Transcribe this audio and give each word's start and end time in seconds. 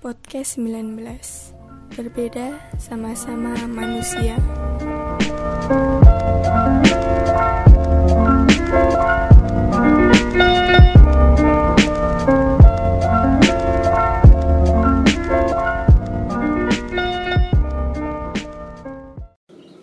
Podcast 0.00 0.58
19 0.60 1.54
Berbeda 1.96 2.52
sama-sama 2.76 3.56
manusia. 3.66 4.36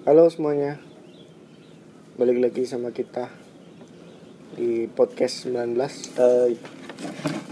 Halo 0.03 0.27
semuanya. 0.29 0.77
Balik 2.19 2.37
lagi 2.43 2.63
sama 2.69 2.93
kita 2.93 3.31
Di 4.53 4.85
podcast 4.85 5.49
19 5.49 5.73
Hai, 6.13 6.53
Eh, 6.53 6.61
s- 6.61 7.42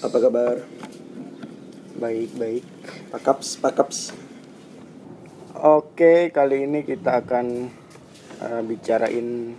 apa 0.00 0.16
kabar? 0.16 0.56
Baik-baik 2.00 2.64
Pakaps, 3.12 3.60
pakaps. 3.60 3.98
Oke 5.52 6.32
kali 6.32 6.64
ini 6.64 6.88
kita 6.88 7.20
akan 7.20 7.68
eh, 8.40 8.62
Bicarain 8.64 9.52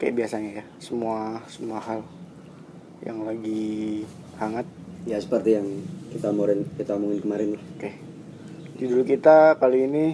Kayak 0.00 0.14
biasanya 0.16 0.50
ya 0.56 0.64
Semua 0.80 1.44
semua 1.52 1.84
hal 1.84 2.00
Yang 3.04 3.18
lagi 3.28 3.64
hangat 4.40 4.64
Ya 5.04 5.20
seperti 5.20 5.60
yang 5.60 5.68
kita 6.16 6.32
omongin 6.32 6.64
kita 6.80 6.96
omongin 6.96 7.20
kemarin. 7.20 7.48
Oke 7.76 8.00
Judul 8.80 9.04
kita 9.04 9.60
kali 9.60 9.84
ini 9.84 10.06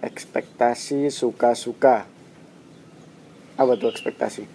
Ekspektasi 0.00 1.12
suka-suka 1.12 2.08
Apa 3.60 3.76
tuh 3.76 3.92
ekspektasi? 3.92 4.48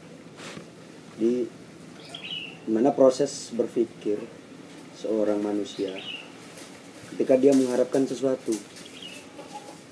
Di 1.22 1.62
mana 2.70 2.96
proses 2.96 3.52
berpikir 3.52 4.20
seorang 4.96 5.40
manusia 5.44 5.92
ketika 7.14 7.38
dia 7.38 7.54
mengharapkan 7.54 8.08
sesuatu. 8.08 8.56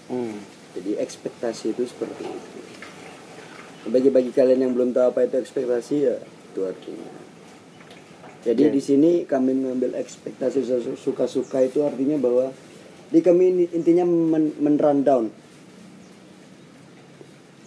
Hmm. 0.07 0.39
Jadi 0.71 0.95
ekspektasi 0.97 1.75
itu 1.75 1.83
seperti 1.83 2.23
itu. 2.23 2.59
Bagi-bagi 3.91 4.31
kalian 4.31 4.69
yang 4.69 4.73
belum 4.73 4.95
tahu 4.95 5.11
apa 5.11 5.27
itu 5.27 5.35
ekspektasi 5.41 5.95
ya 5.99 6.15
itu 6.21 6.59
artinya. 6.63 7.11
Jadi 8.41 8.63
Oke. 8.69 8.73
di 8.73 8.81
sini 8.81 9.11
kami 9.27 9.53
mengambil 9.53 9.99
ekspektasi 9.99 10.65
suka-suka 10.97 11.61
itu 11.61 11.85
artinya 11.85 12.17
bahwa 12.17 12.49
di 13.11 13.19
kami 13.19 13.69
intinya 13.75 14.07
men, 14.07 14.55
men 14.57 14.79
rundown 14.79 15.29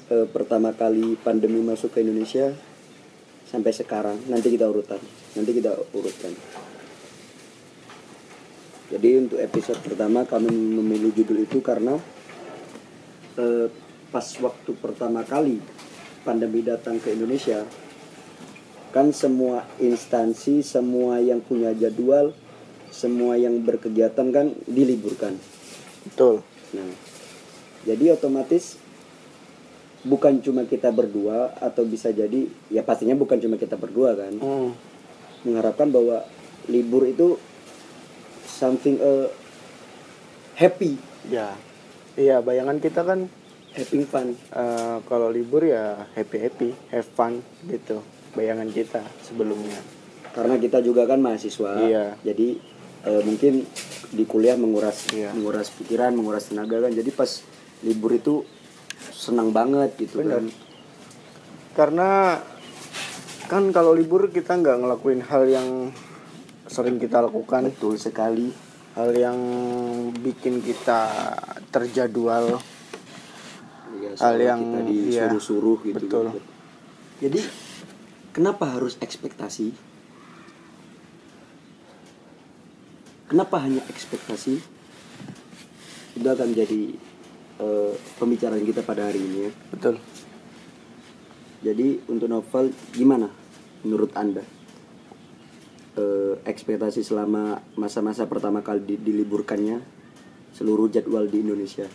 Eh, 0.05 0.28
pertama 0.28 0.68
kali 0.77 1.16
pandemi 1.16 1.64
masuk 1.64 1.96
ke 1.96 2.05
Indonesia 2.05 2.52
sampai 3.55 3.70
sekarang. 3.70 4.19
Nanti 4.27 4.50
kita 4.50 4.66
urutan. 4.66 4.98
Nanti 5.38 5.50
kita 5.55 5.70
urutkan. 5.94 6.34
Jadi 8.91 9.08
untuk 9.16 9.38
episode 9.38 9.78
pertama 9.78 10.27
kami 10.27 10.50
memilih 10.50 11.14
judul 11.14 11.46
itu 11.46 11.62
karena 11.62 11.94
eh, 13.38 13.70
pas 14.11 14.27
waktu 14.42 14.70
pertama 14.78 15.22
kali 15.22 15.62
pandemi 16.27 16.62
datang 16.62 16.98
ke 17.00 17.14
Indonesia 17.14 17.64
kan 18.94 19.11
semua 19.11 19.66
instansi 19.83 20.62
semua 20.62 21.18
yang 21.18 21.42
punya 21.42 21.74
jadwal 21.74 22.30
semua 22.94 23.34
yang 23.34 23.58
berkegiatan 23.66 24.30
kan 24.30 24.55
diliburkan. 24.70 25.34
Betul. 26.06 26.46
Nah 26.77 26.91
jadi 27.89 28.14
otomatis 28.14 28.78
bukan 30.05 30.38
cuma 30.38 30.62
kita 30.62 30.88
berdua 30.88 31.56
atau 31.58 31.83
bisa 31.83 32.08
jadi 32.08 32.44
ya 32.69 32.80
pastinya 32.80 33.12
bukan 33.14 33.36
cuma 33.38 33.56
kita 33.56 33.74
berdua 33.74 34.12
kan 34.14 34.33
Hmm. 34.36 34.70
mengharapkan 35.42 35.88
bahwa 35.88 36.24
libur 36.66 37.05
itu 37.05 37.36
something 38.46 38.96
uh, 38.98 39.28
happy 40.55 40.96
Ya, 41.24 41.56
iya 42.14 42.38
bayangan 42.38 42.78
kita 42.78 43.00
kan 43.00 43.33
having 43.72 44.05
fun 44.05 44.36
eh, 44.36 44.96
kalau 45.02 45.27
libur 45.27 45.64
ya 45.64 46.05
happy 46.12 46.36
happy, 46.39 46.68
have 46.90 47.08
fun 47.08 47.40
gitu. 47.64 48.05
Bayangan 48.33 48.68
kita 48.68 49.01
sebelumnya. 49.20 49.80
karena 50.30 50.58
kita 50.58 50.83
juga 50.83 51.07
kan 51.07 51.17
mahasiswa 51.17 51.78
Iya. 51.80 52.18
jadi 52.20 52.58
eh, 53.05 53.23
mungkin 53.23 53.64
di 54.11 54.24
kuliah 54.27 54.55
menguras 54.55 55.08
Iya. 55.08 55.30
menguras 55.30 55.70
pikiran 55.73 56.12
menguras 56.12 56.45
tenaga 56.45 56.83
kan 56.83 56.90
jadi 56.90 57.07
pas 57.08 57.40
libur 57.80 58.12
itu 58.12 58.42
senang 59.10 59.50
banget 59.50 59.94
gitu 59.96 60.20
Benar. 60.20 60.40
kan 60.40 60.44
Karena 61.74 62.10
kan 63.44 63.64
kalau 63.70 63.92
libur 63.92 64.30
kita 64.30 64.55
nggak 64.55 64.78
ngelakuin 64.78 65.20
hal 65.20 65.44
yang 65.44 65.68
sering 66.64 66.96
kita 66.96 67.18
lakukan, 67.20 67.66
betul 67.68 67.94
sekali 67.94 68.48
hal 68.94 69.10
yang 69.10 69.38
bikin 70.16 70.58
kita 70.58 71.10
terjadwal. 71.68 72.56
ya, 73.98 74.10
Hal 74.16 74.36
yang- 74.38 74.62
kita 74.62 74.80
iya, 74.86 75.27
disuruh-suruh 75.27 75.78
gitu 75.83 75.98
betul. 75.98 76.27
kan. 76.30 76.38
jadi 77.18 77.40
kenapa 78.30 78.64
harus 78.70 78.94
ekspektasi 78.98 79.74
kenapa 83.27 83.56
hanya 83.60 83.83
ekspektasi 83.88 84.54
itu 86.14 86.28
akan 86.28 86.50
jadi 86.54 86.94
eh, 87.56 87.92
pembicaraan 88.16 88.62
kita 88.62 88.80
pada 88.80 89.06
hari 89.06 89.20
ini 89.20 89.38
ya 89.44 89.52
Betul. 89.70 89.96
Jadi 91.60 91.96
untuk 92.06 92.28
novel 92.28 92.64
gimana 92.90 93.28
menurut 93.80 94.12
anda 94.14 94.44
Eh, 95.94 96.34
ekspektasi 96.42 97.06
selama 97.06 97.62
masa-masa 97.78 98.26
pertama 98.26 98.66
kali 98.66 98.82
di- 98.82 98.98
diliburkannya 98.98 99.78
seluruh 100.50 100.90
jadwal 100.90 101.30
di 101.30 101.38
Indonesia? 101.38 101.86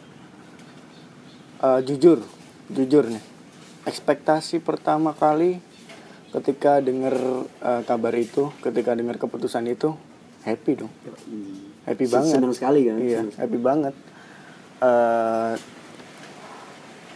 Eh, 1.59 1.79
jujur, 1.83 2.23
jujur 2.71 3.11
nih. 3.11 3.19
Ekspektasi 3.83 4.63
pertama 4.63 5.11
kali 5.11 5.59
ketika 6.31 6.79
dengar 6.79 7.11
eh, 7.59 7.81
kabar 7.83 8.15
itu, 8.15 8.47
ketika 8.63 8.95
dengar 8.95 9.19
keputusan 9.19 9.67
itu, 9.67 9.91
happy 10.47 10.79
dong. 10.79 10.91
Happy 11.83 12.07
banget. 12.07 12.39
Senang 12.39 12.55
sekali 12.55 12.87
kan? 12.87 13.03
Iya, 13.03 13.19
Senang 13.19 13.31
sekali. 13.35 13.41
happy 13.43 13.59
banget. 13.59 13.93
Eh 14.79 15.53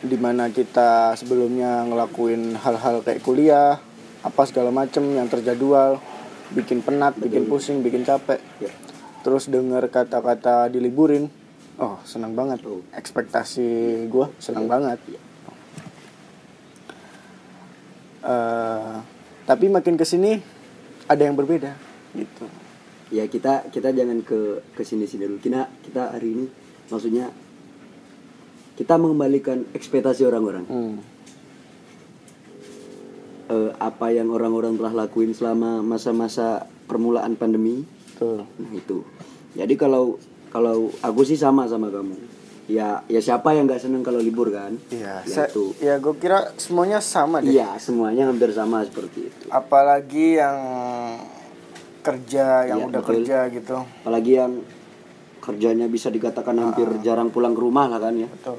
di 0.04 0.20
mana 0.20 0.52
kita 0.52 1.16
sebelumnya 1.16 1.88
ngelakuin 1.88 2.60
hal-hal 2.60 3.00
kayak 3.08 3.24
kuliah, 3.24 3.80
apa 4.20 4.42
segala 4.44 4.68
macem 4.68 5.16
yang 5.16 5.32
terjadwal, 5.32 6.04
bikin 6.52 6.84
penat, 6.84 7.16
bikin 7.16 7.48
pusing, 7.48 7.80
bikin 7.80 8.04
capek. 8.04 8.44
Ya. 8.60 8.68
Terus 9.24 9.48
dengar 9.48 9.88
kata-kata 9.88 10.68
diliburin, 10.68 11.32
oh 11.80 12.04
senang 12.04 12.36
banget. 12.36 12.60
Oh. 12.68 12.84
Ekspektasi 12.92 14.04
gue 14.12 14.28
senang 14.44 14.68
banget. 14.68 15.00
Eh, 18.28 18.96
tapi 19.48 19.72
makin 19.72 19.96
ke 19.96 20.04
sini 20.04 20.36
ada 21.08 21.24
yang 21.24 21.40
berbeda, 21.40 21.80
gitu. 22.12 22.52
Ya 23.08 23.24
kita 23.32 23.72
kita 23.72 23.96
jangan 23.96 24.20
ke 24.20 24.68
ke 24.76 24.84
sini 24.84 25.08
sini 25.08 25.32
dulu. 25.32 25.40
Kita 25.40 25.72
kita 25.80 26.12
hari 26.12 26.28
ini 26.36 26.46
maksudnya 26.92 27.32
kita 28.74 28.98
mengembalikan 28.98 29.66
ekspektasi 29.72 30.26
orang-orang. 30.26 30.66
Hmm. 30.66 30.96
Eh, 33.44 33.72
apa 33.76 34.08
yang 34.10 34.32
orang-orang 34.32 34.80
telah 34.80 34.94
lakuin 34.96 35.36
selama 35.36 35.84
masa-masa 35.84 36.64
permulaan 36.88 37.36
pandemi. 37.36 37.84
Nah 38.24 38.48
itu. 38.72 39.04
Jadi 39.54 39.76
kalau 39.76 40.16
kalau 40.48 40.90
aku 41.04 41.22
sih 41.22 41.36
sama 41.36 41.68
sama 41.68 41.92
kamu. 41.92 42.16
Ya 42.64 43.04
ya 43.12 43.20
siapa 43.20 43.52
yang 43.52 43.68
nggak 43.68 43.84
seneng 43.84 44.00
kalau 44.00 44.24
libur 44.24 44.48
kan? 44.48 44.80
Iya, 44.88 45.20
Ya 45.28 45.44
itu. 45.52 45.76
ya 45.84 46.00
gue 46.00 46.16
kira 46.16 46.56
semuanya 46.56 47.04
sama 47.04 47.44
deh. 47.44 47.52
Iya 47.52 47.76
semuanya 47.76 48.32
hampir 48.32 48.56
sama 48.56 48.88
seperti 48.88 49.28
itu. 49.28 49.46
Apalagi 49.52 50.40
yang 50.40 50.58
kerja, 52.00 52.64
yang 52.64 52.80
Iya, 52.80 52.88
udah 52.88 53.02
betul. 53.04 53.12
kerja 53.20 53.38
gitu. 53.52 53.76
Apalagi 54.02 54.32
yang 54.40 54.52
kerjanya 55.44 55.92
bisa 55.92 56.08
dikatakan 56.08 56.56
hampir 56.56 56.88
jarang 57.04 57.28
pulang 57.28 57.52
ke 57.52 57.60
rumah 57.60 57.92
lah 57.92 58.00
kan 58.00 58.16
ya. 58.16 58.32
Betul. 58.32 58.56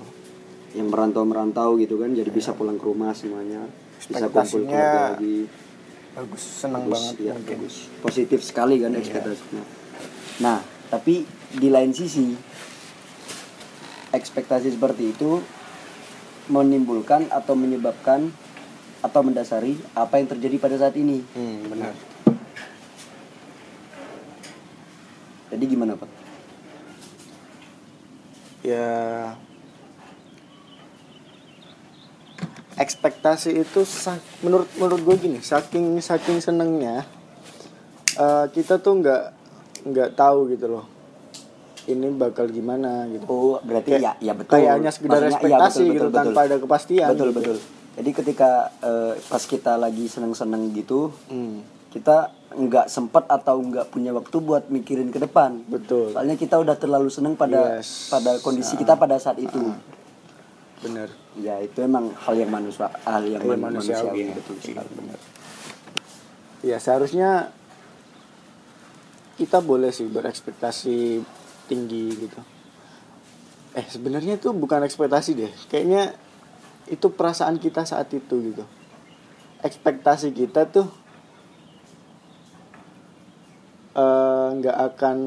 Yang 0.76 0.88
merantau-merantau 0.92 1.80
gitu 1.80 1.96
kan, 1.96 2.12
jadi 2.12 2.28
bisa 2.28 2.52
pulang 2.52 2.76
ke 2.76 2.84
rumah 2.84 3.16
semuanya. 3.16 3.64
Bisa 4.04 4.28
kumpul 4.28 4.68
keluarga 4.68 5.16
lagi. 5.16 5.48
Bagus, 6.14 6.42
senang 6.44 6.84
Bagus, 6.84 6.92
banget 6.92 7.16
ya, 7.24 7.32
mungkin. 7.32 7.56
bagus. 7.64 7.76
Positif 8.04 8.40
sekali 8.44 8.76
kan 8.84 8.92
ekspektasinya. 8.92 9.64
Nah, 10.44 10.60
tapi 10.92 11.24
di 11.56 11.68
lain 11.72 11.96
sisi 11.96 12.36
ekspektasi 14.12 14.76
seperti 14.76 15.10
itu 15.16 15.40
menimbulkan 16.52 17.32
atau 17.32 17.56
menyebabkan 17.56 18.28
atau 19.00 19.20
mendasari 19.24 19.80
apa 19.96 20.20
yang 20.20 20.28
terjadi 20.28 20.56
pada 20.60 20.76
saat 20.76 20.94
ini. 21.00 21.24
Hmm, 21.32 21.66
benar. 21.72 21.94
Jadi 25.54 25.64
gimana, 25.70 25.94
Pak? 25.94 26.23
Ya 28.64 29.36
ekspektasi 32.74 33.54
itu 33.54 33.86
menurut 34.42 34.66
menurut 34.74 35.00
gue 35.00 35.16
gini 35.20 35.38
saking 35.38 35.94
saking 36.00 36.42
senengnya 36.42 37.06
eh, 38.16 38.46
kita 38.50 38.82
tuh 38.82 38.98
nggak 38.98 39.22
nggak 39.84 40.10
tahu 40.14 40.50
gitu 40.50 40.66
loh 40.68 40.84
ini 41.84 42.08
bakal 42.10 42.48
gimana 42.48 43.04
gitu 43.06 43.28
Oh, 43.28 43.60
berarti 43.60 43.94
Kayak- 43.94 44.02
ya, 44.02 44.12
ya 44.18 44.32
betul. 44.32 44.52
kayak 44.56 44.70
hanya 44.72 44.90
sekedar 44.90 45.20
Maksudnya, 45.20 45.28
iya, 45.28 45.36
ekspektasi 45.36 45.82
gitu, 45.86 46.06
tanpa 46.10 46.40
ada 46.42 46.56
kepastian 46.56 47.08
Betul, 47.12 47.28
gitu. 47.28 47.38
betul. 47.38 47.56
Jadi 47.94 48.10
ketika 48.10 48.50
eh, 48.80 49.12
pas 49.22 49.42
kita 49.44 49.72
lagi 49.76 50.04
seneng-seneng 50.08 50.72
gitu, 50.72 51.12
Hmm, 51.28 51.60
kita 51.94 52.16
nggak 52.50 52.86
sempat 52.86 53.24
atau 53.24 53.56
nggak 53.56 53.88
punya 53.88 54.10
waktu 54.10 54.34
buat 54.36 54.66
mikirin 54.66 55.08
ke 55.08 55.18
depan. 55.18 55.62
betul 55.64 56.10
Soalnya 56.10 56.34
kita 56.34 56.58
udah 56.58 56.74
terlalu 56.74 57.06
seneng 57.08 57.34
pada 57.34 57.78
Yes. 57.78 58.10
pada 58.10 58.38
kondisi 58.38 58.74
kita 58.74 58.94
pada 58.94 59.14
saat 59.16 59.38
itu. 59.38 59.58
bener 60.80 61.08
Ya, 61.34 61.58
itu 61.58 61.80
emang 61.80 62.12
hal 62.14 62.34
yang 62.36 62.46
manusia 62.48 62.86
hal 63.02 63.24
yang 63.24 63.40
Hal 63.40 63.48
yang 63.48 63.58
man- 63.58 63.74
manusiawi, 63.74 64.04
manusiawi, 64.04 64.20
ya. 64.20 64.34
betul 64.34 64.56
sekali. 64.60 64.90
bener 64.92 65.18
ya 66.62 66.76
seharusnya 66.78 67.30
kita 69.34 69.58
boleh 69.58 69.90
sih 69.90 70.06
berekspektasi 70.06 71.20
tinggi 71.66 72.06
gitu 72.14 72.40
eh 73.74 73.82
sebenarnya 73.84 74.38
itu 74.38 74.48
bukan 74.50 74.80
ekspektasi 74.80 75.30
deh 75.34 75.52
kayaknya 75.66 76.14
itu 76.86 77.06
perasaan 77.08 77.58
kita 77.58 77.82
saat 77.82 78.06
itu 78.08 78.34
gitu 78.44 78.64
ekspektasi 79.60 80.30
kita 80.30 80.68
tuh 80.68 80.86
eh, 83.94 84.48
nggak 84.54 84.76
akan 84.88 85.18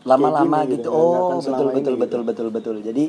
kayak 0.00 0.08
Lama-lama 0.08 0.58
gitu. 0.66 0.90
nggak 0.90 1.20
akan 1.20 1.36
Oh, 1.36 1.40
betul 1.40 1.52
betul 1.52 1.68
ini 1.70 1.80
gitu. 1.80 1.96
betul 1.96 2.22
betul 2.24 2.48
betul. 2.50 2.76
Jadi 2.80 3.04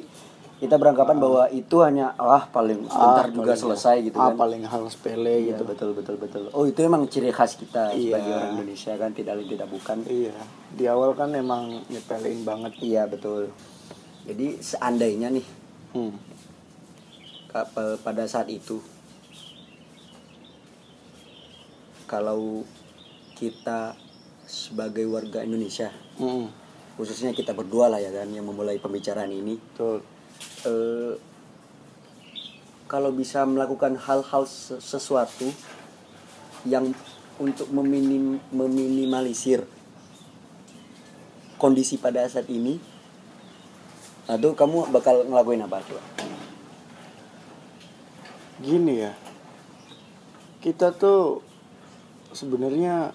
kita 0.58 0.78
beranggapan 0.78 1.18
bahwa 1.18 1.50
itu 1.50 1.74
hanya 1.82 2.14
wah 2.16 2.46
paling 2.46 2.86
sebentar 2.86 3.26
Ah, 3.26 3.34
juga 3.34 3.44
paling- 3.50 3.64
selesai 3.66 3.96
gitu 4.04 4.14
ah, 4.16 4.30
kan. 4.30 4.38
paling 4.38 4.62
hal 4.62 4.84
sepele 4.86 5.34
Iya, 5.40 5.48
gitu 5.50 5.64
betul 5.66 5.90
betul 5.92 6.16
betul. 6.16 6.44
Oh, 6.52 6.64
itu 6.64 6.78
emang 6.80 7.08
ciri 7.08 7.30
khas 7.30 7.56
kita 7.56 7.90
Iya. 7.92 8.14
sebagai 8.14 8.32
orang 8.32 8.50
Indonesia 8.56 8.94
kan 8.94 9.10
tidak 9.10 9.34
lain 9.36 9.50
tidak 9.50 9.68
bukan. 9.68 9.98
iya 10.06 10.38
di 10.70 10.86
awal 10.86 11.12
kan 11.14 11.34
emang 11.34 11.82
nyepelein 11.88 12.44
banget 12.44 12.78
Iya, 12.78 13.04
betul. 13.06 13.50
Jadi 14.22 14.62
seandainya 14.62 15.34
nih 15.34 15.46
hmm. 15.98 16.14
ka- 17.48 17.66
pa- 17.68 17.98
pada 17.98 18.22
saat 18.24 18.46
itu 18.48 18.78
kalau 22.06 22.62
kita 23.34 23.98
sebagai 24.52 25.08
warga 25.08 25.48
Indonesia. 25.48 25.88
Hmm. 26.20 26.52
khususnya 27.00 27.32
kita 27.32 27.56
berdua 27.56 27.88
lah 27.88 27.98
ya 28.04 28.12
kan 28.12 28.28
yang 28.30 28.46
memulai 28.46 28.78
pembicaraan 28.78 29.32
ini. 29.32 29.56
Betul. 29.58 30.04
Eh, 30.68 31.16
kalau 32.86 33.16
bisa 33.16 33.48
melakukan 33.48 33.96
hal-hal 33.96 34.44
se- 34.44 34.78
sesuatu 34.84 35.48
yang 36.68 36.92
untuk 37.40 37.72
meminim, 37.72 38.38
meminimalisir 38.52 39.64
kondisi 41.58 41.96
pada 41.96 42.28
saat 42.28 42.52
ini 42.52 42.78
aduh 44.30 44.54
kamu 44.54 44.94
bakal 44.94 45.26
ngelakuin 45.26 45.66
apa 45.66 45.82
coba? 45.82 46.04
Gini 48.62 49.02
ya 49.02 49.16
kita 50.62 50.94
tuh 50.94 51.42
sebenarnya 52.30 53.10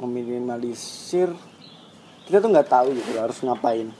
meminimalisir 0.00 1.28
kita 2.24 2.38
tuh 2.38 2.48
nggak 2.48 2.66
tahu 2.66 2.88
gitu 2.92 3.10
harus 3.16 3.38
ngapain 3.38 3.92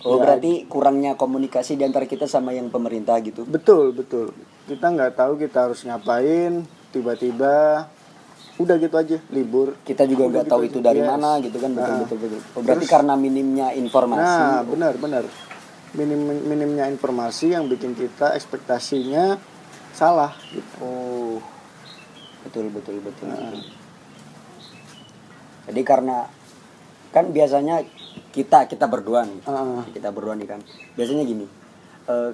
oh 0.00 0.16
Ya, 0.16 0.20
berarti 0.20 0.64
kurangnya 0.64 1.12
komunikasi 1.14 1.74
di 1.74 1.84
antara 1.84 2.04
kita 2.04 2.24
sama 2.24 2.50
yang 2.50 2.68
pemerintah 2.68 3.20
gitu 3.20 3.44
betul 3.44 3.92
betul 3.92 4.32
kita 4.64 4.86
nggak 4.86 5.12
tahu 5.14 5.36
kita 5.36 5.58
harus 5.62 5.80
ngapain 5.82 6.64
tiba-tiba 6.90 7.88
udah 8.54 8.76
gitu 8.76 8.94
aja 8.94 9.18
libur 9.28 9.74
kita 9.82 10.04
juga 10.04 10.30
nggak 10.30 10.40
gitu 10.40 10.52
tahu 10.52 10.60
aja. 10.60 10.68
itu 10.68 10.78
dari 10.80 11.00
Yes. 11.00 11.08
mana 11.08 11.30
gitu 11.38 11.56
kan 11.58 11.70
betul 11.70 11.90
Nah. 11.90 12.00
betul 12.00 12.18
betul 12.18 12.40
oh, 12.46 12.60
berarti 12.62 12.78
Terus- 12.80 12.92
karena 12.92 13.14
minimnya 13.14 13.66
informasi 13.72 14.22
nah 14.40 14.60
benar 14.62 14.94
benar 14.94 15.24
minim 15.92 16.20
minimnya 16.42 16.84
informasi 16.86 17.50
yang 17.50 17.66
bikin 17.66 17.92
kita 17.92 18.32
ekspektasinya 18.32 19.36
salah 19.90 20.32
gitu 20.48 20.70
Oh, 20.80 21.38
betul 22.44 22.66
betul 22.68 22.98
betul. 23.00 23.26
Nah. 23.26 23.40
betul. 23.52 23.83
Jadi 25.64 25.80
karena 25.82 26.28
kan 27.10 27.30
biasanya 27.30 27.84
kita 28.30 28.66
kita 28.66 28.84
berdua 28.84 29.24
nih, 29.24 29.40
Heeh. 29.42 29.80
kita 29.92 30.10
berdua 30.10 30.34
nih 30.34 30.48
kan. 30.48 30.60
Biasanya 30.94 31.22
gini, 31.22 31.46
eh, 32.06 32.30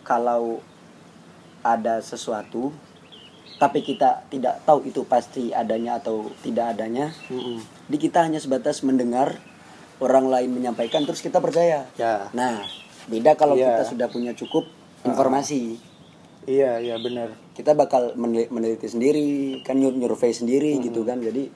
kalau 0.00 0.62
ada 1.60 2.00
sesuatu, 2.00 2.72
tapi 3.58 3.82
kita 3.82 4.24
tidak 4.26 4.64
tahu 4.64 4.84
itu 4.84 5.04
pasti 5.04 5.52
adanya 5.52 5.98
atau 5.98 6.32
tidak 6.40 6.72
adanya, 6.72 7.12
Mm-mm. 7.28 7.60
di 7.86 7.96
kita 7.96 8.22
hanya 8.22 8.38
sebatas 8.38 8.80
mendengar 8.80 9.36
orang 10.00 10.32
lain 10.32 10.50
menyampaikan 10.50 11.04
terus 11.04 11.20
kita 11.20 11.36
percaya. 11.38 11.84
ya 11.94 12.32
Nah, 12.32 12.64
beda 13.06 13.34
kalau 13.34 13.52
Iya. 13.52 13.76
kita 13.76 13.84
sudah 13.90 14.08
punya 14.08 14.32
cukup 14.32 14.64
informasi 15.02 15.80
iya 16.44 16.76
iya 16.76 16.96
benar 16.96 17.32
kita 17.52 17.72
bakal 17.72 18.12
menel- 18.14 18.48
meneliti 18.48 18.84
sendiri 18.84 19.60
kan 19.60 19.76
nyur 19.76 19.92
nyurvei 19.92 20.28
sendiri 20.30 20.76
gitu 20.78 21.04
kan 21.04 21.20
jadi 21.20 21.48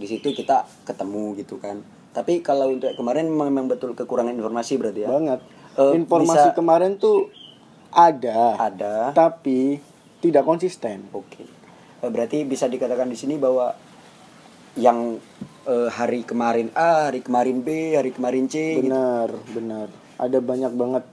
di 0.00 0.08
situ 0.08 0.32
kita 0.32 0.64
ketemu 0.88 1.36
gitu 1.36 1.60
kan. 1.60 1.84
Tapi 2.10 2.40
kalau 2.42 2.72
untuk 2.72 2.90
kemarin 2.96 3.28
memang, 3.30 3.70
betul 3.70 3.94
kekurangan 3.94 4.34
informasi 4.34 4.80
berarti 4.80 5.06
ya. 5.06 5.08
Banget. 5.12 5.40
Eh, 5.78 5.92
informasi 6.00 6.50
bisa- 6.50 6.56
kemarin 6.56 6.98
tuh 6.98 7.30
ada 7.94 8.58
ada. 8.58 9.14
tapi 9.14 9.78
tidak 10.18 10.42
konsisten. 10.42 11.06
Oke. 11.14 11.44
Eh, 12.00 12.10
berarti 12.10 12.42
bisa 12.48 12.66
dikatakan 12.66 13.06
di 13.06 13.14
sini 13.14 13.38
bahwa 13.38 13.70
yang 14.74 15.20
eh, 15.68 15.90
hari 15.92 16.24
kemarin 16.24 16.72
A 16.74 17.12
hari 17.12 17.20
kemarin 17.22 17.60
B 17.62 17.94
hari 17.94 18.10
kemarin 18.10 18.50
C 18.50 18.80
gitu. 18.80 18.90
benar 18.90 19.28
benar. 19.54 19.86
Ada 20.18 20.38
banyak 20.42 20.72
banget 20.76 21.04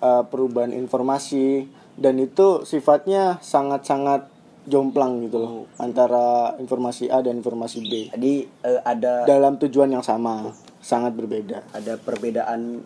uh, 0.00 0.24
perubahan 0.28 0.72
informasi. 0.72 1.68
Dan 1.96 2.20
itu 2.20 2.64
sifatnya 2.68 3.40
sangat-sangat 3.40 4.28
jomplang 4.66 5.22
gitu 5.26 5.38
loh 5.38 5.54
antara 5.78 6.54
informasi 6.58 7.06
A 7.08 7.22
dan 7.22 7.38
informasi 7.38 7.78
B 7.86 7.92
jadi 8.12 8.32
eh, 8.66 8.80
ada 8.82 9.22
dalam 9.24 9.56
tujuan 9.62 9.94
yang 9.94 10.02
sama 10.02 10.50
sangat 10.82 11.14
berbeda 11.14 11.62
ada 11.70 11.98
perbedaan 11.98 12.82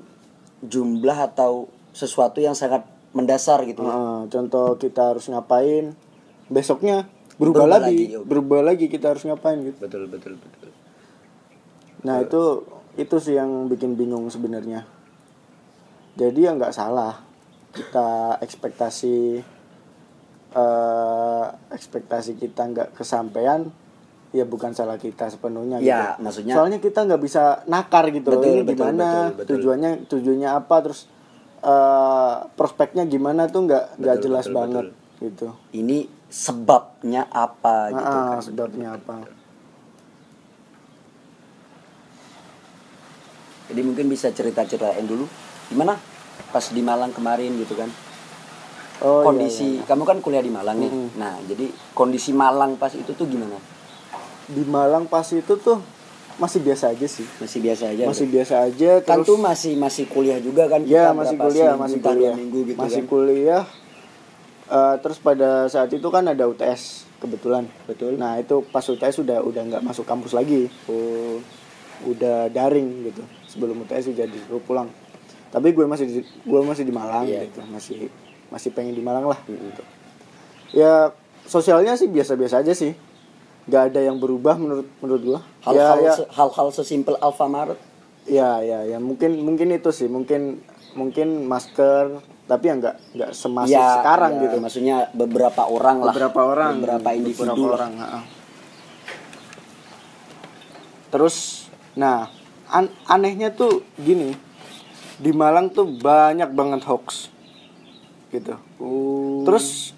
jumlah 0.61 1.19
atau 1.33 1.73
sesuatu 1.91 2.39
yang 2.39 2.55
sangat 2.55 2.87
mendasar 3.11 3.67
gitu 3.67 3.83
ya. 3.83 3.91
Uh, 3.91 4.23
contoh 4.31 4.79
kita 4.79 5.17
harus 5.17 5.27
ngapain 5.27 5.97
besoknya 6.47 7.11
berubah, 7.41 7.67
Berubah 7.67 7.81
lagi, 7.81 7.83
lagi, 7.83 8.05
oke. 8.15 8.27
berubah 8.29 8.61
lagi 8.63 8.87
kita 8.87 9.07
harus 9.17 9.25
ngapain 9.27 9.59
gitu 9.65 9.79
betul 9.83 10.07
betul 10.07 10.39
betul 10.39 10.71
Nah 12.01 12.25
itu 12.25 12.65
itu 12.97 13.17
sih 13.21 13.37
yang 13.37 13.69
bikin 13.69 13.95
bingung 13.97 14.27
sebenarnya. 14.33 14.89
Jadi 16.17 16.49
ya 16.49 16.57
nggak 16.57 16.75
salah 16.75 17.23
kita 17.71 18.41
ekspektasi 18.43 19.41
eh 20.51 21.47
ekspektasi 21.71 22.35
kita 22.35 22.67
nggak 22.67 22.89
kesampaian 22.93 23.71
ya 24.31 24.43
bukan 24.43 24.71
salah 24.71 24.95
kita 24.95 25.27
sepenuhnya 25.27 25.79
Ya, 25.79 26.15
gitu. 26.15 26.23
maksudnya- 26.23 26.55
soalnya 26.55 26.79
kita 26.79 27.03
nggak 27.03 27.19
bisa 27.19 27.43
nakar 27.67 28.11
gitu 28.11 28.31
loh 28.31 28.39
Betul, 28.39 28.51
ini 28.53 28.61
betul, 28.63 28.75
gimana 28.77 29.07
betul, 29.07 29.35
betul. 29.37 29.51
tujuannya 29.53 29.91
tujuannya 30.07 30.51
apa 30.51 30.77
terus 30.81 31.01
eh 31.61 32.35
prospeknya 32.51 33.05
gimana 33.05 33.47
tuh 33.47 33.67
nggak 33.67 33.85
nggak 33.99 34.17
jelas 34.19 34.47
betul, 34.47 34.57
banget 34.57 34.85
betul. 34.87 35.21
gitu 35.21 35.47
ini 35.73 35.99
sebabnya 36.27 37.27
apa 37.29 37.91
gitu 37.91 38.07
Ah, 38.09 38.27
kan 38.33 38.41
sebabnya 38.41 38.89
apa 38.97 39.15
jadi 43.67 43.81
mungkin 43.83 44.07
bisa 44.07 44.31
cerita 44.31 44.65
ceritain 44.65 45.05
dulu 45.05 45.27
gimana 45.69 45.95
pas 46.49 46.65
di 46.65 46.81
Malang 46.81 47.13
kemarin 47.13 47.55
gitu 47.57 47.75
kan 47.75 47.91
oh 49.05 49.21
iya, 49.21 49.27
kondisi 49.27 49.67
iya, 49.67 49.77
iya. 49.81 49.87
kamu 49.89 50.03
kan 50.05 50.19
kuliah 50.21 50.43
di 50.45 50.53
Malang 50.53 50.77
nih. 50.81 50.91
Mm-mm. 50.93 51.09
nah 51.17 51.35
jadi 51.45 51.67
kondisi 51.97 52.31
Malang 52.33 52.77
pas 52.77 52.93
itu 52.93 53.13
tuh 53.13 53.27
gimana? 53.29 53.57
Di 54.51 54.63
Malang 54.67 55.07
pas 55.07 55.27
itu 55.33 55.55
tuh 55.61 55.79
masih 56.41 56.65
biasa 56.65 56.97
aja 56.97 57.07
sih. 57.07 57.27
Masih 57.37 57.61
biasa 57.61 57.85
aja 57.93 58.03
masih 58.09 58.27
Bro? 58.27 58.35
biasa 58.41 58.55
aja 58.65 58.91
kan 59.05 59.17
terus 59.21 59.29
tuh 59.29 59.39
masih 59.39 59.73
masih 59.77 60.05
kuliah 60.09 60.39
juga 60.41 60.67
kan? 60.73 60.81
Ya 60.89 61.13
kita 61.13 61.17
masih 61.17 61.37
kuliah 61.37 61.73
masih 61.77 62.01
kuliah. 62.01 62.35
minggu 62.37 62.61
gitu 62.73 62.79
masih 62.81 63.03
kan? 63.05 63.11
kuliah. 63.13 63.65
Eh, 64.71 64.95
terus 65.03 65.19
pada 65.19 65.67
saat 65.67 65.91
itu 65.91 66.09
kan 66.09 66.25
ada 66.25 66.47
UTS 66.47 67.05
kebetulan. 67.19 67.67
Betul. 67.91 68.17
Nah 68.17 68.39
itu 68.39 68.63
pas 68.71 68.87
UTS 68.87 69.21
udah 69.21 69.43
udah 69.43 69.63
nggak 69.67 69.83
masuk 69.83 70.07
kampus 70.07 70.33
lagi. 70.33 70.71
Oh. 70.87 71.43
Udah 72.07 72.49
daring 72.49 73.13
gitu 73.13 73.21
sebelum 73.45 73.83
UTS 73.85 74.15
udah 74.15 74.25
disuruh 74.31 74.63
pulang. 74.65 74.89
Tapi 75.51 75.75
gue 75.75 75.85
masih 75.85 76.07
di, 76.07 76.23
gue 76.23 76.61
masih 76.63 76.87
di 76.87 76.95
Malang 76.95 77.27
Iya. 77.27 77.51
gitu 77.51 77.61
masih 77.69 78.07
masih 78.51 78.71
pengen 78.71 78.93
di 78.93 79.03
Malang 79.03 79.27
lah 79.27 79.39
gitu. 79.47 79.83
Ya 80.71 81.15
sosialnya 81.47 81.95
sih 81.95 82.07
biasa-biasa 82.07 82.63
aja 82.63 82.75
sih. 82.75 82.95
Nggak 83.67 83.83
ada 83.95 84.01
yang 84.03 84.19
berubah 84.19 84.59
menurut 84.59 84.87
menurut 84.99 85.23
gue 85.23 85.41
hal-hal 85.63 85.99
ya, 85.99 86.11
ya, 86.11 86.15
se- 86.19 86.31
hal-hal 86.31 86.69
sesimpel 86.71 87.15
Alfamart. 87.19 87.79
Ya 88.27 88.59
ya 88.61 88.83
ya. 88.85 88.99
Mungkin 88.99 89.39
mungkin 89.41 89.71
itu 89.71 89.91
sih. 89.91 90.07
Mungkin 90.07 90.59
mungkin 90.95 91.47
masker 91.47 92.19
tapi 92.51 92.67
ya 92.67 92.75
nggak 92.75 92.97
nggak 93.15 93.31
semasif 93.31 93.79
Ya, 93.79 94.03
sekarang 94.03 94.33
ya, 94.37 94.43
gitu. 94.47 94.57
Maksudnya 94.59 94.97
beberapa 95.11 95.63
orang 95.65 96.03
lah. 96.03 96.11
Beberapa 96.11 96.41
orang. 96.43 96.73
Beberapa 96.83 97.09
individu 97.15 97.47
beberapa 97.47 97.63
lah. 97.63 97.77
orang 97.79 97.93
ha-ha. 97.99 98.21
terus 101.11 101.67
nah 101.99 102.31
an- 102.71 102.95
anehnya 103.07 103.51
tuh 103.51 103.83
gini. 103.99 104.35
Di 105.21 105.37
Malang 105.37 105.69
tuh 105.69 105.85
banyak 105.85 106.49
banget 106.55 106.81
hoax 106.89 107.29
gitu 108.31 108.55
Oh. 108.77 109.43
terus 109.43 109.93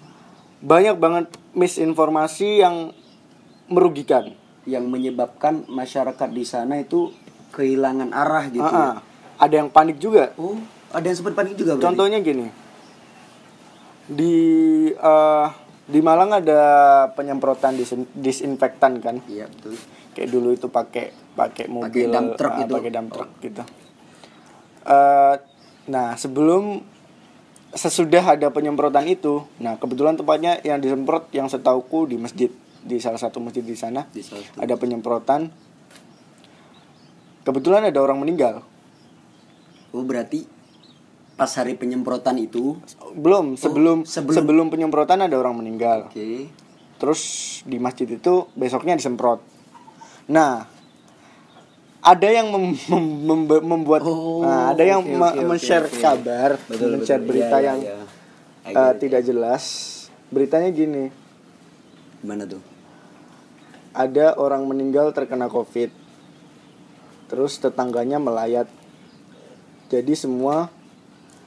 banyak 0.59 0.95
banget 0.95 1.25
misinformasi 1.53 2.59
yang 2.59 2.91
merugikan 3.65 4.33
yang 4.63 4.85
menyebabkan 4.85 5.67
masyarakat 5.67 6.29
di 6.29 6.43
sana 6.43 6.79
itu 6.79 7.11
kehilangan 7.51 8.09
arah 8.11 8.47
gitu. 8.47 8.63
Ah, 8.63 8.71
ya. 8.71 8.85
ah. 8.89 8.95
ada 9.37 9.55
yang 9.55 9.69
panik 9.69 9.97
juga 9.97 10.31
Oh, 10.35 10.55
ada 10.89 11.03
yang 11.03 11.13
sempat 11.13 11.33
panik 11.33 11.53
juga 11.53 11.73
berarti? 11.73 11.85
contohnya 11.85 12.19
gini 12.19 12.47
di 14.05 14.35
eh, 14.89 15.47
di 15.83 15.99
Malang 15.99 16.31
ada 16.33 16.61
penyemprotan 17.11 17.75
disin- 17.75 18.09
disinfektan 18.13 18.99
kan 18.99 19.19
Iya, 19.25 19.47
betul. 19.47 19.75
kayak 20.13 20.29
dulu 20.29 20.49
itu 20.51 20.67
pakai 20.67 21.11
pakai 21.33 21.65
mobil 21.67 22.07
dump 22.07 22.35
truck 22.35 22.53
ah, 22.53 22.59
gitu. 22.61 22.73
pakai 22.73 22.91
dump 22.91 23.09
truck 23.09 23.31
gitu 23.39 23.63
Eh, 24.83 25.35
nah 25.85 26.11
sebelum 26.13 26.83
sesudah 27.73 28.37
ada 28.37 28.47
penyemprotan 28.53 29.05
itu 29.09 29.43
nah 29.57 29.75
kebetulan 29.81 30.13
tempatnya 30.13 30.61
yang 30.61 30.77
disemprot 30.77 31.29
yang 31.33 31.49
setauku 31.49 32.05
di 32.05 32.21
masjid 32.21 32.49
di 32.83 32.99
salah 32.99 33.17
satu 33.17 33.39
masjid 33.39 33.63
di 33.63 33.79
sana 33.79 34.03
Di 34.11 34.19
ada 34.59 34.75
penyemprotan. 34.75 35.47
Kebetulan 37.43 37.87
ada 37.87 37.99
orang 37.99 38.19
meninggal. 38.23 38.63
Oh, 39.95 40.03
berarti 40.03 40.47
pas 41.35 41.47
hari 41.55 41.75
penyemprotan 41.75 42.39
itu? 42.39 42.79
Belum 43.15 43.55
sebelum, 43.59 44.03
Oh, 44.03 44.07
sebelum. 44.07 44.35
sebelum 44.35 44.67
penyemprotan 44.67 45.23
ada 45.23 45.35
orang 45.35 45.59
meninggal. 45.59 46.11
Oke. 46.11 46.51
terus 46.99 47.59
di 47.67 47.83
masjid 47.83 48.07
itu 48.07 48.47
besoknya 48.55 48.95
disemprot. 48.95 49.43
Nah 50.31 50.71
ada 52.03 52.27
yang 52.27 52.51
mem- 52.51 52.75
mem- 52.91 53.47
mem- 53.47 53.63
membuat 53.65 54.03
Oh, 54.03 54.43
nah, 54.43 54.75
ada 54.75 54.83
yang 54.83 54.99
oke, 54.99 55.15
oke, 55.15 55.39
men-share 55.41 55.87
oke. 55.87 55.97
kabar 55.97 56.59
men-share 56.67 57.23
betul. 57.23 57.29
berita 57.31 57.57
Iya, 57.57 57.65
yang 57.65 57.79
iya, 57.79 57.95
iya. 58.67 58.83
It. 58.91 58.99
tidak 58.99 59.21
jelas 59.23 59.63
beritanya 60.27 60.67
gini 60.69 61.07
Gimana 62.19 62.43
tuh? 62.43 62.59
ada 63.93 64.35
orang 64.35 64.63
meninggal 64.65 65.11
terkena 65.11 65.47
covid 65.47 65.91
terus 67.27 67.55
tetangganya 67.57 68.17
melayat 68.17 68.67
jadi 69.87 70.11
semua 70.13 70.67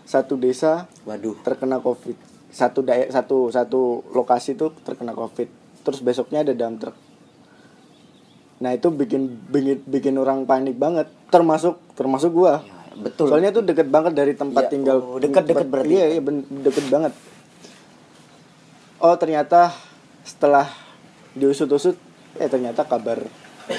satu 0.06 0.38
desa 0.38 0.86
Waduh. 1.02 1.36
terkena 1.42 1.82
covid 1.82 2.14
satu 2.48 2.80
daerah 2.80 3.10
satu 3.10 3.50
satu 3.50 3.80
lokasi 4.14 4.54
tuh 4.54 4.72
terkena 4.86 5.12
covid 5.12 5.50
terus 5.82 6.00
besoknya 6.00 6.40
ada 6.40 6.54
dump 6.54 6.80
truck 6.80 6.96
nah 8.56 8.70
itu 8.70 8.88
bikin 8.88 9.22
bikin 9.46 9.84
bikin 9.84 10.14
orang 10.14 10.44
panik 10.44 10.74
banget 10.74 11.08
termasuk 11.28 11.76
termasuk 11.92 12.32
gua 12.32 12.64
Ya, 12.96 13.04
betul. 13.04 13.28
soalnya 13.28 13.52
tuh 13.52 13.60
deket 13.60 13.86
banget 13.86 14.16
dari 14.16 14.32
tempat 14.32 14.62
Iya, 14.62 14.72
tinggal 14.72 14.96
oh, 14.98 15.20
deket-deket 15.20 15.52
tempat- 15.60 15.84
berarti. 15.84 15.92
iya 15.92 16.06
iya 16.08 16.20
ben- 16.20 16.48
deket 16.64 16.88
banget 16.88 17.12
oh 18.98 19.12
ternyata 19.14 19.68
setelah 20.22 20.64
diusut-usut 21.32 22.00
eh 22.34 22.48
ternyata 22.48 22.82
kabar 22.82 23.20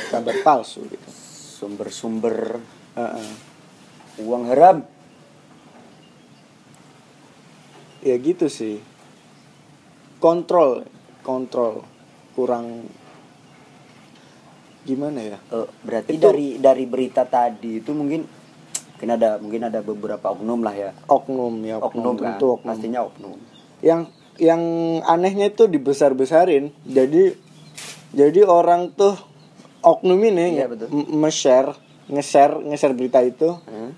kabar 0.07 0.35
palsu 0.39 0.85
gitu 0.85 1.09
sumber-sumber 1.57 2.61
Heeh. 2.93 3.29
uang 4.19 4.45
haram. 4.45 4.85
ya 7.99 8.15
gitu 8.15 8.45
sih 8.47 8.77
kontrol 10.17 10.85
kontrol 11.21 11.81
kurang 12.33 12.85
gimana 14.87 15.19
ya 15.19 15.37
Eh, 15.45 15.67
berarti 15.81 16.09
Itu- 16.13 16.23
dari 16.25 16.47
dari 16.57 16.85
berita 16.85 17.23
tadi 17.23 17.77
itu 17.77 17.91
mungkin 17.91 18.23
mungkin 18.89 19.09
ada 19.11 19.29
mungkin 19.37 19.61
ada 19.63 19.79
beberapa 19.79 20.25
oknum 20.27 20.59
lah 20.59 20.73
ya. 20.73 20.91
oknum 21.05 21.53
ya 21.61 21.77
Oknum, 21.77 22.15
kan. 22.15 22.33
tentu 22.33 22.55
oknum. 22.55 22.69
Pastinya 22.71 23.01
oknum. 23.03 23.35
yang 23.79 24.09
yang 24.37 24.61
anehnya 25.03 25.47
itu 25.47 25.65
dibesar 25.65 26.13
besarin 26.13 26.71
jadi 26.81 27.35
jadi 28.09 28.41
orang 28.43 28.89
tuh 28.91 29.13
oknum 29.79 30.17
ini 30.23 30.57
Iya, 30.57 30.65
nge-share 30.89 31.75
nge-share 32.07 32.57
nge-share 32.63 32.95
berita 32.95 33.19
itu 33.21 33.53
Hah? 33.59 33.91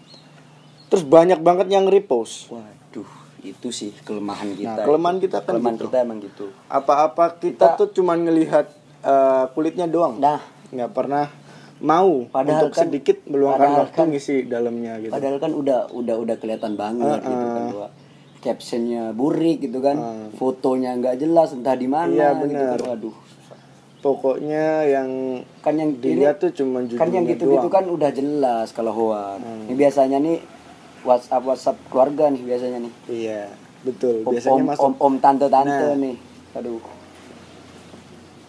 terus 0.88 1.06
banyak 1.06 1.40
banget 1.40 1.70
yang 1.70 1.86
repost 1.86 2.50
Waduh, 2.50 3.08
itu 3.40 3.70
sih 3.70 3.94
kelemahan 4.02 4.52
kita. 4.52 4.74
Nah, 4.74 4.84
kelemahan 4.84 5.16
itu. 5.18 5.24
kita 5.26 5.38
kan 5.40 5.48
kelemahan 5.54 5.76
gitu. 5.76 5.86
kita 5.86 5.98
emang 6.02 6.20
gitu. 6.20 6.46
apa-apa 6.68 7.26
kita, 7.38 7.56
Kita- 7.66 7.78
tuh 7.78 7.88
cuman 7.94 8.18
ngelihat 8.22 8.66
eh, 9.02 9.46
kulitnya 9.50 9.86
doang 9.86 10.18
Nah, 10.18 10.44
nggak 10.70 10.92
pernah 10.92 11.26
mau 11.80 12.28
Padahal 12.28 12.60
untuk 12.62 12.72
kan- 12.74 12.84
sedikit 12.86 13.18
meluangkan 13.26 13.70
waktu 13.80 13.96
kan- 13.96 14.10
ngisi 14.10 14.36
dalamnya 14.46 15.00
gitu 15.00 15.12
padahal 15.12 15.38
kan 15.38 15.52
udah 15.52 15.80
udah 15.90 16.16
udah 16.18 16.36
kelihatan 16.36 16.76
banget 16.76 17.20
gitu 17.22 17.46
kan 17.48 17.68
captionnya 18.40 19.12
burik 19.12 19.60
gitu 19.60 19.80
kan, 19.80 20.00
fotonya 20.34 20.96
nggak 20.96 21.20
jelas 21.20 21.52
entah 21.52 21.76
di 21.76 21.86
mana 21.86 22.08
Iya, 22.08 22.40
gitu 22.40 22.56
kan. 22.56 22.80
Waduh. 22.88 23.16
pokoknya 24.00 24.66
yang 24.86 25.10
Kan 25.60 25.76
yang 25.76 25.92
dilihat 25.94 26.40
ini- 26.40 26.42
tuh 26.42 26.52
cuman 26.56 26.88
kan 26.90 27.12
yang 27.12 27.28
gitu-gitu 27.28 27.68
kan 27.68 27.84
udah 27.86 28.08
jelas 28.10 28.72
kalau 28.72 28.96
hoax. 28.96 29.44
Hmm. 29.44 29.68
Ini 29.68 29.76
biasanya 29.76 30.18
nih 30.18 30.40
WhatsApp 31.02 31.44
WhatsApp 31.44 31.84
keluarga 31.86 32.28
nih 32.30 32.40
biasanya 32.42 32.80
nih. 32.80 32.94
iya 33.10 33.42
betul 33.82 34.24
Om 34.24 34.32
biasanya 34.32 34.56
om, 34.58 34.68
masuk 34.70 34.84
om, 34.86 34.94
om 34.98 35.16
tante 35.18 35.48
tante 35.48 35.68
Nah. 35.86 35.96
nih. 35.98 36.16
Aduh. 36.54 36.80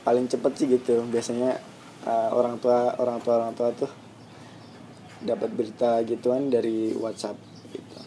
paling 0.00 0.24
cepet 0.24 0.52
sih 0.54 0.66
gitu 0.70 1.02
biasanya 1.04 1.58
uh, 2.04 2.30
orang 2.32 2.56
tua 2.58 2.94
orang 2.96 3.18
tua 3.20 3.34
orang 3.40 3.52
tua 3.52 3.68
tuh 3.72 3.90
dapat 5.20 5.52
berita 5.52 6.00
gituan 6.04 6.48
dari 6.48 6.96
WhatsApp 6.96 7.36
gitu 7.68 7.98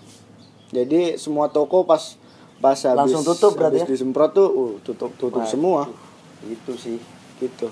jadi 0.74 1.16
semua 1.16 1.50
toko 1.50 1.86
pas 1.86 2.18
pas 2.58 2.74
habis 2.74 2.96
Langsung 3.12 3.22
tutup 3.28 3.54
berarti 3.54 3.84
habis 3.84 3.90
ya? 3.90 3.94
disemprot 3.94 4.32
tuh 4.34 4.50
uh, 4.50 4.74
tutup 4.82 5.12
tutup 5.20 5.44
Waduh, 5.44 5.52
semua 5.52 5.82
Itu 6.44 6.74
sih. 6.76 6.98
gitu 7.38 7.70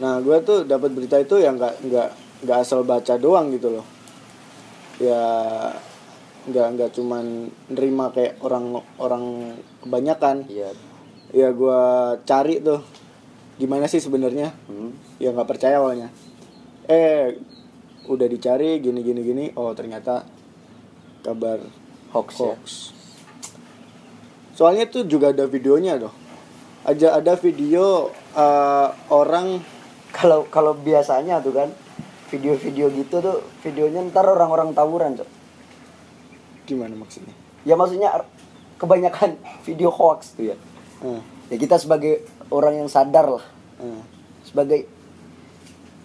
nah 0.00 0.16
gue 0.16 0.32
tuh 0.40 0.64
dapat 0.64 0.96
berita 0.96 1.20
itu 1.20 1.36
yang 1.36 1.60
nggak 1.60 1.84
nggak 1.84 2.08
nggak 2.48 2.58
asal 2.64 2.80
baca 2.80 3.20
doang 3.20 3.52
gitu 3.52 3.68
loh 3.68 3.84
ya 4.96 5.20
nggak 6.48 6.66
nggak 6.72 6.90
cuman 6.96 7.52
nerima 7.68 8.08
kayak 8.08 8.40
orang 8.40 8.80
orang 8.96 9.24
kebanyakan 9.84 10.48
Iya. 10.48 10.72
ya 11.36 11.48
gue 11.52 11.80
cari 12.24 12.64
tuh 12.64 12.80
gimana 13.60 13.84
sih 13.84 14.00
sebenarnya 14.00 14.56
Hmm. 14.64 14.96
ya 15.20 15.30
nggak 15.30 15.44
percaya 15.46 15.76
awalnya 15.76 16.08
eh 16.88 17.36
udah 18.08 18.26
dicari 18.26 18.80
gini 18.80 19.04
gini 19.04 19.20
gini 19.20 19.44
oh 19.54 19.76
ternyata 19.76 20.24
kabar 21.20 21.60
Hoax, 22.10 22.28
ya. 22.34 22.56
hoax 22.56 22.64
soalnya 24.56 24.88
tuh 24.88 25.04
juga 25.04 25.30
ada 25.30 25.44
videonya 25.44 26.00
loh 26.00 26.12
aja 26.82 27.14
ada 27.14 27.36
video 27.36 28.08
eh, 28.32 28.88
orang 29.12 29.60
Kalau 30.10 30.42
kalau 30.50 30.74
biasanya 30.74 31.38
tuh 31.38 31.54
kan 31.54 31.70
video-video 32.34 32.90
gitu 32.90 33.22
tuh 33.22 33.46
videonya 33.62 34.02
ntar 34.10 34.26
orang-orang 34.26 34.74
tawuran, 34.74 35.14
Cok. 35.14 35.30
gimana 36.66 36.98
maksudnya 36.98 37.30
Ya 37.62 37.78
maksudnya 37.78 38.10
kebanyakan 38.74 39.38
video 39.66 39.86
hoax 39.86 40.34
tuh 40.34 40.50
ya. 40.50 40.56
Eh, 41.06 41.22
Ya 41.46 41.56
kita 41.62 41.78
sebagai 41.78 42.26
orang 42.50 42.82
yang 42.84 42.88
sadar 42.90 43.40
lah, 43.40 43.44
eh. 43.80 44.02
sebagai 44.44 44.86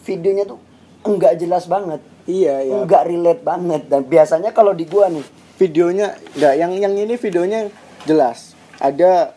videonya 0.05 0.45
tuh 0.45 0.59
enggak 1.05 1.37
jelas 1.41 1.65
banget, 1.65 2.01
iya 2.25 2.61
ya 2.61 2.81
enggak 2.81 3.03
relate 3.09 3.41
banget. 3.41 3.81
Dan 3.89 4.05
biasanya 4.05 4.53
kalau 4.53 4.73
di 4.73 4.85
gua 4.85 5.09
nih, 5.09 5.25
videonya 5.57 6.13
nggak 6.37 6.53
yang 6.57 6.71
yang 6.77 6.93
ini 6.93 7.17
videonya 7.17 7.69
jelas. 8.05 8.53
Ada 8.77 9.33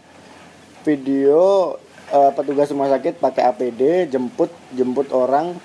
video 0.84 1.74
eh, 2.08 2.30
petugas 2.32 2.72
rumah 2.72 2.88
sakit 2.88 3.20
pakai 3.20 3.42
APD 3.52 4.08
jemput 4.08 4.48
jemput 4.72 5.08
orang 5.12 5.56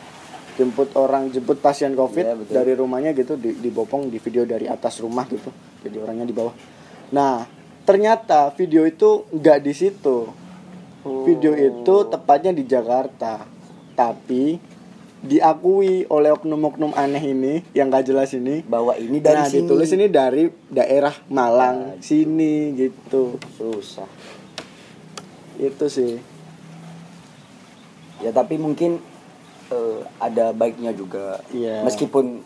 jemput 0.54 0.94
orang 0.94 1.34
jemput 1.34 1.58
pasien 1.58 1.98
covid 1.98 2.26
Iya, 2.28 2.36
betul. 2.38 2.54
dari 2.54 2.74
rumahnya 2.78 3.12
gitu 3.18 3.34
di, 3.40 3.58
dibopong 3.58 4.12
di 4.12 4.22
video 4.22 4.46
dari 4.46 4.70
atas 4.70 5.02
rumah 5.02 5.26
gitu 5.26 5.50
jadi 5.82 5.98
orangnya 6.04 6.28
di 6.30 6.36
bawah. 6.36 6.54
Nah 7.16 7.48
ternyata 7.84 8.54
video 8.54 8.86
itu 8.86 9.28
nggak 9.34 9.60
di 9.60 9.74
situ 9.74 10.30
video 11.04 11.52
itu 11.54 11.96
tepatnya 12.08 12.56
di 12.56 12.64
Jakarta 12.64 13.44
tapi 13.94 14.60
diakui 15.24 16.04
oleh 16.12 16.36
oknum-oknum 16.36 16.92
aneh 17.00 17.32
ini 17.32 17.54
yang 17.72 17.88
gak 17.88 18.12
jelas 18.12 18.36
ini 18.36 18.60
bahwa 18.68 18.92
ini 19.00 19.24
dari 19.24 19.40
nah, 19.40 19.48
sini 19.48 19.64
ditulis 19.64 19.90
ini 19.96 20.06
dari 20.12 20.44
daerah 20.68 21.16
Malang 21.32 22.04
sini 22.04 22.76
gitu. 22.76 23.40
susah. 23.56 24.10
Itu 25.56 25.88
sih. 25.88 26.20
Ya 28.20 28.36
tapi 28.36 28.60
mungkin 28.60 29.00
eh, 29.72 30.00
ada 30.20 30.52
baiknya 30.52 30.92
juga. 30.92 31.40
Iya. 31.56 31.88
Meskipun 31.88 32.44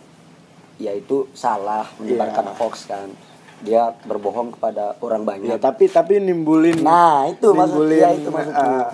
ya 0.78 0.94
itu 0.94 1.26
salah 1.34 1.90
menyebarkan 1.98 2.54
Iya. 2.54 2.56
hoax 2.62 2.86
kan. 2.86 3.10
Dia 3.60 3.90
berbohong 4.02 4.54
kepada 4.54 4.94
orang 4.98 5.22
Ya, 5.22 5.28
banyak. 5.28 5.58
tapi 5.58 5.86
tapi 5.88 6.14
nimbulin 6.18 6.78
Nah, 6.80 7.26
itu 7.26 7.50
maksud- 7.50 7.74
nimbulin 7.74 7.98
ya, 7.98 8.10
itu 8.12 8.30
maksudku. 8.30 8.62
eh, 8.64 8.86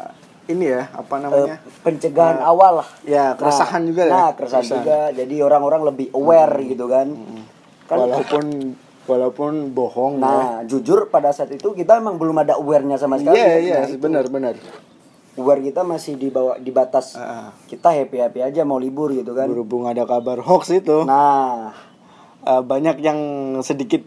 ini 0.45 0.65
ya 0.69 0.83
apa 0.89 1.13
Eh, 1.13 1.19
namanya 1.19 1.55
pencegahan 1.79 2.37
Eh, 2.37 2.45
awal 2.45 2.73
lah. 2.79 2.87
ya, 3.03 3.25
keresahan 3.33 3.79
Nah, 3.79 3.87
juga 3.87 4.01
ya. 4.01 4.11
Nah, 4.13 4.29
keresahan 4.31 4.63
Keresahan. 4.63 4.83
juga. 4.85 4.99
Jadi 5.13 5.35
orang-orang 5.37 5.81
lebih 5.85 6.07
aware 6.11 6.55
gitu 6.65 6.85
kan. 6.85 7.07
Kan 7.83 7.97
walaupun 7.99 8.45
walaupun 9.03 9.51
bohong 9.69 10.13
ya. 10.15 10.23
Nah, 10.23 10.55
jujur 10.63 11.07
pada 11.07 11.29
saat 11.29 11.51
itu 11.51 11.71
kita 11.73 11.97
emang 11.97 12.15
belum 12.15 12.39
ada 12.39 12.55
awarenya 12.55 12.95
sama 12.95 13.19
sekali. 13.19 13.35
iya 13.35 13.47
kan. 13.49 13.59
iya 13.59 13.79
itu. 13.89 13.99
benar 13.99 14.25
benar 14.27 14.55
Aware 15.33 15.65
kita 15.65 15.81
masih 15.81 16.13
di 16.13 16.29
bawah 16.29 16.55
di 16.55 16.69
batas 16.69 17.17
ah. 17.17 17.49
kita 17.65 17.89
happy 17.89 18.21
happy 18.21 18.39
aja 18.43 18.61
mau 18.61 18.77
libur 18.77 19.09
gitu 19.11 19.33
kan. 19.33 19.49
berhubung 19.49 19.83
ada 19.83 20.05
kabar 20.05 20.37
hoax 20.39 20.69
itu 20.71 21.03
Nah, 21.03 21.73
eh, 22.43 22.61
banyak 22.61 23.01
yang 23.01 23.19
sedikit 23.59 24.05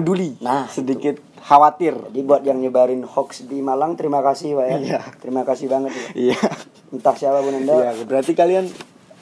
peduli 0.00 0.40
Nah, 0.40 0.64
sedikit 0.66 1.20
khawatir 1.38 1.92
jadi 2.08 2.20
buat 2.22 2.42
yang 2.42 2.58
nyebarin 2.58 3.00
hoax 3.02 3.44
di 3.44 3.60
Malang 3.60 3.94
terima 3.94 4.20
kasih 4.20 4.52
Pak 4.54 4.66
ya. 4.66 4.76
Iya. 4.78 5.00
Terima 5.18 5.42
kasih 5.42 5.66
banget 5.66 5.92
ya. 5.92 6.06
iya 6.32 6.40
Entah 6.88 7.12
siapa 7.12 7.38
pun 7.38 7.54
Anda. 7.54 7.74
iya 7.76 7.90
berarti 8.02 8.32
kalian 8.32 8.64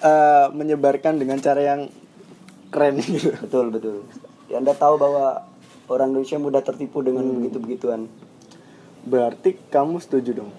eh, 0.00 0.46
menyebarkan 0.50 1.14
dengan 1.14 1.38
cara 1.38 1.60
yang 1.60 1.80
keren 2.68 2.96
gitu 3.04 3.34
Betul, 3.40 3.70
betul. 3.70 3.96
Ya, 4.46 4.56
anda 4.56 4.72
tahu 4.72 4.96
bahwa 4.96 5.44
orang 5.86 6.12
Indonesia 6.12 6.36
mudah 6.36 6.60
tertipu 6.60 7.00
dengan 7.00 7.24
Hmm. 7.24 7.36
begitu-begituan. 7.38 8.06
berarti 9.00 9.56
kamu 9.68 9.98
setuju 9.98 10.38
dong 10.38 10.52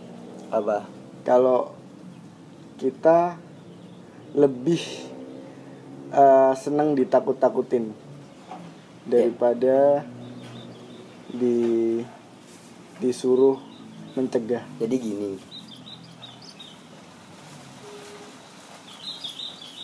Apa? 0.49 0.85
kalau 1.21 1.69
kita 2.75 3.37
lebih 4.31 4.81
eh, 6.09 6.53
senang 6.55 6.93
ditakut-takutin 6.93 7.93
daripada 9.09 10.05
di 11.29 11.99
disuruh 13.01 13.57
mencegah 14.13 14.63
Jadi 14.77 14.95
gini. 14.99 15.31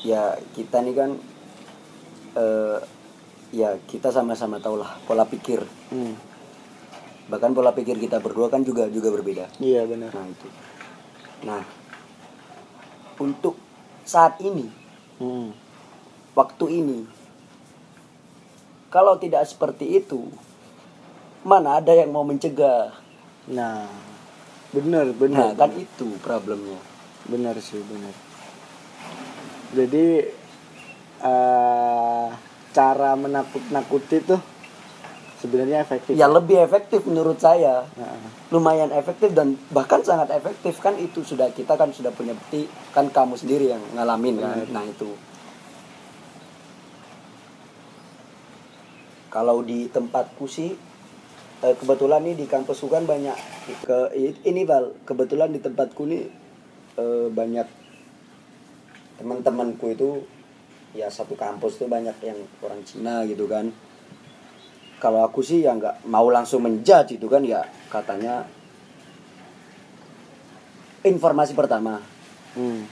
Ya, 0.05 0.37
kita 0.53 0.85
nih 0.85 0.93
kan 0.93 1.11
eh 2.35 2.79
ya 3.55 3.79
kita 3.87 4.11
sama-sama 4.11 4.61
tahu 4.61 4.77
lah 4.77 4.99
pola 5.07 5.25
pikir. 5.25 5.65
Hmm. 5.89 6.13
Bahkan 7.25 7.57
pola 7.57 7.73
pikir 7.73 7.97
kita 7.97 8.21
berdua 8.21 8.53
kan 8.53 8.61
juga 8.61 8.85
juga 8.91 9.09
berbeda. 9.09 9.49
iya 9.57 9.81
benar 9.89 10.13
Nah, 10.13 10.25
itu. 10.29 10.47
Nah, 11.41 11.63
untuk 13.17 13.57
saat 14.05 14.37
ini, 14.45 14.69
Hmm. 15.17 15.55
waktu 16.37 16.65
ini 16.69 17.07
kalau 18.95 19.19
tidak 19.19 19.43
seperti 19.43 19.99
itu, 19.99 20.23
mana 21.43 21.83
ada 21.83 21.91
yang 21.91 22.15
mau 22.15 22.23
mencegah? 22.23 22.95
nah 23.45 23.85
benar 24.73 25.05
Nah, 25.05 25.13
benar 25.13 25.49
kan 25.53 25.71
itu 25.77 26.17
problemnya. 26.17 26.81
benar 27.29 27.53
sih 27.61 27.77
benar 27.85 28.13
jadi 29.69 30.29
eh, 31.21 32.25
cara 32.73 33.11
menakut-nakuti 33.13 34.17
tuh 34.25 34.41
sebenarnya 35.41 35.85
efektif 35.85 36.17
Ya 36.17 36.25
lebih 36.25 36.57
efektif 36.57 37.05
menurut 37.05 37.37
saya. 37.37 37.85
Nah, 37.97 38.17
Lumayan 38.49 38.89
efektif 38.89 39.35
dan 39.37 39.57
bahkan 39.69 40.01
sangat 40.01 40.33
efektif 40.33 40.81
kan 40.81 40.97
itu 40.97 41.21
sudah 41.21 41.53
kita 41.53 41.77
kan 41.77 41.93
sudah 41.93 42.09
punya 42.09 42.33
bukti 42.33 42.65
kan 42.95 43.13
kamu 43.13 43.37
sendiri 43.37 43.77
yang 43.77 43.83
ngalamin 43.93 44.41
kan. 44.41 44.65
Nah, 44.73 44.83
itu. 44.85 45.13
Kalau 49.35 49.59
di 49.67 49.91
tempatku 49.91 50.47
sih 50.47 50.71
eh, 51.59 51.75
kebetulan 51.75 52.23
nih 52.23 52.39
di 52.39 52.45
kampusku 52.47 52.87
kan 52.87 53.03
banyak 53.03 53.35
ke 53.83 54.15
ini 54.47 54.63
Val, 54.63 54.95
kebetulan 55.03 55.51
di 55.51 55.59
tempatku 55.59 56.07
nih 56.07 56.23
eh, 56.95 57.27
banyak 57.27 57.67
teman-temanku 59.19 59.91
itu 59.91 60.23
ya 60.95 61.11
satu 61.11 61.35
kampus 61.35 61.83
tuh 61.83 61.91
banyak 61.91 62.15
yang 62.23 62.39
orang 62.63 62.79
Cina 62.87 63.27
gitu 63.27 63.43
kan. 63.51 63.75
Kalau 65.03 65.27
aku 65.27 65.43
sih 65.43 65.67
ya 65.67 65.75
nggak 65.75 66.07
mau 66.07 66.31
langsung 66.31 66.63
menjudge 66.63 67.19
itu 67.19 67.27
kan 67.27 67.43
ya 67.43 67.67
katanya 67.91 68.47
informasi 71.03 71.51
pertama. 71.51 71.99
Hmm, 72.55 72.87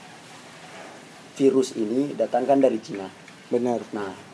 virus 1.39 1.71
ini 1.79 2.11
datangkan 2.19 2.59
dari 2.59 2.83
Cina. 2.83 3.07
Benar. 3.47 3.79
Nah 3.95 4.32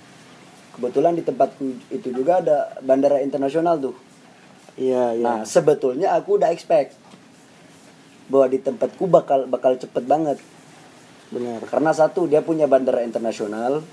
kebetulan 0.80 1.20
di 1.20 1.28
tempatku 1.28 1.92
itu 1.92 2.16
juga 2.16 2.40
ada 2.40 2.80
bandara 2.80 3.20
internasional 3.20 3.76
tuh. 3.84 3.96
Iya 4.80 5.20
iya. 5.20 5.24
Nah 5.28 5.40
sebetulnya 5.44 6.16
aku 6.16 6.40
udah 6.40 6.56
expect 6.56 6.96
bahwa 8.32 8.48
di 8.48 8.64
tempatku 8.64 9.04
bakal 9.12 9.44
bakal 9.52 9.76
cepet 9.76 10.08
banget. 10.08 10.40
Benar. 11.36 11.68
Karena 11.68 11.92
satu 11.92 12.32
dia 12.32 12.40
punya 12.40 12.64
bandara 12.72 13.04
internasional. 13.04 13.84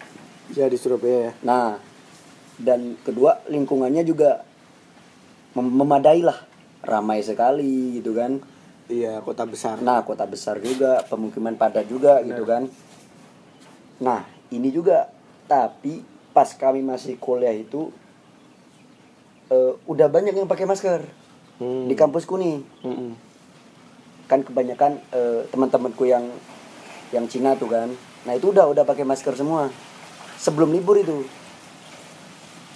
Ya 0.54 0.70
di 0.70 0.78
Surabaya 0.78 1.18
ya. 1.18 1.32
Nah, 1.42 1.82
dan 2.62 2.94
kedua 3.02 3.42
lingkungannya 3.50 4.06
juga 4.06 4.46
mem- 5.58 5.74
memadai 5.74 6.22
lah, 6.22 6.38
ramai 6.86 7.26
sekali 7.26 7.98
gitu 7.98 8.14
kan. 8.14 8.38
iya 8.86 9.18
kota 9.18 9.42
besar. 9.42 9.82
Nah, 9.82 10.06
kota 10.06 10.22
besar 10.30 10.62
juga, 10.62 11.02
pemukiman 11.10 11.58
padat 11.58 11.90
juga 11.90 12.22
gitu 12.22 12.46
kan. 12.46 12.70
Nah, 13.98 14.22
ini 14.54 14.70
juga 14.70 15.10
tapi 15.50 16.15
pas 16.36 16.52
kami 16.52 16.84
masih 16.84 17.16
kuliah 17.16 17.56
itu 17.56 17.88
eh, 19.48 19.72
udah 19.88 20.12
banyak 20.12 20.36
yang 20.36 20.44
pakai 20.44 20.68
masker 20.68 21.00
Hmm. 21.56 21.88
di 21.88 21.96
kampusku 21.96 22.36
nih. 22.36 22.60
Mm-mm. 22.84 23.16
Kan 24.28 24.44
kebanyakan 24.44 25.00
eh, 25.08 25.40
teman-temanku 25.48 26.04
yang 26.04 26.28
yang 27.16 27.24
Cina 27.32 27.56
tuh 27.56 27.72
kan. 27.72 27.88
Nah, 28.28 28.36
itu 28.36 28.52
udah 28.52 28.68
udah 28.68 28.84
pakai 28.84 29.08
masker 29.08 29.32
semua. 29.32 29.72
Sebelum 30.36 30.68
libur 30.68 31.00
itu. 31.00 31.24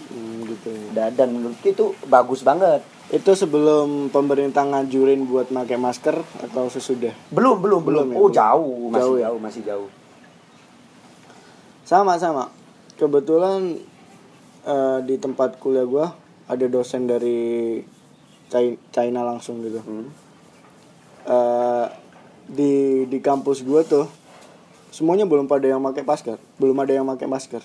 Hmm, 0.09 0.49
gitu. 0.49 0.73
Dan, 0.97 1.13
dan 1.13 1.29
menurutku 1.29 1.69
itu 1.69 1.93
bagus 2.09 2.41
banget. 2.41 2.81
itu 3.11 3.35
sebelum 3.37 4.09
pemerintah 4.09 4.63
ngajurin 4.65 5.27
buat 5.27 5.51
pakai 5.51 5.75
masker 5.75 6.15
atau 6.41 6.71
sesudah 6.71 7.11
Belum, 7.29 7.59
belum, 7.61 7.83
belum. 7.83 8.07
Belum 8.07 8.09
ya, 8.09 8.17
oh, 8.17 8.31
belum. 8.31 8.33
jauh, 8.33 8.77
masih 8.89 9.03
Jauh 9.03 9.17
jauh, 9.19 9.37
ya? 9.37 9.43
masih 9.43 9.63
jauh. 9.67 9.89
sama 11.83 12.15
sama 12.17 12.49
kebetulan 13.01 13.81
eh, 14.63 14.99
di 15.03 15.17
tempat 15.17 15.57
kuliah 15.57 15.89
gua 15.89 16.13
ada 16.45 16.67
dosen 16.69 17.09
dari 17.09 17.81
China, 18.91 19.25
langsung 19.25 19.65
gitu 19.65 19.81
Hmm. 19.81 20.07
Eh, 21.23 21.87
di 22.45 22.73
di 23.07 23.19
kampus 23.19 23.63
gua 23.63 23.81
tuh 23.81 24.05
semuanya 24.91 25.25
belum 25.25 25.47
pada 25.47 25.65
yang 25.65 25.81
pakai 25.81 26.03
masker 26.03 26.37
belum 26.59 26.77
ada 26.77 26.93
yang 26.93 27.09
pakai 27.09 27.25
masker 27.25 27.65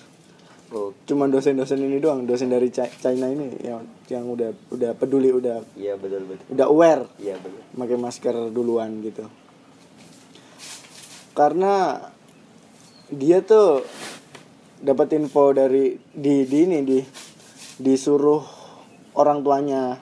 Oh, 0.66 0.90
cuman 1.06 1.30
dosen-dosen 1.30 1.78
ini 1.78 2.02
doang 2.02 2.26
dosen 2.26 2.50
dari 2.50 2.74
Chi- 2.74 2.90
China 2.98 3.30
ini 3.30 3.54
yang 3.62 3.86
yang 4.10 4.26
udah 4.26 4.50
udah 4.74 4.98
peduli 4.98 5.30
udah 5.30 5.62
iya 5.78 5.94
betul 5.94 6.26
betul. 6.26 6.42
udah 6.50 6.66
aware 6.66 7.02
Iya 7.22 7.38
betul. 7.38 7.62
pakai 7.78 7.94
masker 7.94 8.34
duluan 8.50 8.98
gitu 8.98 9.30
karena 11.38 12.02
dia 13.08 13.46
tuh 13.46 13.86
dapat 14.80 15.16
info 15.16 15.52
dari 15.56 15.96
di 16.12 16.44
di 16.44 16.58
ini 16.64 16.78
di 16.84 16.98
disuruh 17.76 18.42
orang 19.16 19.40
tuanya 19.40 19.96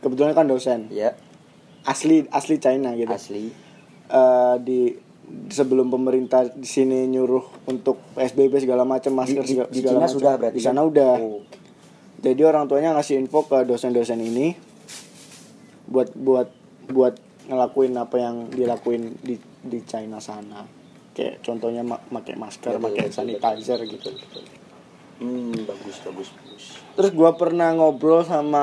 kebetulan 0.00 0.32
kan 0.36 0.46
dosen 0.48 0.88
Iya, 0.92 1.16
asli 1.84 2.24
asli 2.28 2.56
China 2.60 2.92
gitu 2.94 3.12
asli. 3.12 3.48
Eh, 4.08 4.56
di 4.64 4.80
sebelum 5.52 5.92
pemerintah 5.92 6.48
di 6.48 6.64
sini 6.64 7.04
nyuruh 7.04 7.68
untuk 7.68 8.00
PSBB 8.16 8.64
segala 8.64 8.88
macam 8.88 9.12
Di, 9.12 9.18
masker 9.20 9.44
di, 9.44 9.50
segala, 9.52 9.68
di 9.68 9.80
segala 9.84 9.98
macam. 10.00 10.14
sudah 10.16 10.32
berarti. 10.40 10.56
di 10.56 10.62
sana 10.64 10.80
kan? 10.80 10.88
udah 10.88 11.12
Oh, 11.20 11.40
jadi 12.18 12.40
orang 12.48 12.64
tuanya 12.66 12.96
ngasih 12.96 13.20
info 13.20 13.44
ke 13.44 13.62
dosen-dosen 13.68 14.18
ini 14.18 14.56
buat 15.86 16.12
buat 16.16 16.48
buat 16.88 17.14
ngelakuin 17.48 17.92
apa 17.96 18.16
yang 18.16 18.36
dilakuin 18.52 19.16
di 19.20 19.36
di 19.64 19.78
China 19.84 20.20
sana. 20.20 20.64
Kayak 21.18 21.42
contohnya 21.42 21.82
pakai 21.82 22.38
masker, 22.38 22.78
Betul, 22.78 22.84
pakai 22.86 23.04
betul, 23.10 23.16
sanitizer 23.18 23.78
gitu. 23.90 24.10
Hmm, 25.18 25.50
bagus 25.66 25.98
bagus 26.06 26.28
bagus. 26.30 26.64
Terus 26.94 27.10
gua 27.10 27.34
pernah 27.34 27.74
ngobrol 27.74 28.22
sama 28.22 28.62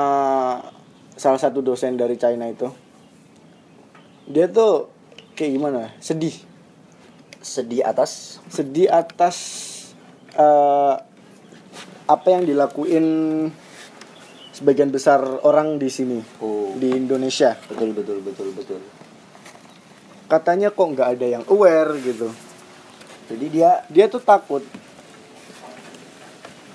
salah 1.12 1.36
satu 1.36 1.60
dosen 1.60 2.00
dari 2.00 2.16
China 2.16 2.48
itu. 2.48 2.72
Dia 4.24 4.48
tuh 4.48 4.88
kayak 5.36 5.52
gimana? 5.52 5.92
Sedih. 6.00 6.32
Sedih 7.44 7.84
atas 7.84 8.40
Sedih 8.48 8.88
atas 8.88 9.36
eh, 10.32 10.94
apa 12.08 12.26
yang 12.32 12.48
dilakuin 12.48 13.06
sebagian 14.56 14.88
besar 14.88 15.20
orang 15.44 15.76
di 15.76 15.92
sini 15.92 16.24
oh 16.40 16.72
di 16.80 16.88
Indonesia. 16.88 17.52
betul 17.68 17.92
betul 17.92 18.24
betul 18.24 18.48
betul. 18.56 18.80
Katanya 20.26 20.72
kok 20.72 20.88
nggak 20.96 21.08
ada 21.20 21.26
yang 21.28 21.44
aware 21.52 21.92
gitu. 22.00 22.32
Jadi 23.26 23.46
dia 23.50 23.82
Dia 23.90 24.06
tuh 24.06 24.22
takut. 24.22 24.62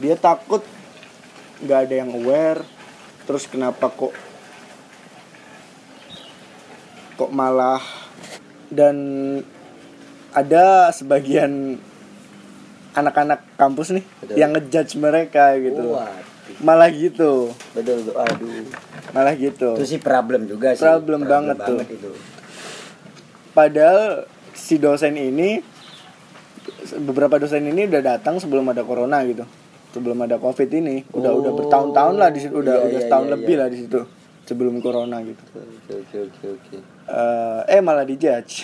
Dia 0.02 0.16
takut 0.18 0.64
nggak 1.62 1.80
ada 1.88 1.96
yang 1.96 2.12
aware. 2.16 2.62
Terus 3.30 3.46
kenapa 3.46 3.88
kok 3.88 4.12
kok 7.22 7.30
malah 7.30 7.82
dan 8.74 8.98
ada 10.34 10.90
sebagian 10.90 11.78
anak-anak 12.98 13.46
kampus 13.62 13.94
nih 13.94 14.06
Betul. 14.26 14.36
yang 14.42 14.52
ngejudge 14.58 14.94
mereka 14.98 15.54
gitu 15.62 15.96
Waduh. 15.96 16.58
malah 16.66 16.90
gitu 16.90 17.54
betul 17.72 18.12
aduh 18.16 18.66
malah 19.14 19.36
gitu 19.38 19.78
itu 19.80 19.86
sih 19.86 20.00
problem 20.02 20.50
juga 20.50 20.76
sih 20.76 20.84
Problem 20.84 21.24
banget 21.24 21.62
tuh. 21.62 21.80
itu 21.88 22.12
padahal 23.54 24.26
si 24.52 24.76
dosen 24.82 25.16
ini 25.16 25.64
beberapa 27.00 27.36
dosen 27.36 27.64
ini 27.64 27.86
udah 27.86 28.02
datang 28.02 28.38
sebelum 28.38 28.66
ada 28.68 28.82
corona 28.82 29.22
gitu 29.24 29.44
sebelum 29.92 30.18
ada 30.20 30.38
covid 30.38 30.70
ini 30.70 31.04
udah 31.10 31.32
udah 31.34 31.52
Oh. 31.52 31.58
bertahun-tahun 31.58 32.16
lah 32.16 32.30
di 32.30 32.40
situ 32.40 32.56
udah 32.56 32.76
Iya, 32.76 32.86
udah 32.86 32.92
iya, 32.94 33.04
setahun 33.04 33.26
iya, 33.26 33.34
lebih 33.34 33.54
iya. 33.54 33.60
lah 33.60 33.68
di 33.68 33.78
situ 33.78 34.00
sebelum 34.44 34.74
corona 34.78 35.18
gitu 35.22 35.44
oke 35.90 36.18
oke 36.22 36.46
oke 36.52 36.76
Eh, 37.04 37.62
eh 37.70 37.82
malah 37.82 38.04
dijudge 38.04 38.64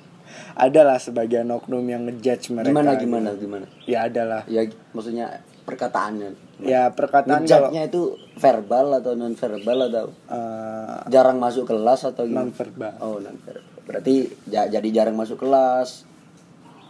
adalah 0.56 0.96
sebagian 0.96 1.50
oknum 1.50 1.82
yang 1.82 2.06
ngejudge 2.06 2.48
mereka 2.50 2.70
gimana 2.70 2.90
gitu. 2.94 3.02
gimana 3.04 3.28
gimana 3.34 3.66
ya 3.84 4.06
adalah 4.06 4.40
ya 4.46 4.62
maksudnya 4.90 5.26
perkataannya 5.64 6.30
ya 6.60 6.88
perkataan 6.88 7.42
Ngejudge-nya 7.42 7.82
itu 7.84 8.02
verbal 8.34 8.94
atau 8.94 9.12
non 9.12 9.34
verbal 9.34 9.78
atau 9.84 10.06
eh, 10.30 10.96
jarang 11.08 11.36
masuk 11.36 11.66
kelas 11.66 12.06
atau 12.06 12.24
gimana? 12.24 12.46
non 12.46 12.52
verbal 12.52 12.92
Oh, 13.00 13.16
non 13.18 13.36
verbal. 13.38 13.72
Berarti 13.84 14.14
ja- 14.46 14.64
jadi 14.66 14.88
jarang 14.94 15.12
masuk 15.12 15.36
kelas. 15.38 16.08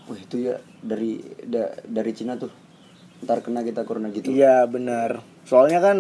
Wah, 0.04 0.16
itu 0.16 0.36
ya 0.42 0.54
dari 0.78 1.16
da- 1.42 1.80
dari 1.82 2.12
Cina 2.12 2.34
tuh. 2.34 2.52
Ntar 3.20 3.40
kena 3.40 3.60
kita 3.60 3.82
corona 3.82 4.08
gitu. 4.08 4.28
iya 4.28 4.66
benar 4.66 5.16
soalnya 5.42 5.80
kan 5.80 5.96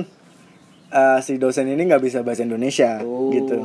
eh, 0.90 1.18
si 1.20 1.34
dosen 1.34 1.64
ini 1.66 1.82
nggak 1.82 2.02
bisa 2.02 2.20
bahasa 2.20 2.44
Indonesia 2.44 3.00
Oh. 3.00 3.28
gitu 3.30 3.56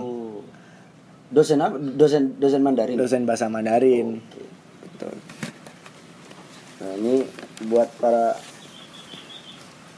Dosen 1.27 1.59
apa? 1.59 1.75
Dosen 1.75 2.35
dosen 2.35 2.61
Mandarin. 2.61 2.95
dosen 2.95 3.21
bahasa 3.23 3.45
Mandarin 3.45 4.17
Oke. 4.17 4.41
Betul. 4.81 5.13
Nah, 6.79 6.91
ini 6.95 7.15
buat 7.67 7.91
para 7.95 8.33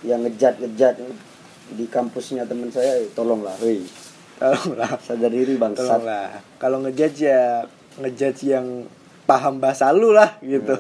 yang 0.02 0.26
ngejat-ngejat 0.26 0.98
nih 0.98 1.16
di 1.72 1.86
kampusnya 1.86 2.44
teman 2.44 2.68
saya, 2.68 3.06
tolonglah, 3.14 3.54
woi. 3.58 3.86
tolonglah 4.36 4.98
Sadar 5.00 5.30
diri 5.30 5.54
bangsat. 5.56 5.86
tolonglah 5.86 6.30
kalau 6.58 6.82
ngejudge 6.82 7.22
ya 7.22 7.62
ngejudge 7.96 8.42
yang 8.50 8.90
paham 9.32 9.56
bahasa 9.58 9.90
lu 9.92 10.12
lah 10.12 10.36
gitu 10.42 10.76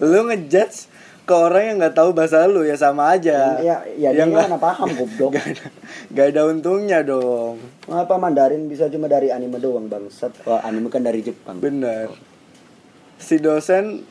lu 0.00 0.18
ngejudge 0.24 0.86
ke 1.22 1.34
orang 1.34 1.62
yang 1.62 1.76
nggak 1.78 1.92
tahu 1.92 2.10
bahasa 2.10 2.44
lu 2.44 2.62
ya 2.62 2.72
sama 2.74 3.12
aja 3.12 3.60
Ya, 3.60 3.84
ya, 3.90 4.08
dia 4.10 4.24
Yang 4.24 4.28
nggak- 4.48 4.56
paham 4.58 4.88
goblok. 4.98 5.30
nggak 5.30 5.46
ada, 5.46 5.66
nggak 6.08 6.26
ada 6.26 6.42
untungnya 6.46 6.98
dong 7.02 7.60
Mengapa 7.84 8.14
Mandarin 8.16 8.64
bisa 8.64 8.86
cuma 8.86 9.06
dari 9.06 9.28
anime 9.28 9.56
doang 9.56 9.84
bangsat? 9.86 10.32
Wah, 10.42 10.60
anime 10.62 10.88
kan 10.88 11.00
dari 11.00 11.20
Jepang. 11.20 11.56
bener 11.58 12.12
si 13.18 13.36
dosen 13.36 14.06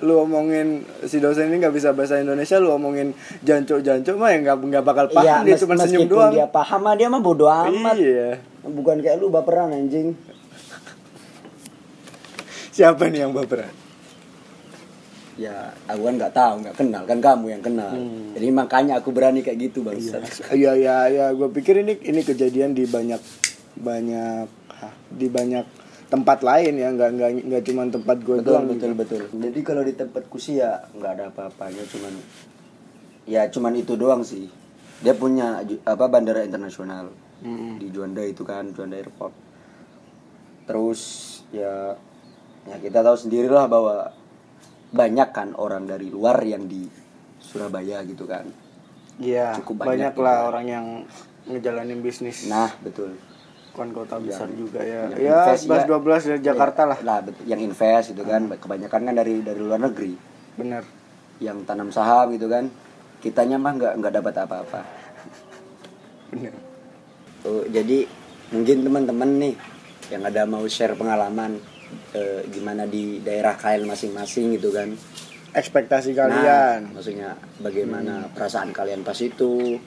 lu 0.00 0.16
omongin 0.18 0.80
si 1.04 1.16
dosen 1.16 1.46
ini 1.46 1.60
nggak 1.60 1.72
bisa 1.72 1.92
bahasa 1.92 2.16
Indonesia 2.16 2.56
lu 2.56 2.72
omongin 2.72 3.12
jancuk 3.38 3.78
jancuk 3.78 4.16
mah 4.16 4.28
ya 4.28 4.40
nggak 4.42 4.56
nggak 4.66 4.82
bakal 4.82 5.06
paham 5.06 5.22
Iya, 5.22 5.36
dia 5.42 5.54
mes- 5.54 5.62
cuma 5.62 5.74
senyum 5.78 6.08
doang 6.08 6.32
dia 6.34 6.44
paham 6.46 6.80
mah 6.82 6.94
dia 6.94 7.06
mah 7.06 7.20
bodo 7.20 7.46
amat. 7.46 7.94
iya 7.94 8.40
Bukan 8.60 8.96
kayak 8.98 9.16
lu 9.16 9.28
baperan 9.28 9.70
anjing. 9.70 10.12
Siapa 12.80 13.12
nih 13.12 13.28
yang 13.28 13.36
baperan 13.36 13.68
Ya, 15.40 15.72
aku 15.88 16.04
kan 16.04 16.14
nggak 16.20 16.34
tahu, 16.36 16.54
nggak 16.60 16.76
kenal 16.76 17.02
kan 17.08 17.16
kamu 17.16 17.46
yang 17.48 17.62
kenal. 17.64 17.88
Hmm. 17.96 18.36
Jadi 18.36 18.52
makanya 18.52 19.00
aku 19.00 19.08
berani 19.08 19.40
kayak 19.40 19.72
gitu 19.72 19.80
bangsa. 19.80 20.20
Iya 20.52 20.76
iya 20.76 20.96
ya, 21.08 21.26
gue 21.32 21.48
pikir 21.48 21.80
ini 21.80 21.96
ini 22.04 22.20
kejadian 22.20 22.76
di 22.76 22.84
banyak 22.84 23.16
banyak 23.80 24.44
hah, 24.68 24.92
di 25.08 25.32
banyak 25.32 25.64
tempat 26.12 26.44
lain 26.44 26.76
ya, 26.76 26.92
nggak 26.92 27.10
nggak 27.16 27.30
nggak 27.48 27.62
cuma 27.64 27.88
tempat 27.88 28.20
gue 28.20 28.36
Betul 28.44 28.52
doang. 28.52 28.64
betul 28.68 28.92
betul. 28.92 29.22
Jadi 29.32 29.60
kalau 29.64 29.80
di 29.80 29.96
tempatku 29.96 30.36
sih 30.36 30.60
ya 30.60 30.84
nggak 30.92 31.12
ada 31.16 31.24
apa-apanya, 31.32 31.88
cuman 31.88 32.12
ya 33.24 33.48
cuman 33.48 33.72
itu 33.80 33.96
doang 33.96 34.20
sih. 34.20 34.44
Dia 35.00 35.16
punya 35.16 35.64
apa 35.88 36.04
bandara 36.12 36.44
internasional 36.44 37.08
Mm-mm. 37.40 37.80
di 37.80 37.88
Juanda 37.88 38.20
itu 38.20 38.44
kan 38.44 38.76
Juanda 38.76 39.00
Airport. 39.00 39.32
Terus 40.68 41.00
ya 41.48 41.96
ya 42.68 42.76
kita 42.76 43.00
tahu 43.00 43.16
sendirilah 43.16 43.66
bahwa 43.70 44.12
banyak 44.90 45.28
kan 45.30 45.54
orang 45.54 45.86
dari 45.86 46.10
luar 46.10 46.42
yang 46.42 46.66
di 46.66 46.84
Surabaya 47.40 48.02
gitu 48.04 48.26
kan. 48.26 48.46
Iya, 49.20 49.52
Cukup 49.60 49.84
banyak, 49.84 50.12
banyak 50.12 50.14
lah 50.16 50.36
gitu. 50.36 50.48
orang 50.50 50.64
yang 50.66 50.86
ngejalanin 51.46 52.00
bisnis. 52.00 52.48
Nah, 52.48 52.72
betul. 52.80 53.16
kan 53.70 53.86
kota 53.94 54.18
besar 54.18 54.50
juga 54.50 54.82
ya. 54.82 55.08
Ya, 55.14 55.54
invest 55.54 55.70
11 55.70 55.86
12 55.86 56.28
dari 56.34 56.40
Jakarta 56.42 56.82
Ya, 56.84 56.88
lah. 56.90 56.98
Lah, 57.06 57.18
betul. 57.22 57.42
Yang 57.46 57.60
invest 57.70 58.06
itu 58.12 58.22
kan 58.26 58.42
kebanyakan 58.50 59.00
kan 59.08 59.14
dari 59.14 59.34
dari 59.46 59.60
luar 59.62 59.78
negeri. 59.78 60.12
Bener. 60.58 60.82
Yang 61.38 61.64
tanam 61.70 61.88
saham 61.94 62.34
gitu 62.34 62.50
kan. 62.50 62.66
Kitanya 63.22 63.56
mah 63.62 63.72
nggak 63.78 63.92
nggak 64.02 64.14
dapat 64.20 64.34
apa-apa. 64.42 64.80
Bener. 66.34 66.52
Oh, 67.46 67.64
jadi 67.70 68.04
mungkin 68.52 68.76
teman-teman 68.84 69.30
nih 69.38 69.54
yang 70.10 70.22
ada 70.26 70.42
mau 70.44 70.66
share 70.66 70.98
pengalaman 70.98 71.62
eh, 72.12 72.42
gimana 72.50 72.86
di 72.86 73.22
daerah 73.22 73.54
kalian 73.54 73.86
masing-masing 73.86 74.58
gitu 74.58 74.70
kan. 74.70 74.90
Ekspektasi 75.50 76.14
Nah, 76.14 76.30
kalian. 76.30 76.80
maksudnya 76.94 77.34
bagaimana 77.58 78.30
perasaan 78.30 78.70
kalian 78.70 79.02
pas 79.02 79.18
itu? 79.18 79.78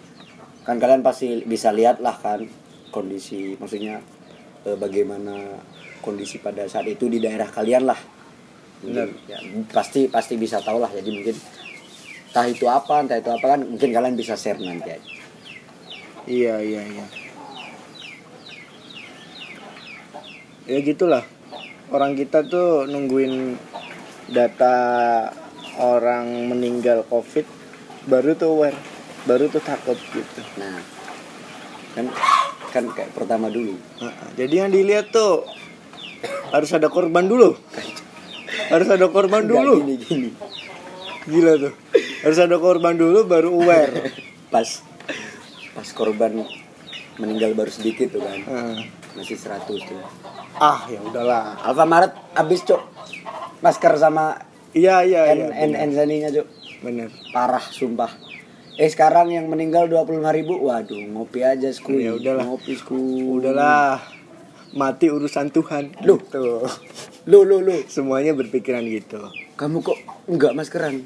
Kan 0.63 0.79
kalian 0.79 1.03
pasti 1.03 1.43
bisa 1.43 1.71
lihat 1.71 1.99
lah 1.99 2.15
kan 2.19 2.43
kondisi 2.91 3.55
maksudnya 3.59 3.99
eh, 4.67 4.75
bagaimana 4.75 5.59
kondisi 6.03 6.39
pada 6.39 6.67
saat 6.67 6.87
itu 6.87 7.07
di 7.07 7.23
daerah 7.23 7.47
kalian 7.47 7.87
lah. 7.87 7.99
Mungkin, 8.83 9.15
ya, 9.31 9.39
pasti 9.71 10.11
pasti 10.11 10.35
bisa 10.35 10.59
tahu 10.59 10.83
lah 10.83 10.91
jadi 10.91 11.07
mungkin 11.07 11.35
entah 12.33 12.43
itu 12.49 12.67
apa 12.67 12.99
entah 12.99 13.15
itu 13.15 13.31
apa 13.31 13.45
kan 13.55 13.63
mungkin 13.63 13.89
kalian 13.95 14.19
bisa 14.19 14.35
share 14.35 14.59
nanti 14.59 14.91
aja. 14.91 14.99
Iya, 16.27 16.55
iya, 16.59 16.81
iya. 16.83 17.05
Ya 20.63 20.79
gitulah. 20.79 21.23
Orang 21.91 22.15
kita 22.15 22.45
tuh 22.47 22.87
nungguin 22.87 23.57
data 24.31 24.75
orang 25.81 26.47
meninggal 26.47 27.03
Covid 27.09 27.43
baru 28.07 28.35
tuh 28.35 28.49
aware, 28.55 28.79
baru 29.27 29.47
tuh 29.47 29.63
takut 29.63 29.95
gitu. 29.95 30.41
Nah, 30.59 30.79
kan 31.95 32.05
kan 32.73 32.83
kayak 32.91 33.11
pertama 33.15 33.47
dulu. 33.47 33.79
Jadi 34.35 34.53
yang 34.59 34.71
dilihat 34.71 35.11
tuh 35.11 35.47
harus 36.51 36.69
ada 36.75 36.87
korban 36.91 37.27
dulu. 37.27 37.55
Harus 38.71 38.87
ada 38.89 39.07
korban 39.11 39.43
dulu. 39.45 39.83
gini 39.83 39.95
gini. 39.99 40.29
Gila 41.27 41.53
tuh. 41.59 41.73
Harus 42.23 42.39
ada 42.39 42.55
korban 42.59 42.95
dulu 42.95 43.27
baru 43.27 43.49
aware. 43.51 44.11
Pas 44.53 44.69
pas 45.73 45.89
korban 45.97 46.45
meninggal 47.15 47.53
baru 47.53 47.69
sedikit 47.69 48.11
tuh 48.11 48.21
kan. 48.21 48.39
Heeh. 48.39 48.77
Masih 49.13 49.35
100 49.35 49.65
tuh. 49.67 49.99
Ah, 50.55 50.85
ya 50.85 50.99
udahlah. 50.99 51.57
Alfamaret 51.61 52.13
habis 52.33 52.61
cok 52.61 52.81
masker 53.59 53.93
sama 53.95 54.37
Iya, 54.73 55.05
iya, 55.05 55.29
hand 55.29 55.53
iya. 55.53 55.77
hand 55.77 55.93
sanitizer, 55.93 56.31
cok 56.35 56.47
Bener. 56.81 57.09
parah 57.29 57.61
sumpah 57.61 58.09
eh 58.73 58.89
sekarang 58.89 59.29
yang 59.29 59.45
meninggal 59.45 59.85
25.000 59.85 60.17
ribu 60.33 60.57
waduh 60.59 60.97
ngopi 60.97 61.45
aja 61.45 61.69
sku 61.69 61.93
Ya 61.93 62.09
udahlah. 62.11 62.41
ngopi 62.43 62.73
sku 62.73 62.97
Udahlah. 63.37 64.01
Mati 64.73 65.05
urusan 65.07 65.53
Tuhan. 65.53 65.93
Loh. 66.01 66.17
Tuh. 66.25 66.65
lu 67.23 67.45
lu 67.45 67.61
lu 67.61 67.85
Semuanya 67.85 68.33
berpikiran 68.33 68.81
gitu. 68.83 69.21
kamu 69.53 69.77
kok 69.79 69.93
enggak 70.25 70.57
maskeran 70.57 71.05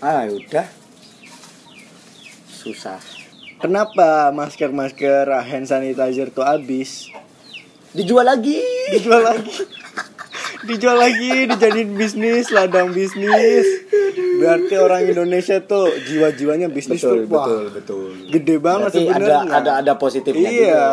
ah 0.00 0.24
udah 0.24 0.64
susah 2.48 2.96
Kenapa 3.60 4.32
masker-masker 4.32 5.28
hand 5.44 5.68
sanitizer 5.68 6.28
tuh 6.28 6.42
habis? 6.42 7.12
dijual 7.90 8.22
lagi 8.22 8.54
Dijual 8.88 9.20
lagi. 9.20 9.50
Dijual 10.60 10.94
lagi, 10.94 11.44
dijadiin 11.44 11.90
bisnis, 11.92 12.48
ladang 12.48 12.92
bisnis. 12.92 13.66
Berarti 14.38 14.74
orang 14.76 15.02
Indonesia 15.04 15.58
tuh 15.58 15.88
jiwa-jiwanya 16.00 16.68
bisnis 16.68 17.00
tuh 17.00 17.24
wah, 17.26 17.48
betul 17.66 18.14
gede 18.28 18.56
banget 18.56 18.90
sebenarnya. 18.94 19.40
ada 19.42 19.56
ada 19.56 19.72
ada 19.80 19.92
positifnya 19.96 20.46
Iya. 20.46 20.60
juga. 20.62 20.86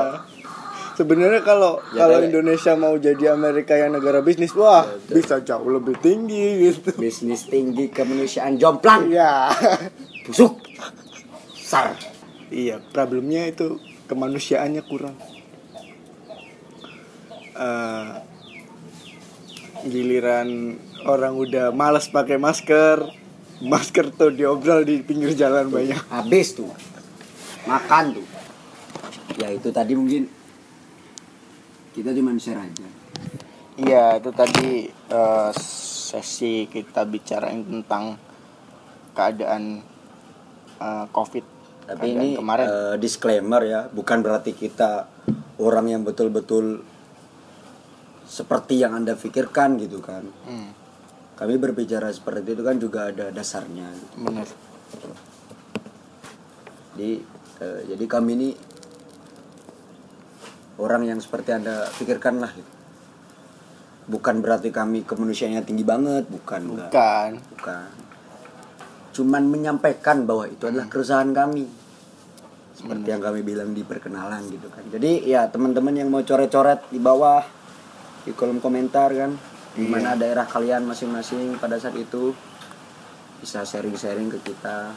Sebenarnya 0.98 1.42
kalau 1.42 1.78
Ya, 1.92 2.02
kalau 2.02 2.18
kayak- 2.18 2.28
Indonesia 2.28 2.74
mau 2.74 2.96
jadi 2.98 3.26
Amerika 3.30 3.74
yang 3.76 3.94
negara 3.94 4.20
bisnis, 4.20 4.50
wah 4.52 4.82
bisa 5.06 5.38
jauh 5.40 5.70
lebih 5.70 5.94
tinggi 5.98 6.66
gitu. 6.66 6.90
bisnis 6.98 7.46
tinggi 7.46 7.88
kemanusiaan 7.88 8.58
jomplang 8.58 9.08
Iya. 9.08 9.52
busuk 10.26 10.58
sar 11.54 11.94
Iya, 12.48 12.80
problemnya 12.96 13.48
itu 13.48 13.80
kemanusiaannya 14.08 14.84
kurang. 14.88 15.16
Eh, 17.58 18.10
giliran 19.88 20.80
orang 21.06 21.34
udah 21.36 21.76
malas 21.76 22.08
pakai 22.08 22.40
masker, 22.40 23.04
masker 23.62 24.14
tuh 24.14 24.30
diobral 24.30 24.86
di 24.86 25.02
pinggir 25.02 25.34
jalan 25.34 25.70
banyak. 25.70 25.98
habis 26.14 26.54
tuh 26.54 26.70
makan 27.68 28.22
tuh 28.22 28.28
ya 29.38 29.52
itu 29.52 29.70
tadi 29.76 29.94
mungkin 29.94 30.24
kita 31.94 32.14
cuma 32.14 32.38
share 32.38 32.62
aja 32.62 32.88
Iya 33.78 34.18
itu 34.18 34.34
tadi 34.34 34.90
eh, 34.90 35.52
sesi 36.10 36.66
kita 36.66 37.06
bicarain 37.06 37.62
tentang 37.62 38.18
keadaan 39.14 39.86
eh, 40.82 41.06
COVID 41.14 41.46
Tapi 41.88 42.08
ini 42.12 42.36
kemarin. 42.36 42.66
eh, 42.68 42.96
disclaimer 43.00 43.62
ya, 43.64 43.82
bukan 43.88 44.20
berarti 44.20 44.52
kita 44.52 45.08
orang 45.58 45.88
yang 45.88 46.02
betul-betul 46.04 46.84
seperti 48.28 48.84
yang 48.84 48.92
anda 48.94 49.16
pikirkan 49.16 49.80
gitu 49.80 50.04
kan. 50.04 50.28
Hmm, 50.44 50.76
Kami 51.40 51.56
berbicara 51.56 52.12
seperti 52.12 52.52
itu 52.52 52.62
kan 52.62 52.76
juga 52.76 53.08
ada 53.08 53.32
dasarnya. 53.32 53.88
bener. 54.20 54.44
Jadi 56.92 57.12
eh, 57.62 57.82
jadi 57.88 58.06
kami 58.06 58.32
ini 58.36 58.50
orang 60.78 61.08
yang 61.08 61.20
seperti 61.24 61.56
anda 61.56 61.88
pikirkan 61.96 62.44
lah. 62.44 62.52
Gitu. 62.52 62.72
Bukan 64.08 64.40
berarti 64.40 64.72
kami 64.72 65.04
kemanusiaannya 65.04 65.64
tinggi 65.64 65.84
banget, 65.84 66.28
bukan. 66.28 66.62
enggak. 66.68 66.92
Bukan. 67.56 67.90
Cuman 69.18 69.50
menyampaikan 69.50 70.30
bahwa 70.30 70.46
itu 70.46 70.70
adalah 70.70 70.86
keresahan 70.86 71.34
kami. 71.34 71.66
Seperti 72.78 73.10
yang 73.10 73.18
kami 73.26 73.42
bilang 73.42 73.74
di 73.74 73.82
perkenalan 73.82 74.46
gitu 74.54 74.70
kan. 74.70 74.86
Jadi 74.94 75.26
ya 75.26 75.50
teman-teman 75.50 75.98
yang 75.98 76.14
mau 76.14 76.22
coret-coret 76.22 76.86
di 76.94 77.02
bawah 77.02 77.42
di 78.22 78.38
kolom 78.38 78.62
komentar 78.62 79.10
kan, 79.10 79.34
di 79.74 79.90
mana 79.90 80.14
daerah 80.14 80.46
kalian 80.46 80.86
masing-masing 80.86 81.58
pada 81.58 81.82
saat 81.82 81.98
itu 81.98 82.38
bisa 83.42 83.66
sharing-sharing 83.66 84.30
ke 84.38 84.54
kita. 84.54 84.94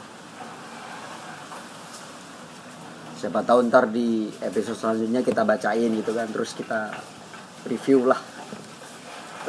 Siapa 3.17 3.41
tahu 3.41 3.65
ntar 3.73 3.89
di 3.89 4.29
episode 4.45 4.77
selanjutnya 4.77 5.25
kita 5.25 5.41
bacain 5.41 5.89
gitu 5.89 6.13
kan, 6.13 6.29
terus 6.29 6.53
kita 6.53 6.93
review 7.65 8.05
lah. 8.05 8.21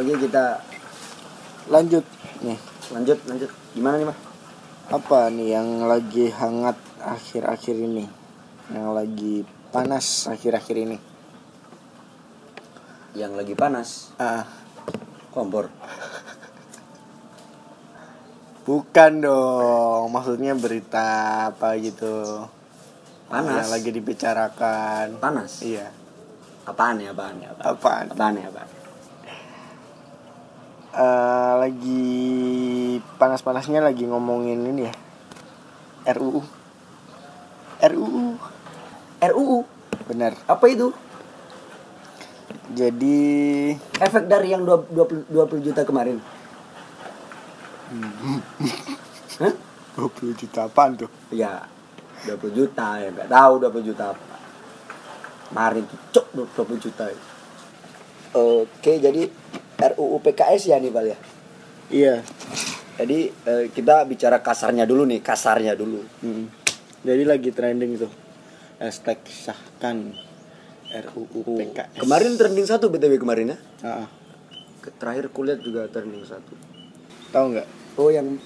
Oke 0.01 0.17
kita 0.17 0.73
Lanjut 1.71 2.03
nih. 2.43 2.59
lanjut 2.91 3.19
lanjut 3.25 3.51
gimana 3.73 3.97
nih 3.97 4.07
mah? 4.11 4.32
Apa 4.93 5.33
nih 5.33 5.57
yang 5.57 5.89
lagi 5.89 6.29
hangat 6.29 6.77
akhir-akhir 7.01 7.77
ini? 7.81 8.05
Yang 8.69 8.89
lagi 8.93 9.35
panas 9.73 10.29
akhir-akhir 10.29 10.77
ini? 10.77 10.99
Yang 13.17 13.33
lagi 13.33 13.55
panas 13.57 14.13
Ah, 14.21 14.45
kompor. 15.33 15.73
bukan 18.69 19.13
dong. 19.25 20.13
Maksudnya 20.13 20.53
berita 20.53 21.09
apa 21.49 21.73
gitu? 21.81 22.45
Panas. 23.33 23.65
Yang 23.65 23.71
lagi 23.73 23.91
dibicarakan. 23.97 25.07
Panas. 25.17 25.65
Iya. 25.65 25.89
Apaan 26.69 27.01
ya 27.01 27.17
apaan 27.17 27.41
ya 27.41 27.49
apaan? 27.57 27.65
Apaan? 27.65 28.05
Apaan 28.13 28.35
ya 28.37 28.47
apaan? 28.53 28.69
Eh, 30.93 31.55
lagi 31.57 32.05
panas-panasnya 33.17 33.81
lagi 33.81 34.05
ngomongin 34.05 34.61
ini 34.61 34.85
ya 34.85 34.95
RUU 36.13 36.45
RUU 37.81 38.37
RUU. 39.25 39.59
benar 40.05 40.37
Apa 40.45 40.69
itu? 40.69 40.93
jadi 42.77 43.21
Efek 44.05 44.29
dari 44.29 44.53
yang 44.53 44.69
20, 44.69 45.33
20 45.33 45.65
juta 45.65 45.81
kemarin. 45.89 46.21
Hah? 49.41 49.55
20 49.97 50.41
juta 50.41 50.69
apaan 50.69 50.97
tuh 50.97 51.09
Ya 51.33 51.65
20 52.29 52.53
juta 52.53 53.01
ya 53.01 53.09
nggak 53.09 53.33
tahu 53.33 53.53
20 53.65 53.89
juta 53.89 54.13
apa. 54.13 54.25
Kemarin 55.49 55.89
tuh 55.89 55.99
cok 56.13 56.27
20 56.53 56.85
juta. 56.85 57.05
Oke 58.37 59.01
jadi 59.01 59.33
RUU 59.89 60.17
PKS 60.21 60.63
ya 60.67 60.77
nih 60.77 60.89
Bal 60.89 61.07
ya. 61.07 61.19
iya 61.89 62.15
Jadi 62.93 63.19
eh, 63.29 63.65
kita 63.69 64.05
bicara 64.05 64.39
kasarnya 64.39 64.85
dulu 64.85 65.03
nih, 65.05 65.19
kasarnya 65.19 65.73
dulu. 65.73 66.05
Mm. 66.21 66.47
jadi 67.03 67.25
lagi 67.25 67.51
trending 67.51 67.99
tuh 67.99 68.13
hashtag 68.79 69.19
sahkan 69.25 70.15
RUU 70.93 71.59
PKS 71.59 71.99
Kemarin 71.99 72.33
trending 72.37 72.65
satu 72.65 72.87
btw 72.87 73.17
kemarin 73.17 73.53
ya. 73.53 73.59
Ke- 74.79 74.93
Terakhir 74.93 75.29
kulihat 75.29 75.61
juga 75.61 75.87
trending 75.87 76.23
satu. 76.23 76.53
tahu 77.29 77.45
nggak 77.51 77.69
Oh 77.95 78.09
yang 78.09 78.37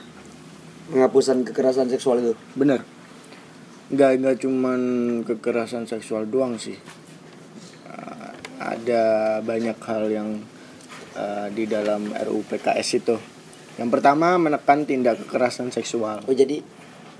penghapusan 0.87 1.43
kekerasan 1.43 1.87
seksual 1.87 2.19
itu. 2.21 2.33
bener 2.53 2.81
nggak 3.87 4.11
nggak 4.17 4.37
cuman 4.41 4.81
kekerasan 5.23 5.85
seksual 5.85 6.23
doang 6.25 6.55
sih 6.57 6.75
Ah, 7.85 8.31
ada 8.59 9.05
banyak 9.41 9.79
hal 9.81 10.05
yang 10.09 10.43
ah, 11.17 11.49
di 11.49 11.65
dalam 11.65 12.13
RUU 12.13 12.45
PKS 12.45 12.89
itu. 13.01 13.17
Yang 13.81 13.91
pertama 13.93 14.37
menekan 14.37 14.85
tindak 14.85 15.25
kekerasan 15.25 15.73
seksual. 15.73 16.21
Oh 16.29 16.37
jadi 16.37 16.61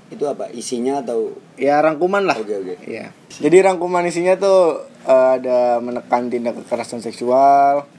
itu 0.07 0.23
apa 0.23 0.53
isinya 0.53 1.01
atau? 1.03 1.35
Ya 1.57 1.81
rangkuman 1.81 2.23
lah. 2.23 2.37
Oke, 2.37 2.55
oke. 2.55 2.75
ya 2.85 3.11
jadi 3.41 3.73
rangkuman 3.73 4.05
isinya 4.05 4.37
tuh 4.37 4.85
eh, 5.03 5.29
ada 5.41 5.81
menekan 5.81 6.29
tindak 6.29 6.55
kekerasan 6.63 7.01
seksual 7.01 7.89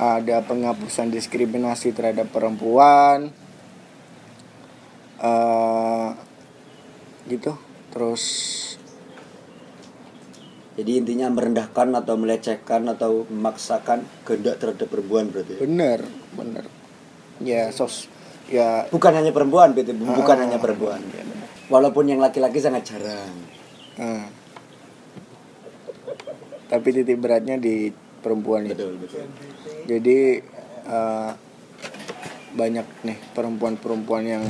ada 0.00 0.40
penghapusan 0.48 1.12
diskriminasi 1.12 1.92
terhadap 1.92 2.32
perempuan 2.32 3.28
eh 5.20 6.08
gitu. 7.28 7.52
Terus 7.92 8.22
jadi 10.80 10.92
intinya 10.96 11.28
merendahkan 11.28 11.92
atau 11.94 12.16
melecehkan 12.16 12.88
atau 12.88 13.28
memaksakan 13.28 14.00
kehendak 14.24 14.56
terhadap 14.56 14.88
perempuan 14.88 15.28
berarti. 15.28 15.54
ya? 15.54 15.60
bener 15.60 16.00
bener 16.32 16.64
ya 17.38 17.68
sos 17.68 18.08
ya 18.48 18.88
Bukan 18.88 19.12
hanya 19.12 19.28
perempuan 19.30 19.70
berarti 19.70 19.92
bukan 19.92 20.36
Ah, 20.36 20.42
hanya 20.42 20.56
perempuan. 20.56 20.98
iya, 21.04 21.22
bener. 21.22 21.46
Walaupun 21.68 22.04
yang 22.06 22.18
laki-laki 22.18 22.58
sangat 22.58 22.82
jarang. 22.86 23.36
eh. 23.96 24.24
tapi 26.66 26.88
titik 26.92 27.18
beratnya 27.18 27.56
di 27.56 27.90
perempuan 28.16 28.64
Betul 28.64 28.96
betul. 28.96 29.26
jadi 29.84 30.18
eh, 30.86 31.30
banyak 32.50 32.86
nih 33.02 33.18
perempuan-perempuan 33.30 34.24
yang 34.24 34.44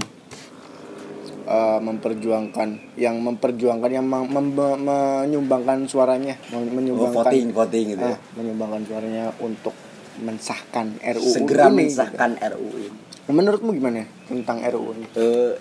eh, 1.50 1.78
memperjuangkan 1.82 2.68
yang 2.94 3.18
memperjuangkan 3.18 3.90
yang 3.90 4.06
mem- 4.06 4.30
mem- 4.30 4.54
menyumbangkan 4.80 5.82
suaranya 5.84 6.38
Oh, 6.48 6.62
menyumbangkan 6.62 7.26
voting 7.26 7.46
voting 7.50 7.84
gitu. 7.92 8.04
ya. 8.04 8.14
ah, 8.14 8.18
menyumbangkan 8.34 8.82
suaranya 8.86 9.24
untuk 9.38 9.74
mensahkan 10.20 10.94
RUU 11.00 11.32
Segera 11.32 11.66
ini, 11.66 11.86
mensahkan 11.86 12.38
RUU 12.38 12.70
ini. 12.78 12.88
gitu. 12.88 13.30
menurutmu 13.30 13.70
gimana 13.72 14.06
tentang 14.24 14.58
RUU 14.60 14.90
ini 14.94 15.06
Eh, 15.12 15.52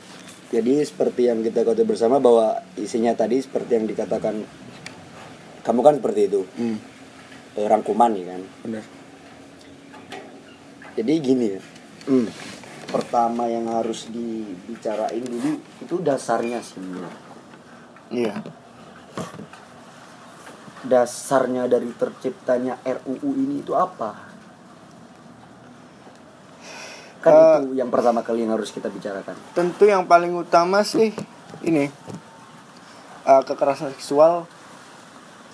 jadi 0.50 0.82
seperti 0.82 1.26
yang 1.26 1.42
kita 1.42 1.62
ketahui 1.62 1.86
bersama 1.88 2.18
bahwa 2.18 2.54
isinya 2.76 3.14
tadi 3.14 3.38
seperti 3.38 3.72
yang 3.72 3.86
dikatakan 3.86 4.42
kamu 5.62 5.80
kan 5.80 5.94
seperti 5.96 6.22
itu 6.26 6.42
hmm, 6.50 6.78
eh, 7.56 7.66
rangkuman 7.66 8.12
ya 8.14 8.26
kan. 8.28 8.42
bener 8.62 8.84
Jadi 10.92 11.14
gini 11.20 11.48
ya. 11.50 11.62
Hmm. 12.06 12.28
Pertama 12.90 13.46
yang 13.46 13.70
harus 13.70 14.10
dibicarain 14.10 15.22
dulu 15.22 15.62
itu 15.78 15.96
dasarnya 16.02 16.58
sih. 16.60 16.82
iya 18.10 18.42
Dasarnya 20.80 21.68
dari 21.68 21.92
terciptanya 21.94 22.82
RUU 22.82 23.30
ini 23.36 23.62
itu 23.62 23.76
apa? 23.76 24.16
Kan 27.20 27.32
Eh, 27.36 27.58
itu 27.68 27.84
yang 27.84 27.92
pertama 27.92 28.24
kali 28.24 28.48
yang 28.48 28.56
harus 28.56 28.72
kita 28.72 28.88
bicarakan. 28.88 29.36
tentu 29.52 29.84
yang 29.84 30.08
paling 30.08 30.32
utama 30.34 30.82
sih 30.82 31.12
ini 31.62 31.92
eh, 33.22 33.42
kekerasan 33.44 33.92
seksual 33.92 34.48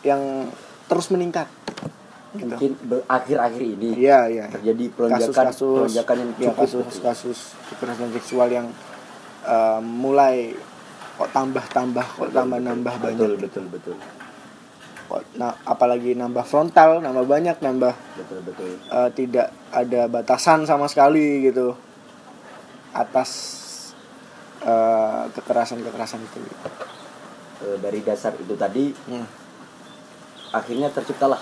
yang 0.05 0.47
terus 0.85 1.09
meningkat 1.09 1.49
gitu. 2.35 2.47
Mungkin 2.49 2.71
akhir-akhir 3.05 3.61
ini 3.61 3.89
Iya, 3.97 4.19
iya. 4.27 4.45
terjadi 4.49 4.85
pelonjakan 4.91 5.45
pelonjakan 5.51 6.15
yang 6.17 6.31
ya, 6.37 6.51
kasus-kasus 6.53 7.37
kekerasan 7.67 8.09
seksual 8.11 8.47
yang 8.49 8.67
eh, 9.43 9.79
mulai 9.81 10.51
kok 11.15 11.31
tambah-tambah, 11.31 12.05
kok 12.17 12.29
tambah-nambah 12.29 12.93
banyak. 12.97 13.15
betul 13.15 13.33
betul 13.39 13.65
betul 13.69 13.95
Kok 15.05 15.21
nah, 15.37 15.53
apalagi 15.63 16.11
nambah 16.11 16.41
frontal, 16.41 16.97
nambah 16.97 17.23
banyak, 17.23 17.57
nambah 17.59 17.93
betul 18.17 18.39
betul. 18.41 18.69
eh, 18.89 19.09
tidak 19.13 19.47
ada 19.69 20.01
batasan 20.07 20.65
sama 20.65 20.89
sekali 20.89 21.45
gitu 21.45 21.77
atas 22.91 23.29
eh, 24.61 25.23
kekerasan-kekerasan 25.31 26.19
itu. 26.19 26.39
Eh, 27.61 27.77
dari 27.77 28.01
dasar 28.01 28.33
itu 28.33 28.55
tadi 28.55 28.91
Hmm. 29.05 29.27
akhirnya 30.51 30.89
terciptalah 30.89 31.39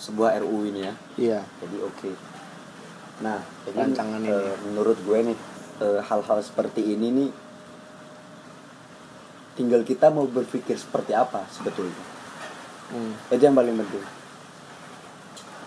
sebuah 0.00 0.40
RUU 0.40 0.72
ini 0.72 0.80
ya. 0.88 0.94
Iya. 1.20 1.40
Jadi 1.60 1.76
oke. 1.84 2.10
Nah, 3.20 3.36
jadi 3.68 3.84
Rancangan 3.84 4.20
ini. 4.24 4.32
eh, 4.32 4.54
menurut 4.64 4.96
gue 5.04 5.18
nih 5.28 5.38
eh, 5.84 6.00
hal-hal 6.00 6.40
seperti 6.40 6.80
ini 6.96 7.08
nih 7.12 7.30
tinggal 9.60 9.84
kita 9.84 10.08
mau 10.08 10.24
berpikir 10.24 10.80
seperti 10.80 11.12
apa 11.12 11.44
sebetulnya. 11.52 12.00
Hmm. 12.88 13.12
Itu 13.28 13.44
yang 13.44 13.52
paling 13.54 13.76
penting. 13.76 14.04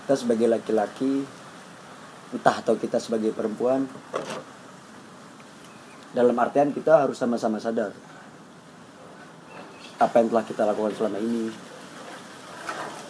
kita 0.04 0.20
sebagai 0.20 0.52
laki-laki 0.52 1.24
entah 2.36 2.60
atau 2.60 2.76
kita 2.76 3.00
sebagai 3.00 3.32
perempuan 3.32 3.88
dalam 6.12 6.36
artian 6.36 6.76
kita 6.76 7.08
harus 7.08 7.16
sama-sama 7.16 7.56
sadar 7.56 7.96
apa 9.96 10.16
yang 10.20 10.28
telah 10.28 10.44
kita 10.44 10.68
lakukan 10.68 10.92
selama 10.92 11.24
ini 11.24 11.48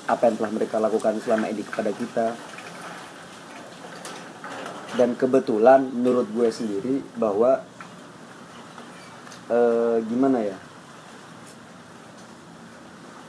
apa 0.04 0.28
yang 0.28 0.36
telah 0.36 0.52
mereka 0.52 0.78
lakukan 0.84 1.20
selama 1.24 1.48
ini 1.48 1.64
kepada 1.64 1.92
kita. 1.96 2.28
Dan 4.94 5.18
kebetulan 5.18 5.90
menurut 5.90 6.30
gue 6.30 6.50
sendiri 6.54 7.02
bahwa 7.18 7.66
eh, 9.50 9.98
gimana 10.06 10.40
ya 10.46 10.58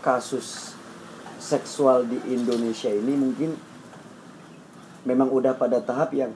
kasus 0.05 0.77
seksual 1.41 2.05
di 2.05 2.21
Indonesia 2.29 2.93
ini 2.93 3.17
mungkin 3.17 3.57
memang 5.09 5.33
udah 5.33 5.57
pada 5.57 5.81
tahap 5.81 6.13
yang 6.13 6.33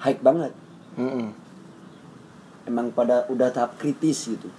high 0.00 0.20
banget. 0.20 0.52
Mm-mm. 1.00 1.32
emang 2.66 2.90
pada 2.92 3.24
udah 3.30 3.48
tahap 3.54 3.78
kritis 3.80 4.26
gitu. 4.26 4.50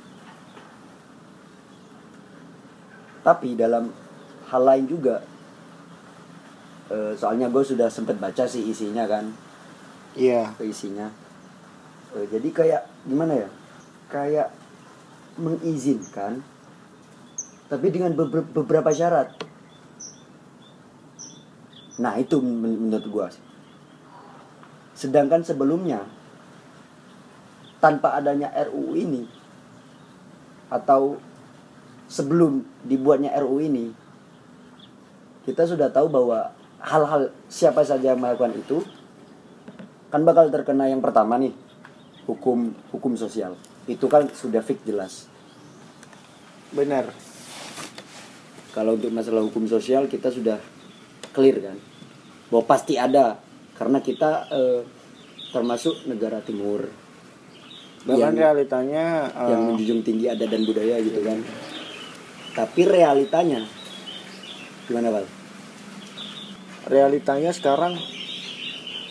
Tapi 3.22 3.54
dalam 3.54 3.94
hal 4.52 4.62
lain 4.68 4.86
juga. 4.86 5.24
Eh, 6.92 7.16
soalnya 7.16 7.48
gue 7.48 7.64
sudah 7.64 7.88
sempet 7.88 8.20
baca 8.20 8.44
sih 8.44 8.68
isinya 8.68 9.08
kan. 9.08 9.32
Iya. 10.12 10.52
ke 10.60 10.68
isinya. 10.68 11.08
Eh, 12.12 12.28
jadi 12.28 12.50
kayak 12.52 12.82
gimana 13.08 13.48
ya? 13.48 13.50
Kayak 14.12 14.52
mengizinkan 15.40 16.44
tapi 17.72 17.88
dengan 17.88 18.12
beber- 18.12 18.52
beberapa 18.52 18.92
syarat. 18.92 19.32
Nah 22.04 22.20
itu 22.20 22.44
men- 22.44 22.92
menurut 22.92 23.32
sih. 23.32 23.44
sedangkan 24.92 25.42
sebelumnya 25.42 26.06
tanpa 27.82 28.14
adanya 28.14 28.54
RUU 28.70 28.94
ini 28.94 29.26
atau 30.70 31.18
sebelum 32.06 32.62
dibuatnya 32.86 33.34
RUU 33.42 33.66
ini 33.66 33.98
kita 35.46 35.66
sudah 35.66 35.90
tahu 35.90 36.08
bahwa 36.10 36.54
hal-hal 36.82 37.34
siapa 37.50 37.82
saja 37.86 38.14
yang 38.14 38.22
melakukan 38.22 38.58
itu 38.58 38.82
kan 40.12 40.22
bakal 40.28 40.50
terkena 40.52 40.90
yang 40.90 41.00
pertama 41.00 41.40
nih 41.40 41.54
hukum 42.30 42.74
hukum 42.94 43.14
sosial. 43.18 43.58
Itu 43.90 44.06
kan 44.06 44.30
sudah 44.30 44.62
fix 44.62 44.82
jelas. 44.86 45.32
Benar. 46.72 47.12
kalau 48.72 48.96
untuk 48.96 49.12
masalah 49.12 49.44
hukum 49.44 49.68
sosial 49.68 50.08
kita 50.08 50.32
sudah 50.32 50.56
clear 51.36 51.60
kan? 51.60 51.78
Bahwa 52.48 52.64
pasti 52.64 52.96
ada. 52.96 53.36
Karena 53.76 54.00
kita 54.00 54.48
eh, 54.48 54.82
termasuk 55.52 56.08
negara 56.08 56.40
timur. 56.40 56.88
Bahkan 58.08 58.32
yang, 58.32 58.34
realitanya 58.38 59.28
eh, 59.28 59.50
yang 59.52 59.62
menjunjung 59.74 60.02
tinggi 60.08 60.32
adat 60.32 60.48
dan 60.48 60.64
budaya 60.64 61.04
gitu 61.04 61.20
kan? 61.20 61.44
Tapi 62.56 62.82
realitanya 62.88 63.68
gimana 64.84 65.10
Val? 65.10 65.26
realitanya 66.84 67.50
sekarang 67.50 67.96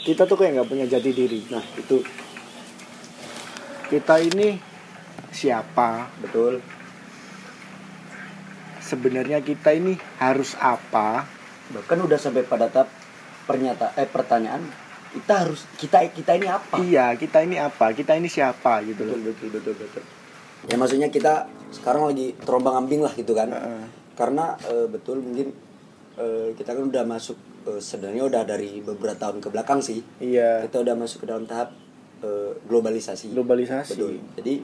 kita 0.00 0.24
tuh 0.24 0.34
kayak 0.34 0.56
nggak 0.56 0.68
punya 0.68 0.86
jati 0.86 1.10
diri. 1.10 1.40
nah 1.48 1.62
itu 1.74 2.00
Kita 3.86 4.16
ini 4.16 4.54
siapa? 5.28 6.06
betul 6.20 6.62
Sebenarnya 8.80 9.38
kita 9.38 9.70
ini 9.70 9.94
harus 10.16 10.54
apa? 10.56 11.26
bahkan 11.70 11.98
udah 12.00 12.14
sampai 12.14 12.42
pada 12.42 12.66
tahap 12.66 12.90
pernyataan 13.46 13.94
eh 13.94 14.06
pertanyaan 14.06 14.62
kita 15.10 15.32
harus 15.42 15.62
kita 15.76 16.02
kita 16.08 16.34
ini 16.34 16.46
apa 16.46 16.76
Iya, 16.78 17.14
kita 17.14 17.42
ini 17.42 17.58
apa? 17.58 17.90
Kita 17.92 18.14
ini 18.14 18.26
siapa 18.26 18.82
gitu 18.82 19.02
loh. 19.04 19.14
betul 19.16 19.48
betul 19.48 19.48
betul 19.54 19.74
betul 19.78 20.02
ya 20.66 20.74
maksudnya 20.74 21.08
kita 21.08 21.46
sekarang 21.70 22.04
lagi 22.04 22.34
terombang 22.36 22.74
ambing 22.80 23.00
lah 23.00 23.10
gitu 23.12 23.30
kan 23.32 23.48
Heeh. 23.48 23.84
Karena 24.20 24.44
eh, 24.62 24.84
betul 24.86 25.18
mungkin 25.18 25.48
eh, 26.14 26.52
kita 26.52 26.76
kan 26.76 26.84
udah 26.84 27.04
masuk 27.04 27.36
eh, 27.64 27.80
sebenarnya 27.80 28.28
udah 28.28 28.42
dari 28.44 28.78
beberapa 28.80 29.16
tahun 29.16 29.40
ke 29.40 29.48
belakang 29.48 29.80
sih 29.80 30.04
Iya. 30.20 30.68
kita 30.68 30.84
udah 30.84 30.94
masuk 30.94 31.24
ke 31.24 31.26
dalam 31.26 31.44
tahap 31.44 31.72
eh, 32.20 32.52
globalisasi 32.68 33.32
Globalisasi. 33.32 33.96
betul 33.96 34.12
jadi 34.36 34.54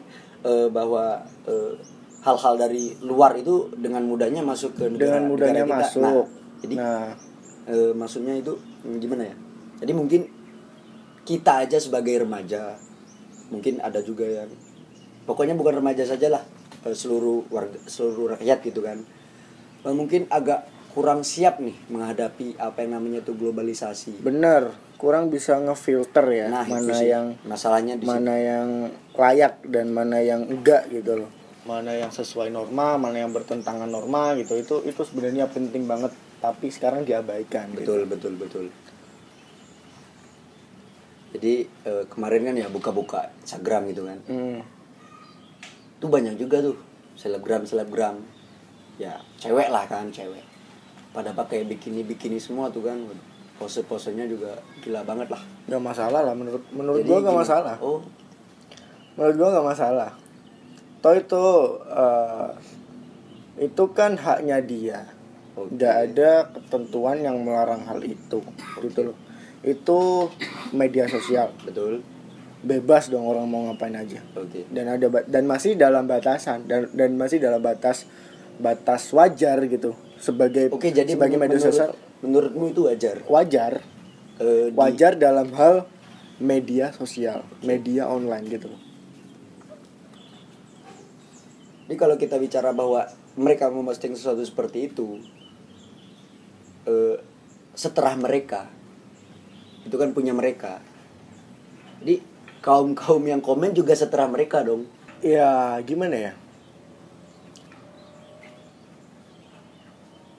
eh, 0.44 0.68
bahwa 0.68 1.24
eh, 1.44 1.72
hal-hal 2.20 2.54
dari 2.58 2.92
luar 3.00 3.32
itu 3.34 3.70
dengan 3.72 4.02
mudahnya 4.02 4.42
masuk 4.42 4.74
ke 4.74 4.84
negara, 4.86 5.16
Dengan 5.16 5.22
mudahnya 5.30 5.62
negara 5.62 5.68
kita. 5.72 5.78
masuk. 5.88 6.26
Nah, 6.26 6.26
jadi 6.58 6.74
Nah, 6.74 7.06
eh, 7.66 7.92
maksudnya 7.92 8.34
itu 8.34 8.52
hmm, 8.84 8.96
gimana 8.98 9.22
ya 9.24 9.36
jadi 9.76 9.92
mungkin 9.92 10.20
kita 11.22 11.64
aja 11.64 11.76
sebagai 11.76 12.22
remaja 12.22 12.76
mungkin 13.48 13.78
ada 13.78 13.98
juga 14.00 14.22
yang 14.22 14.50
pokoknya 15.22 15.54
bukan 15.54 15.78
remaja 15.78 16.02
saja 16.02 16.28
lah 16.28 16.42
eh, 16.82 16.92
seluruh 16.92 17.46
warga 17.48 17.78
seluruh 17.84 18.34
rakyat 18.34 18.58
gitu 18.62 18.80
kan 18.80 19.00
mungkin 19.92 20.26
agak 20.26 20.64
kurang 20.90 21.20
siap 21.22 21.60
nih 21.60 21.76
menghadapi 21.86 22.56
apa 22.56 22.80
yang 22.80 22.96
namanya 22.96 23.20
tuh 23.20 23.36
globalisasi 23.36 24.24
bener. 24.24 24.72
Kurang 24.96 25.28
bisa 25.28 25.60
ngefilter 25.60 26.24
ya 26.26 26.48
nah 26.48 26.64
itu 26.64 26.72
mana 26.72 26.92
sih 26.96 27.08
yang 27.12 27.26
masalahnya 27.44 28.00
di 28.00 28.02
situ. 28.02 28.10
mana 28.10 28.34
yang 28.34 28.68
layak 29.12 29.60
dan 29.68 29.92
mana 29.92 30.18
yang 30.18 30.40
enggak 30.42 30.88
gitu 30.88 31.20
loh. 31.20 31.30
Mana 31.68 31.92
yang 31.92 32.08
sesuai 32.08 32.48
norma, 32.48 32.96
mana 32.96 33.20
yang 33.20 33.30
bertentangan 33.30 33.84
norma 33.86 34.32
gitu. 34.34 34.56
Itu 34.56 34.80
itu 34.82 35.02
sebenarnya 35.02 35.46
penting 35.46 35.84
banget 35.84 36.10
tapi 36.36 36.68
sekarang 36.68 37.04
diabaikan. 37.04 37.76
gitu. 37.76 37.84
betul 37.84 38.00
betul 38.06 38.32
betul 38.36 38.64
jadi 41.32 41.54
eh, 41.84 42.04
kemarin 42.08 42.42
kan 42.44 42.54
ya 42.56 42.68
buka-buka 42.68 43.28
Instagram 43.42 43.92
gitu 43.92 44.02
kan 44.04 44.18
Hmm. 44.24 44.60
tuh 45.96 46.08
banyak 46.08 46.40
juga 46.40 46.60
tuh 46.62 46.76
selebgram 47.12 47.64
selebgram 47.64 48.20
ya 48.96 49.14
cewek 49.36 49.68
lah 49.68 49.84
kan 49.84 50.08
cewek 50.08 50.42
pada 51.12 51.32
pakai 51.32 51.64
bikini 51.64 52.04
bikini 52.04 52.36
semua 52.36 52.68
tuh 52.68 52.84
kan 52.84 52.96
pose 53.56 53.80
posenya 53.88 54.28
juga 54.28 54.52
gila 54.84 55.00
banget 55.04 55.32
lah 55.32 55.42
Gak 55.66 55.80
masalah 55.80 56.20
lah 56.22 56.34
menurut 56.36 56.60
menurut 56.70 57.00
Jadi 57.00 57.08
gua 57.08 57.18
gak 57.24 57.32
gini, 57.32 57.42
masalah. 57.42 57.76
oh 57.80 58.00
Menurut 59.16 59.34
gua 59.40 59.48
gak 59.56 59.68
masalah. 59.72 60.10
Toh 61.00 61.14
itu 61.16 61.44
eh, 61.88 62.48
itu 63.64 63.84
kan 63.96 64.12
haknya 64.20 64.60
dia. 64.60 65.08
Nggak 65.56 65.96
ada 66.12 66.52
ketentuan 66.52 67.24
yang 67.24 67.40
melarang 67.40 67.80
hal 67.88 68.04
itu, 68.04 68.44
gitu 68.84 69.00
loh. 69.08 69.16
Itu 69.64 70.28
media 70.76 71.08
sosial, 71.08 71.48
betul 71.64 72.04
bebas 72.66 73.12
dong 73.12 73.24
orang 73.24 73.46
mau 73.46 73.62
ngapain 73.70 73.94
aja. 73.94 74.18
oke 74.34 74.66
Dan 74.74 74.90
ada 74.90 75.06
dan 75.06 75.44
masih 75.46 75.78
dalam 75.78 76.10
batasan 76.10 76.66
dan 76.66 76.90
dan 76.92 77.14
masih 77.14 77.38
dalam 77.38 77.62
batas 77.62 78.10
batas 78.56 79.12
wajar 79.12 79.60
gitu 79.68 79.92
sebagai 80.16 80.72
oke 80.72 80.88
jadi 80.88 81.08
sebagai 81.08 81.36
menur- 81.36 81.44
media 81.48 81.58
menurut, 81.60 81.74
sosial 81.76 81.90
menurutmu 82.24 82.64
itu 82.72 82.80
wajar 82.88 83.16
wajar 83.28 83.72
di- 84.36 84.76
wajar 84.76 85.12
dalam 85.16 85.48
hal 85.56 85.88
media 86.36 86.92
sosial, 86.92 87.44
media 87.64 88.04
online 88.08 88.44
gitu. 88.48 88.68
Jadi 91.86 91.94
kalau 91.96 92.18
kita 92.18 92.36
bicara 92.36 92.74
bahwa 92.74 93.06
mereka 93.38 93.70
memposting 93.70 94.12
sesuatu 94.12 94.42
seperti 94.42 94.90
itu, 94.92 95.22
eh, 96.84 97.16
setelah 97.72 98.18
mereka, 98.18 98.66
itu 99.86 99.94
kan 99.94 100.10
punya 100.10 100.34
mereka. 100.34 100.82
Jadi 102.02 102.20
kaum 102.60 102.92
kaum 102.92 103.22
yang 103.22 103.40
komen 103.40 103.72
juga 103.72 103.94
setelah 103.94 104.26
mereka 104.26 104.66
dong. 104.66 104.84
Ya 105.22 105.78
gimana 105.86 106.16
ya? 106.18 106.32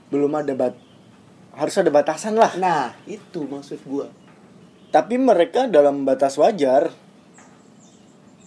Belum 0.07 0.31
ada 0.31 0.53
bat 0.53 0.75
harus 1.57 1.75
ada 1.75 1.89
batasan 1.89 2.37
lah. 2.37 2.53
Nah 2.55 2.93
itu 3.05 3.43
maksud 3.43 3.81
gua. 3.83 4.07
Tapi 4.87 5.17
mereka 5.17 5.67
dalam 5.67 6.03
batas 6.03 6.37
wajar 6.37 6.93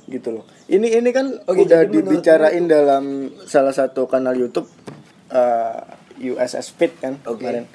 gitu 0.07 0.41
loh. 0.41 0.45
Ini 0.67 0.99
ini 0.99 1.11
kan 1.11 1.27
Oke, 1.45 1.67
udah 1.67 1.87
dibicarain 1.87 2.65
dalam 2.67 3.05
salah 3.45 3.71
satu 3.71 4.07
kanal 4.07 4.35
YouTube 4.35 4.67
uh, 5.31 5.83
USS 6.17 6.75
Fit 6.75 6.95
kan 6.97 7.19
Oke. 7.25 7.43
kemarin 7.43 7.67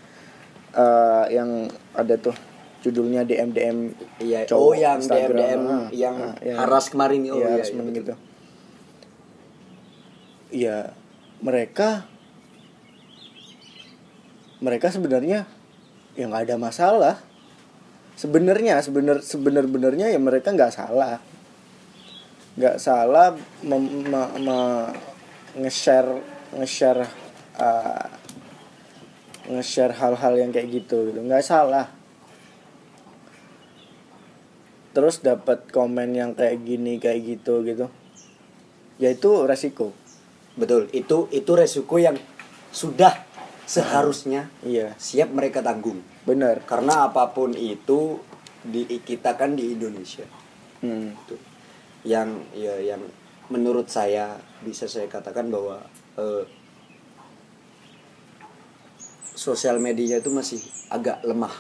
Uh, 0.76 1.24
yang 1.32 1.72
ada 1.96 2.20
tuh 2.20 2.36
judulnya 2.84 3.24
DM 3.24 3.56
DM 3.56 3.78
Iya. 4.20 4.44
cowok 4.44 4.60
oh 4.60 4.74
yang 4.76 5.00
DM 5.00 5.08
Instagram. 5.08 5.40
DM 5.40 5.62
Ah, 5.64 5.88
yang 5.88 6.16
ah, 6.20 6.36
yang- 6.44 6.60
haras 6.60 6.92
kemarin 6.92 7.24
oh 7.32 7.40
Iya, 7.40 7.48
iya, 7.48 7.64
iya, 7.64 7.80
betul. 7.80 7.96
gitu. 7.96 8.14
Iya, 10.52 10.78
mereka 11.40 12.12
mereka 14.64 14.92
sebenarnya 14.92 15.48
ya 16.16 16.24
nggak 16.28 16.52
ada 16.52 16.56
masalah. 16.60 17.16
Sebenarnya 18.16 18.80
sebenar 18.80 19.20
sebenar 19.20 19.68
benarnya 19.68 20.08
ya 20.08 20.20
mereka 20.20 20.56
nggak 20.56 20.72
salah. 20.72 21.20
Nggak 22.56 22.80
salah 22.80 23.36
nge-share 25.56 26.20
nge-share 26.56 27.04
uh, 27.60 28.08
nge-share 29.52 29.94
hal-hal 29.96 30.34
yang 30.36 30.52
kayak 30.52 30.68
gitu 30.72 31.12
gitu 31.12 31.20
nggak 31.24 31.46
salah 31.46 31.88
terus 34.96 35.20
dapat 35.20 35.68
komen 35.76 36.16
yang 36.16 36.32
kayak 36.36 36.64
gini 36.64 36.98
kayak 37.04 37.20
gitu 37.24 37.62
gitu 37.68 37.92
ya 38.96 39.12
itu 39.12 39.44
resiko 39.44 39.92
betul 40.56 40.88
itu 40.96 41.28
itu 41.36 41.52
resiko 41.52 42.00
yang 42.00 42.16
sudah 42.72 43.25
seharusnya 43.66 44.48
iya. 44.62 44.94
siap 44.96 45.34
mereka 45.34 45.60
tanggung. 45.66 46.00
Benar. 46.24 46.62
Karena 46.64 47.10
apa 47.10 47.34
pun 47.34 47.54
itu 47.58 48.22
di 48.62 48.86
kita 49.02 49.34
kan 49.38 49.58
di 49.58 49.74
Indonesia. 49.74 50.26
Hmm. 50.82 51.14
Itu. 51.14 51.38
yang 52.06 52.38
ya 52.54 52.78
yang 52.78 53.02
menurut 53.50 53.90
saya 53.90 54.38
bisa 54.62 54.86
saya 54.86 55.10
katakan 55.10 55.50
bahwa 55.50 55.82
eh, 56.22 56.46
sosial 59.34 59.82
media 59.82 60.22
itu 60.22 60.30
masih 60.30 60.62
agak 60.94 61.26
lemah. 61.26 61.54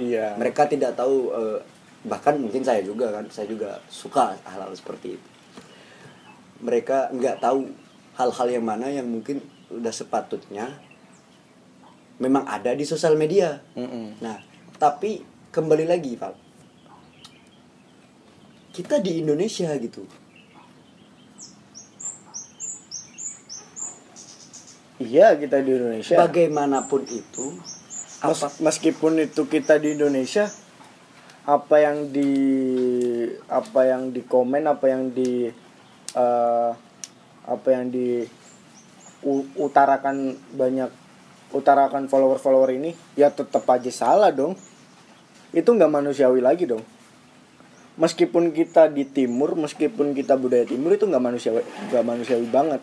Iya. 0.00 0.40
Mereka 0.40 0.64
tidak 0.72 0.96
tahu 0.96 1.28
eh, 1.36 1.60
bahkan 2.08 2.40
mungkin 2.40 2.64
saya 2.64 2.80
juga 2.80 3.12
kan 3.12 3.28
saya 3.28 3.52
juga 3.52 3.84
suka 3.92 4.40
hal-hal 4.48 4.72
seperti 4.72 5.20
itu. 5.20 5.28
Mereka 6.64 7.12
nggak 7.12 7.44
tahu 7.44 7.68
hal-hal 8.16 8.48
yang 8.48 8.64
mana 8.64 8.88
yang 8.88 9.04
mungkin 9.04 9.44
udah 9.68 9.92
sepatutnya 9.92 10.72
memang 12.20 12.44
ada 12.44 12.76
di 12.76 12.84
sosial 12.84 13.16
media. 13.16 13.64
Mm-mm. 13.74 14.20
nah 14.20 14.38
tapi 14.76 15.24
kembali 15.50 15.84
lagi 15.88 16.14
Pak. 16.16 16.34
Kita 18.70 19.02
di 19.02 19.20
Indonesia 19.20 19.72
gitu. 19.76 20.06
Iya 25.00 25.32
kita 25.40 25.64
di 25.64 25.70
Indonesia. 25.72 26.16
Bagaimanapun 26.20 27.08
itu 27.08 27.56
Mes- 27.56 28.44
apa 28.44 28.46
meskipun 28.60 29.16
itu 29.24 29.48
kita 29.48 29.80
di 29.80 29.96
Indonesia 29.96 30.44
apa 31.48 31.80
yang 31.80 32.12
di 32.12 32.30
apa 33.48 33.80
yang 33.88 34.12
di 34.12 34.20
komen 34.28 34.68
apa 34.68 34.92
yang 34.92 35.08
di 35.08 35.48
eh, 36.12 36.70
apa 37.48 37.68
yang 37.72 37.88
di 37.88 38.28
utarakan 39.56 40.36
banyak 40.52 40.99
utarakan 41.50 42.06
follower-follower 42.06 42.70
ini 42.74 42.94
ya 43.18 43.30
tetap 43.30 43.66
aja 43.70 43.90
salah 43.90 44.30
dong. 44.30 44.54
Itu 45.50 45.74
nggak 45.74 45.90
manusiawi 45.90 46.38
lagi 46.38 46.66
dong. 46.66 46.82
Meskipun 47.98 48.54
kita 48.54 48.88
di 48.88 49.04
timur 49.04 49.58
meskipun 49.58 50.14
kita 50.14 50.38
budaya 50.38 50.64
timur 50.64 50.94
itu 50.94 51.04
nggak 51.04 51.24
manusiawi 51.24 51.62
nggak 51.90 52.04
manusiawi 52.06 52.46
banget. 52.48 52.80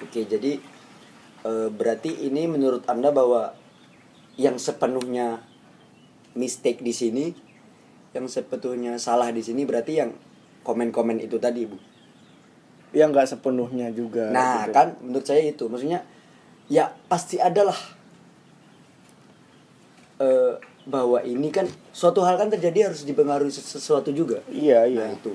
Oke, 0.00 0.26
jadi 0.26 0.58
eh, 1.44 1.68
berarti 1.70 2.26
ini 2.26 2.48
menurut 2.48 2.88
Anda 2.88 3.12
bahwa 3.12 3.52
yang 4.40 4.56
sepenuhnya 4.56 5.44
mistake 6.32 6.80
di 6.80 6.96
sini, 6.96 7.36
yang 8.16 8.26
sebetulnya 8.26 8.96
salah 8.96 9.28
di 9.30 9.44
sini 9.44 9.68
berarti 9.68 9.92
yang 10.00 10.10
komen-komen 10.64 11.20
itu 11.20 11.36
tadi, 11.36 11.68
Bu. 11.68 11.89
Ya 12.90 13.06
nggak 13.06 13.26
sepenuhnya 13.28 13.90
juga 13.94 14.30
Nah, 14.30 14.66
gitu. 14.66 14.74
kan 14.74 14.88
menurut 14.98 15.26
saya 15.26 15.42
itu, 15.44 15.64
maksudnya 15.70 16.02
ya 16.66 16.90
pasti 17.06 17.38
adalah 17.38 17.76
eh, 20.20 20.54
bahwa 20.86 21.20
ini 21.22 21.48
kan 21.52 21.68
suatu 21.92 22.24
hal 22.24 22.36
kan 22.36 22.48
terjadi 22.50 22.90
harus 22.90 23.04
dipengaruhi 23.04 23.52
ses- 23.52 23.78
sesuatu 23.78 24.10
juga. 24.10 24.40
iya 24.50 24.84
iya 24.86 25.06
Nah 25.06 25.14
itu 25.14 25.32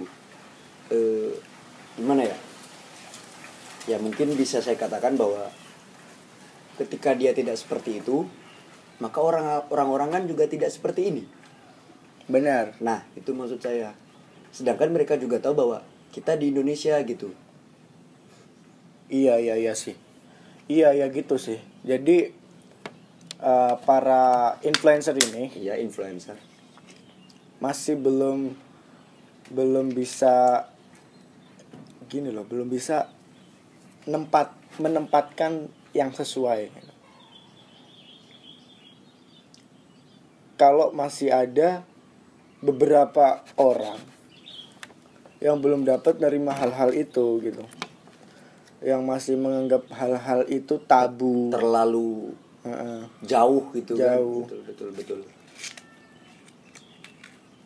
eh, 0.92 1.32
gimana 1.96 2.26
ya? 2.26 2.38
Ya 3.86 3.98
mungkin 4.02 4.34
bisa 4.34 4.60
saya 4.60 4.76
katakan 4.76 5.14
bahwa 5.16 5.50
ketika 6.76 7.14
dia 7.14 7.32
tidak 7.32 7.56
seperti 7.56 8.02
itu, 8.02 8.26
maka 8.98 9.22
orang 9.22 9.64
orang-orang 9.70 10.10
kan 10.12 10.24
juga 10.26 10.50
tidak 10.50 10.74
seperti 10.74 11.14
ini. 11.14 11.24
benar 12.26 12.74
Nah 12.82 13.06
itu 13.14 13.32
maksud 13.32 13.62
saya. 13.62 13.94
Sedangkan 14.50 14.90
mereka 14.90 15.14
juga 15.14 15.38
tahu 15.38 15.54
bahwa 15.54 15.86
kita 16.10 16.34
di 16.34 16.50
Indonesia 16.50 16.98
gitu. 17.06 17.30
Iya 19.06 19.38
iya 19.38 19.56
iya 19.58 19.74
sih. 19.78 19.94
Iya 20.66 20.98
iya 20.98 21.06
gitu 21.14 21.38
sih. 21.38 21.62
Jadi 21.86 22.34
eh, 23.42 23.74
para 23.86 24.58
influencer 24.66 25.14
ini 25.14 25.54
Iya 25.54 25.78
influencer. 25.82 26.38
masih 27.56 27.96
belum 27.96 28.52
belum 29.50 29.96
bisa 29.96 30.68
gini 32.12 32.30
loh, 32.30 32.44
belum 32.44 32.68
bisa 32.68 33.08
nempat 34.06 34.52
menempatkan 34.78 35.72
yang 35.96 36.12
sesuai. 36.12 36.68
Kalau 40.60 40.92
masih 40.92 41.32
ada 41.32 41.88
beberapa 42.60 43.44
orang 43.56 43.98
yang 45.40 45.60
belum 45.64 45.88
dapat 45.88 46.20
nerima 46.20 46.52
hal-hal 46.56 46.92
itu 46.92 47.40
gitu 47.40 47.64
yang 48.86 49.02
masih 49.02 49.34
menganggap 49.36 49.90
hal-hal 49.90 50.46
itu 50.46 50.78
tabu 50.80 51.50
Terlalu 51.50 52.38
Heeh. 52.62 53.02
jauh 53.24 53.66
gitu 53.72 53.94
Jauh. 53.96 54.46
kan. 54.46 54.62
Betul 54.62 54.62
betul 54.64 54.90
betul. 54.94 55.20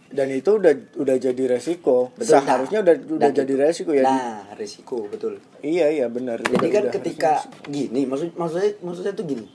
dan 0.10 0.26
itu 0.28 0.50
udah 0.52 0.74
udah 0.98 1.16
jadi 1.20 1.44
resiko 1.48 2.10
Betul, 2.12 2.34
seharusnya 2.34 2.82
nah. 2.82 2.86
udah 2.90 2.96
udah 3.14 3.30
Dan 3.30 3.38
jadi 3.38 3.54
itu- 3.54 3.62
resiko 3.62 3.92
ya 3.94 4.04
Nah, 4.04 4.42
resiko 4.58 5.06
betul. 5.06 5.38
iya 5.62 5.86
iya 5.88 6.10
benar 6.10 6.42
Jadi 6.42 6.58
Udah- 6.58 6.74
kan 6.74 6.84
udah 6.84 6.94
ketika 6.98 7.32
gini, 7.68 8.02
maksud 8.04 8.34
maksudnya 8.34 8.74
maksudnya 8.82 9.14
tuh 9.14 9.26
gini. 9.28 9.46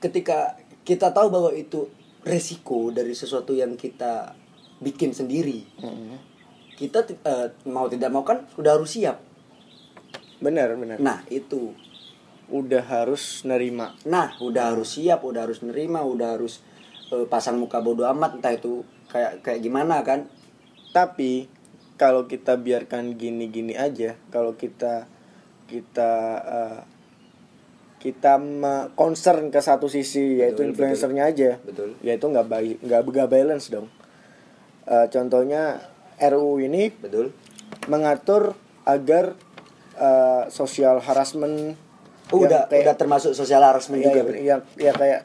Ketika 0.00 0.56
kita 0.80 1.12
tahu 1.12 1.28
bahwa 1.28 1.52
itu 1.52 1.92
resiko 2.24 2.88
dari 2.88 3.12
sesuatu 3.12 3.52
yang 3.52 3.76
kita 3.76 4.32
bikin 4.80 5.12
sendiri, 5.12 5.60
Mm-mm. 5.76 6.16
kita 6.72 7.04
ti- 7.04 7.20
eh, 7.20 7.52
mau 7.66 7.84
tidak 7.86 8.08
mau 8.08 8.24
kan 8.24 8.48
udah 8.56 8.80
harus 8.80 8.88
siap. 8.90 9.20
Benar 10.38 10.74
benar 10.74 10.96
Nah, 10.98 11.20
itu. 11.28 11.74
udah 12.48 12.80
harus 12.80 13.44
nerima 13.44 13.92
Nah, 14.08 14.32
udah 14.40 14.72
harus 14.72 14.96
siap, 14.96 15.20
udah 15.20 15.44
harus 15.44 15.60
nerima, 15.60 16.00
udah 16.00 16.38
harus 16.38 16.64
eh, 17.10 17.28
pasang 17.28 17.60
muka 17.60 17.78
bodoh 17.78 18.08
amat 18.08 18.40
entah 18.40 18.52
itu 18.52 18.84
kayak 19.08 19.40
kayak 19.40 19.60
gimana 19.60 20.00
kan. 20.04 20.28
tapi 20.88 21.44
kalau 22.00 22.24
kita 22.24 22.56
biarkan 22.56 23.12
gini-gini 23.14 23.76
aja 23.76 24.16
kalau 24.30 24.56
kita 24.56 25.04
kita 25.66 26.12
eh, 26.40 26.80
kita 27.98 28.38
concern 28.94 29.50
ke 29.50 29.58
satu 29.58 29.90
sisi 29.90 30.38
yaitu 30.38 30.62
Betul, 30.62 30.70
influencernya 30.70 31.24
aja 31.26 31.50
Betul. 31.60 31.98
ya 31.98 32.14
itu 32.14 32.24
nggak 32.24 32.46
baik 32.46 32.76
nggak 32.80 33.00
nggak 33.04 33.30
balance 33.30 33.68
dong 33.68 33.88
Eh, 34.88 35.04
contohnya 35.12 35.84
RUU 36.16 36.64
ini 36.64 36.88
Betul. 36.88 37.36
mengatur 37.92 38.56
agar 38.88 39.36
eh, 39.98 40.42
social 40.48 40.98
harassment 40.98 41.74
Oh, 42.28 42.36
yang 42.36 42.46
udah 42.46 42.60
kayak- 42.66 42.84
udah 42.84 42.94
termasuk 42.94 43.32
sosial 43.32 43.60
harassment 43.60 43.98
ya, 43.98 44.06
juga. 44.06 44.16
ya, 44.16 44.22
berarti? 44.22 44.40
ya, 44.44 44.56
ya 44.78 44.92
kayak 44.92 45.20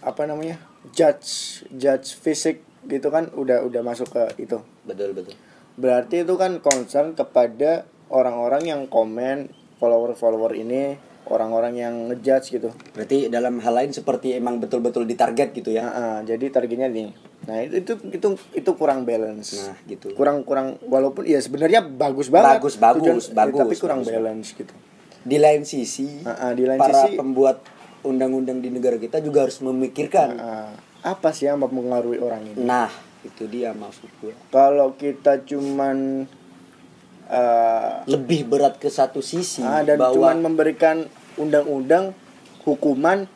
apa 0.00 0.22
namanya 0.24 0.56
judge 0.90 1.28
judge 1.68 2.14
fisik 2.14 2.60
gitu 2.84 3.08
kan 3.08 3.26
udah 3.32 3.64
udah 3.64 3.80
masuk 3.80 4.08
ke 4.08 4.22
itu 4.38 4.60
Betul, 4.84 5.12
betul. 5.12 5.34
berarti 5.74 6.22
itu 6.22 6.34
kan 6.36 6.60
concern 6.60 7.12
kepada 7.12 7.82
orang-orang 8.06 8.62
yang 8.64 8.80
komen 8.86 9.48
follower-follower 9.76 10.54
ini 10.54 10.94
orang-orang 11.26 11.74
yang 11.74 11.94
ngejudge 12.06 12.46
gitu 12.52 12.70
Berarti 12.90 13.26
dalam 13.26 13.58
hal 13.58 13.74
lain 13.74 13.90
seperti 13.90 14.32
emang 14.32 14.58
betul-betul 14.58 15.04
ditarget 15.04 15.50
gitu 15.52 15.70
ya. 15.70 15.82
Nah, 15.82 15.92
ah, 15.92 16.18
jadi 16.22 16.44
targetnya 16.48 16.88
nih 16.88 17.10
nah 17.44 17.60
itu 17.60 17.76
itu 17.76 17.92
itu 18.10 18.28
itu 18.56 18.70
kurang 18.72 19.04
balance 19.04 19.52
Nah, 19.58 19.76
gitu. 19.84 20.12
kurang 20.12 20.42
kurang 20.42 20.80
walaupun 20.82 21.24
ya 21.24 21.36
sebenarnya 21.36 21.84
bagus 21.84 22.28
banget 22.28 22.56
Bagus, 22.56 22.74
bagus, 22.74 23.00
Tujuan- 23.28 23.36
bagus, 23.36 23.60
tapi 23.60 23.74
kurang 23.76 24.00
bagus. 24.00 24.10
balance 24.10 24.48
gitu 24.54 24.74
Di 25.20 25.36
lain 25.36 25.62
sisi, 25.62 26.20
Ah, 26.22 26.40
ah, 26.40 26.52
di 26.52 26.64
lain 26.64 26.76
para 26.76 27.04
sisi- 27.04 27.16
pembuat 27.16 27.60
undang-undang 28.02 28.60
di 28.60 28.68
negara 28.68 28.96
kita 28.96 29.20
juga 29.20 29.44
harus 29.44 29.60
memikirkan. 29.60 30.28
Ah, 30.34 30.72
apa 31.02 31.32
sih 31.32 31.44
yang 31.44 31.56
mempengaruhi 31.58 32.16
orang 32.16 32.44
ini 32.46 32.60
Nah, 32.60 32.88
itu 33.22 33.44
dia 33.44 33.72
maksud 33.72 34.08
gue. 34.18 34.32
kalau 34.48 34.92
kita 34.94 35.40
cuman 35.42 36.24
eh, 37.34 37.90
Lebih 38.14 38.40
berat 38.46 38.78
ke 38.78 38.86
satu 38.86 39.18
sisi 39.18 39.66
ah, 39.66 39.82
dan 39.82 39.98
bahwa 39.98 40.14
cuman 40.30 40.36
memberikan 40.40 40.96
undang-undang 41.34 42.14
hukuman 42.62 43.26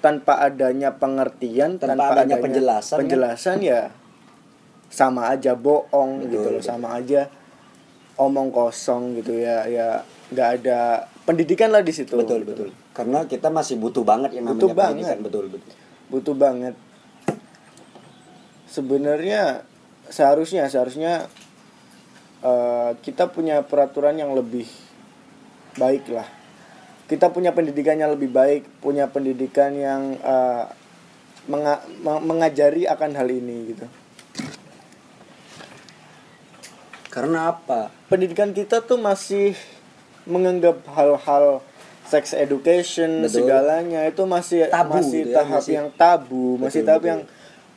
tanpa 0.00 0.42
adanya 0.42 0.96
pengertian 0.96 1.78
Tanpa 1.78 2.18
adanya 2.18 2.42
penjelasan, 2.42 2.96
kan? 2.98 3.00
penjelasan 3.06 3.58
ya 3.62 3.94
sama 4.90 5.30
aja 5.30 5.54
bohong 5.54 6.26
Betul, 6.26 6.30
gitu 6.34 6.48
loh 6.50 6.58
betul. 6.58 6.66
sama 6.66 6.88
aja 6.98 7.30
omong 8.18 8.50
kosong 8.50 9.22
gitu 9.22 9.38
ya 9.38 9.64
ya 9.70 10.02
nggak 10.34 10.48
ada 10.60 11.06
pendidikan 11.22 11.70
lah 11.70 11.80
di 11.80 11.94
situ 11.94 12.18
betul 12.18 12.42
gitu. 12.42 12.50
betul. 12.52 12.68
Karena 12.90 13.22
kita 13.24 13.48
masih 13.54 13.78
butuh 13.78 14.02
banget 14.02 14.34
yang 14.34 14.50
namanya 14.50 14.58
Butuh 14.60 14.70
banget. 14.74 14.90
pendidikan, 15.06 15.18
betul 15.22 15.44
betul. 15.46 15.72
butuh 16.10 16.34
banget 16.34 16.74
sebenarnya 18.66 19.62
seharusnya 20.10 20.66
seharusnya 20.66 21.30
eh, 22.40 22.90
kita 23.00 23.28
punya 23.28 23.60
peraturan 23.60 24.14
yang 24.14 24.32
lebih 24.32 24.66
baik 25.74 26.08
lah 26.10 26.26
kita 27.06 27.26
punya 27.28 27.50
pendidikan 27.50 27.98
yang 27.98 28.10
lebih 28.10 28.30
baik 28.30 28.62
punya 28.78 29.06
pendidikan 29.06 29.72
yang 29.72 30.14
eh, 30.16 30.64
menga- 31.46 31.82
meng- 32.00 32.24
mengajari 32.24 32.84
akan 32.84 33.10
hal 33.14 33.28
ini 33.28 33.74
gitu 33.74 33.86
Karena 37.10 37.50
apa? 37.50 37.90
pendidikan 38.06 38.54
kita 38.54 38.86
tuh 38.86 38.94
masih 38.94 39.58
menganggap 40.30 40.78
hal-hal 40.94 41.58
sex 42.06 42.34
education 42.34 43.26
Betul. 43.26 43.46
segalanya 43.46 44.06
itu 44.06 44.22
masih 44.26 44.66
Tabu 44.66 44.98
masih 44.98 45.20
ya, 45.26 45.34
tahap 45.42 45.58
masih- 45.58 45.74
yang 45.74 45.88
tabu 45.94 46.46
masih 46.58 46.80
tahap 46.82 47.02
betul. 47.02 47.10
yang 47.10 47.20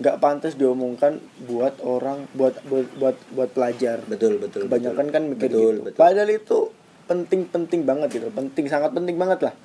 nggak 0.01 0.17
pantas 0.17 0.57
diomongkan 0.57 1.21
buat 1.45 1.77
orang 1.85 2.25
buat 2.33 2.57
buat 2.65 2.87
buat, 2.97 3.17
buat 3.29 3.49
pelajar 3.53 4.01
Betul, 4.09 4.41
betul. 4.41 4.65
kebanyakan 4.65 5.05
betul. 5.05 5.15
kan 5.15 5.23
mikir 5.29 5.49
betul, 5.53 5.73
gitu 5.77 5.81
Betul. 5.85 5.99
padahal 6.01 6.29
itu 6.33 6.59
penting-penting 7.03 7.81
banget 7.85 8.09
gitu 8.17 8.27
penting 8.33 8.65
sangat 8.65 8.91
penting 8.95 9.17
banget 9.19 9.39
lah 9.51 9.55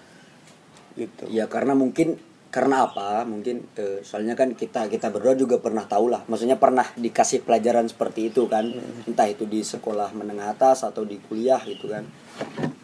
gitu 0.99 1.25
Ya 1.31 1.47
karena 1.47 1.79
mungkin 1.79 2.19
karena 2.49 2.89
apa? 2.89 3.29
Mungkin 3.29 3.69
eh, 3.77 4.01
soalnya 4.01 4.33
kan 4.33 4.57
kita 4.57 4.89
kita 4.89 5.13
berdua 5.13 5.37
juga 5.37 5.61
pernah 5.61 5.85
tahu 5.85 6.09
lah. 6.09 6.25
Maksudnya 6.27 6.57
pernah 6.57 6.85
dikasih 6.97 7.45
pelajaran 7.45 7.87
seperti 7.87 8.33
itu 8.33 8.49
kan. 8.49 8.73
Entah 9.05 9.29
itu 9.29 9.45
di 9.45 9.61
sekolah 9.61 10.17
menengah 10.17 10.57
atas 10.57 10.83
atau 10.83 11.05
di 11.05 11.21
kuliah 11.21 11.61
gitu 11.63 11.93
kan. 11.93 12.09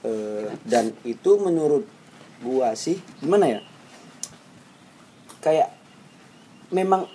Eh, 0.05 0.53
dan 0.69 0.93
itu 1.09 1.41
menurut 1.41 1.89
gua 2.45 2.77
sih 2.77 3.01
gimana 3.25 3.57
ya? 3.57 3.61
Kayak 5.41 5.73
memang 6.69 7.09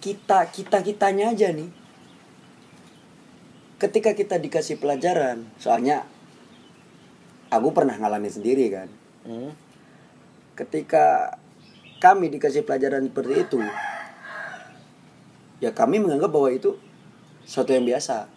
kita 0.00 0.48
kita 0.50 0.80
kitanya 0.80 1.32
aja 1.32 1.52
nih. 1.52 1.70
Ketika 3.80 4.12
kita 4.12 4.36
dikasih 4.36 4.76
pelajaran, 4.76 5.48
soalnya 5.56 6.04
aku 7.50 7.74
pernah 7.74 7.98
ngalamin 7.98 8.30
sendiri 8.30 8.70
kan 8.70 8.88
Hmm. 9.20 9.52
ketika 10.56 11.36
kami 12.00 12.32
dikasih 12.32 12.64
pelajaran 12.64 13.04
seperti 13.04 13.44
itu 13.44 13.60
ya 15.60 15.68
kami 15.76 16.00
menganggap 16.00 16.32
bahwa 16.32 16.48
itu 16.48 16.80
sesuatu 17.44 17.76
yang 17.76 17.84
biasa 17.84 18.32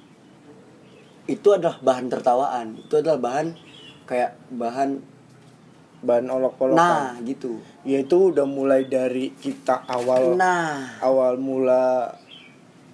itu 1.32 1.48
adalah 1.56 1.80
bahan 1.80 2.12
tertawaan 2.12 2.84
itu 2.84 3.00
adalah 3.00 3.16
bahan 3.16 3.56
kayak 4.04 4.36
bahan 4.52 5.00
bahan 6.04 6.28
olok-olokan 6.28 6.78
nah 6.78 7.24
gitu 7.24 7.58
ya 7.82 8.00
itu 8.00 8.30
udah 8.30 8.44
mulai 8.44 8.86
dari 8.86 9.32
kita 9.34 9.88
awal 9.88 10.36
nah 10.36 11.00
awal 11.00 11.36
mula 11.36 12.12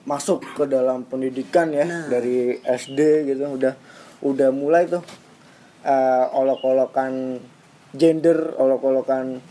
masuk 0.06 0.42
ke 0.54 0.66
dalam 0.66 1.04
pendidikan 1.04 1.70
ya 1.70 1.86
Nah. 1.86 2.06
dari 2.08 2.58
SD 2.58 3.00
gitu 3.28 3.46
udah 3.52 3.74
udah 4.22 4.50
mulai 4.50 4.86
tuh 4.86 5.02
eh, 5.82 6.26
olok-olokan 6.30 7.42
gender 7.92 8.54
olok-olokan 8.56 9.42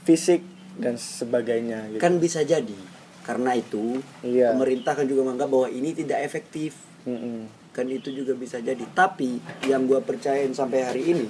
fisik 0.00 0.40
dan 0.76 0.94
sebagainya 0.94 1.90
gitu. 1.90 2.00
kan 2.00 2.16
bisa 2.16 2.40
jadi 2.40 2.78
karena 3.22 3.52
itu 3.52 3.98
Iya. 4.20 4.52
pemerintah 4.52 4.94
kan 4.94 5.04
juga 5.04 5.26
menganggap 5.26 5.48
bahwa 5.48 5.68
ini 5.68 5.92
tidak 5.92 6.22
efektif 6.22 6.78
Mm-mm. 7.04 7.50
kan 7.70 7.86
itu 7.86 8.10
juga 8.10 8.32
bisa 8.32 8.58
jadi 8.58 8.82
tapi 8.88 9.36
yang 9.64 9.84
gua 9.84 10.00
percayain 10.00 10.50
sampai 10.50 10.80
hari 10.80 11.02
ini 11.08 11.26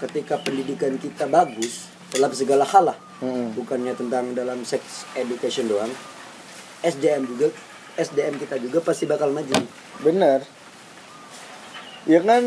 ketika 0.00 0.40
pendidikan 0.40 1.00
kita 1.00 1.24
bagus 1.28 1.88
dalam 2.12 2.32
segala 2.32 2.64
hal 2.68 2.92
lah 2.92 2.98
Mm-mm. 3.24 3.56
bukannya 3.56 3.96
tentang 3.96 4.36
dalam 4.36 4.62
sex 4.62 5.08
education 5.16 5.68
doang 5.68 5.90
SDM 6.84 7.24
juga 7.24 7.48
SDM 7.96 8.36
kita 8.36 8.60
juga 8.60 8.84
pasti 8.84 9.08
bakal 9.08 9.32
maju 9.32 9.56
bener 10.04 10.44
ya 12.04 12.20
kan 12.22 12.44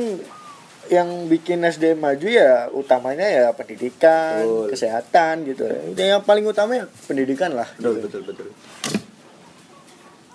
yang 0.89 1.29
bikin 1.29 1.61
SDM 1.65 2.01
maju 2.01 2.27
ya 2.29 2.69
utamanya 2.73 3.27
ya 3.27 3.45
pendidikan 3.53 4.41
Betul. 4.41 4.67
kesehatan 4.73 5.33
gitu 5.45 5.63
ya 5.97 6.17
yang 6.17 6.23
paling 6.25 6.45
utama 6.47 6.81
ya 6.81 6.85
pendidikan 7.05 7.53
lah 7.53 7.67
betul 7.77 7.93
gitu. 7.97 8.05
betul 8.05 8.21
betul 8.25 8.47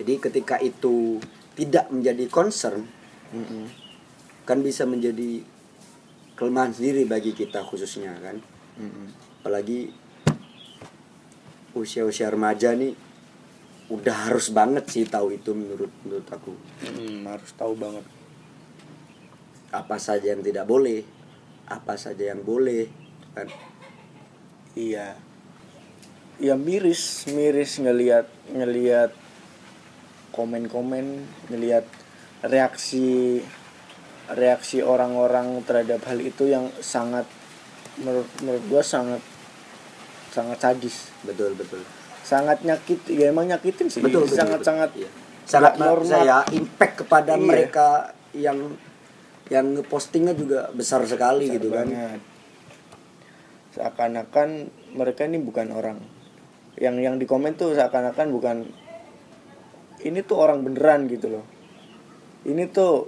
jadi 0.03 0.12
ketika 0.19 0.57
itu 0.61 1.23
tidak 1.55 1.87
menjadi 1.91 2.27
concern 2.29 2.87
Mm-mm. 3.35 3.71
kan 4.47 4.61
bisa 4.61 4.85
menjadi 4.85 5.54
kelemahan 6.35 6.74
sendiri 6.74 7.07
bagi 7.07 7.32
kita 7.32 7.62
khususnya 7.62 8.14
kan 8.18 8.43
Mm-mm. 8.78 9.07
apalagi 9.43 9.91
usia-usia 11.74 12.30
remaja 12.30 12.74
nih 12.74 12.95
udah 13.91 14.30
harus 14.30 14.49
banget 14.51 14.89
sih 14.89 15.05
tahu 15.05 15.35
itu 15.35 15.53
menurut 15.53 15.93
menurut 16.07 16.28
aku 16.30 16.53
Mm, 16.85 17.26
harus 17.28 17.51
tahu 17.55 17.74
banget 17.76 18.05
apa 19.74 19.97
saja 19.99 20.32
yang 20.32 20.43
tidak 20.43 20.64
boleh 20.64 21.03
apa 21.66 21.95
saja 21.99 22.30
yang 22.32 22.41
boleh 22.45 22.87
kan 23.35 23.49
Iya. 24.74 25.14
Ya 26.43 26.59
miris, 26.59 27.30
miris 27.30 27.78
ngelihat 27.78 28.26
ngelihat 28.51 29.14
komen-komen, 30.35 31.22
ngelihat 31.47 31.87
reaksi 32.43 33.39
reaksi 34.33 34.81
orang-orang 34.81 35.61
terhadap 35.68 36.01
hal 36.09 36.18
itu 36.20 36.49
yang 36.49 36.72
sangat 36.81 37.29
menurut 38.01 38.27
menurut 38.41 38.64
gua 38.72 38.83
sangat 38.83 39.20
sangat 40.33 40.59
sadis, 40.59 41.12
betul 41.22 41.53
betul 41.55 41.85
sangat 42.25 42.64
nyakit, 42.64 43.05
ya 43.12 43.29
emang 43.29 43.47
nyakitin 43.47 43.93
sih, 43.93 44.01
betul 44.01 44.25
betul, 44.25 44.35
sangat 44.41 44.61
betul. 44.64 44.68
sangat 44.72 44.91
Iya. 44.97 45.09
sangat 45.45 45.75
normal. 45.77 46.09
saya 46.09 46.37
impact 46.57 46.95
kepada 47.05 47.37
Iya. 47.37 47.45
mereka 47.45 47.89
yang 48.33 48.59
yang 49.53 49.77
ngepostingnya 49.77 50.33
juga 50.33 50.72
besar 50.72 51.05
sekali 51.05 51.53
besar 51.53 51.55
gitu 51.61 51.68
kan 51.68 51.85
banget. 51.85 52.20
Seakan-akan 53.77 54.49
mereka 54.97 55.29
ini 55.29 55.37
bukan 55.43 55.68
orang. 55.75 55.99
Yang 56.81 56.97
yang 57.05 57.14
di 57.20 57.27
komen 57.29 57.53
tuh 57.61 57.77
seakan-akan 57.77 58.33
bukan 58.33 58.57
ini 60.01 60.25
tuh 60.25 60.37
orang 60.41 60.64
beneran 60.64 61.05
gitu 61.12 61.29
loh. 61.29 61.45
Ini 62.49 62.72
tuh 62.72 63.05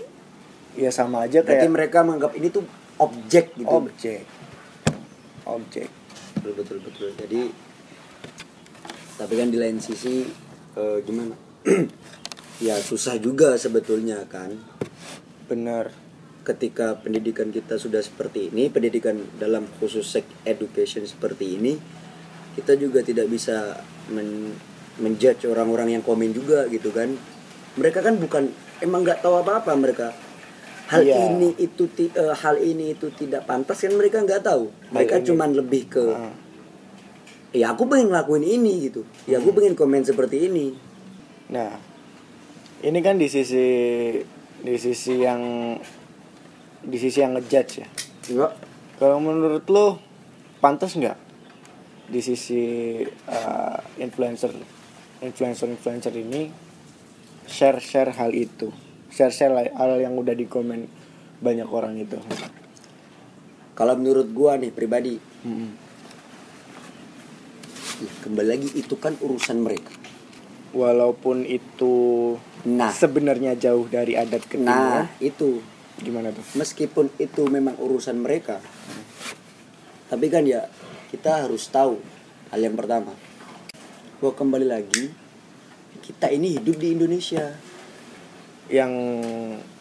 ya 0.77 0.93
sama 0.93 1.25
aja 1.25 1.41
berarti 1.41 1.67
kayak 1.67 1.73
mereka 1.73 1.99
menganggap 2.05 2.33
ini 2.37 2.49
tuh 2.53 2.65
objek 3.01 3.57
gitu 3.57 3.69
objek. 3.69 4.23
Objek. 5.47 5.89
betul 6.37 6.53
betul 6.57 6.79
betul 6.85 7.09
jadi 7.17 7.43
tapi 9.17 9.35
kan 9.35 9.49
di 9.49 9.59
lain 9.59 9.81
sisi 9.81 10.29
eh, 10.77 10.99
gimana 11.03 11.35
ya 12.67 12.77
susah 12.79 13.17
juga 13.17 13.57
sebetulnya 13.57 14.23
kan 14.29 14.53
Bener. 15.49 15.91
ketika 16.47 16.95
pendidikan 17.03 17.51
kita 17.51 17.75
sudah 17.75 17.99
seperti 17.99 18.55
ini 18.55 18.71
pendidikan 18.71 19.19
dalam 19.35 19.67
khusus 19.83 20.07
sex 20.07 20.23
education 20.47 21.03
seperti 21.03 21.59
ini 21.59 21.75
kita 22.55 22.79
juga 22.79 23.03
tidak 23.03 23.27
bisa 23.27 23.83
men 24.15 24.55
menjudge 24.97 25.45
orang-orang 25.51 25.99
yang 25.99 26.05
komen 26.07 26.31
juga 26.33 26.71
gitu 26.71 26.95
kan 26.95 27.13
mereka 27.77 28.01
kan 28.01 28.17
bukan 28.17 28.49
emang 28.81 29.05
nggak 29.05 29.21
tahu 29.21 29.43
apa-apa 29.43 29.73
mereka 29.77 30.15
hal 30.87 31.03
Iya. 31.03 31.17
ini 31.31 31.49
itu 31.57 31.85
ti- 31.89 32.11
eh, 32.11 32.31
hal 32.33 32.57
ini 32.57 32.93
itu 32.93 33.11
tidak 33.11 33.43
pantas 33.45 33.79
kan 33.79 33.93
mereka 33.93 34.23
nggak 34.23 34.41
tahu 34.41 34.71
mereka 34.91 35.19
cuman 35.21 35.51
lebih 35.53 35.83
ke 35.89 36.05
Ah. 36.09 36.31
ya 37.51 37.73
aku 37.73 37.87
pengen 37.87 38.11
ngelakuin 38.11 38.45
ini 38.45 38.87
gitu 38.87 39.03
ya 39.25 39.39
aku 39.39 39.51
pengen 39.51 39.75
komen 39.75 40.03
seperti 40.03 40.47
ini 40.47 40.67
Nah, 41.47 41.79
ini 42.83 42.99
kan 43.01 43.15
di 43.17 43.27
sisi 43.27 43.67
di 44.59 44.75
sisi 44.77 45.15
yang 45.17 45.79
di 46.83 46.99
sisi 46.99 47.19
yang 47.19 47.35
ngejudge 47.35 47.73
ya. 47.79 47.89
Enggak. 48.27 48.53
Kalau 48.97 49.23
menurut 49.23 49.63
lo 49.67 50.03
pantas 50.59 50.99
nggak 50.99 51.15
di 52.07 52.19
sisi 52.19 52.63
uh, 53.27 53.79
influencer 53.97 54.51
influencer 55.19 55.67
influencer 55.69 56.15
ini 56.15 56.51
share 57.47 57.79
share 57.79 58.11
hal 58.13 58.31
itu 58.31 58.75
share 59.17 59.33
share 59.33 59.73
hal 59.73 59.97
yang 59.97 60.13
udah 60.13 60.37
dikomen 60.37 60.93
banyak 61.41 61.65
orang 61.73 61.97
itu. 61.97 62.21
kalau 63.73 63.97
menurut 63.97 64.29
gua 64.37 64.61
nih 64.61 64.69
pribadi 64.69 65.17
Mm-mm. 65.17 65.73
ih, 68.05 68.13
kembali 68.21 68.49
lagi 68.49 68.69
itu 68.77 69.01
kan 69.01 69.17
urusan 69.17 69.65
mereka 69.65 69.93
Walaupun 70.77 71.49
itu 71.49 72.37
nah 72.69 72.93
sebenarnya 72.93 73.57
jauh 73.57 73.89
dari 73.89 74.13
adat 74.13 74.45
nah 74.45 74.53
ketimuran, 74.53 75.07
itu 75.25 75.65
gimana 75.97 76.29
tuh? 76.37 76.45
meskipun 76.61 77.09
itu 77.17 77.49
memang 77.49 77.81
urusan 77.81 78.21
mereka 78.21 78.61
tapi 80.13 80.29
kan 80.29 80.45
ya 80.45 80.69
kita 81.09 81.49
harus 81.49 81.65
tahu 81.73 81.97
hal 82.53 82.61
yang 82.61 82.77
pertama 82.77 83.17
bahwa 84.21 84.33
kembali 84.37 84.67
lagi 84.69 85.09
kita 86.05 86.29
ini 86.29 86.61
hidup 86.61 86.77
di 86.77 86.93
Indonesia 86.93 87.57
Yang 88.67 88.93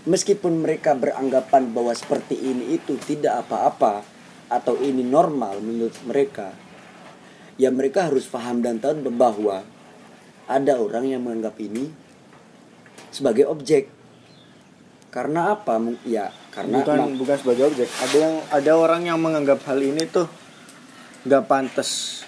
meskipun 0.05 0.61
mereka 0.61 0.93
beranggapan 0.93 1.73
bahwa 1.73 1.93
seperti 1.97 2.37
ini 2.37 2.77
itu 2.77 2.97
tidak 3.01 3.45
apa-apa 3.45 4.05
atau 4.45 4.77
ini 4.77 5.01
normal 5.01 5.57
menurut 5.57 5.97
mereka 6.05 6.53
ya 7.55 7.71
mereka 7.71 8.11
harus 8.11 8.27
paham 8.27 8.59
dan 8.59 8.83
tahu 8.83 9.07
bahwa 9.11 9.63
ada 10.45 10.77
orang 10.77 11.09
yang 11.09 11.23
menganggap 11.23 11.55
ini 11.57 11.89
sebagai 13.09 13.47
objek. 13.49 13.89
Karena 15.09 15.55
apa? 15.55 15.79
Ya 16.03 16.35
karena 16.51 16.83
bukan 16.83 17.15
bukan 17.15 17.37
sebagai 17.39 17.63
objek. 17.71 17.87
Ada 18.03 18.17
yang 18.19 18.35
ada 18.51 18.71
orang 18.75 19.01
yang 19.07 19.19
menganggap 19.23 19.63
hal 19.63 19.79
ini 19.79 20.03
tuh 20.05 20.27
nggak 21.23 21.43
pantas. 21.47 22.21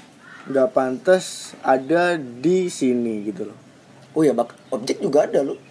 Nggak 0.47 0.69
pantas 0.71 1.53
ada 1.59 2.15
di 2.15 2.71
sini 2.71 3.27
gitu 3.27 3.51
loh. 3.51 3.59
Oh 4.15 4.23
ya 4.23 4.31
bak 4.31 4.55
objek 4.71 5.03
juga 5.03 5.27
ada 5.27 5.43
loh 5.43 5.66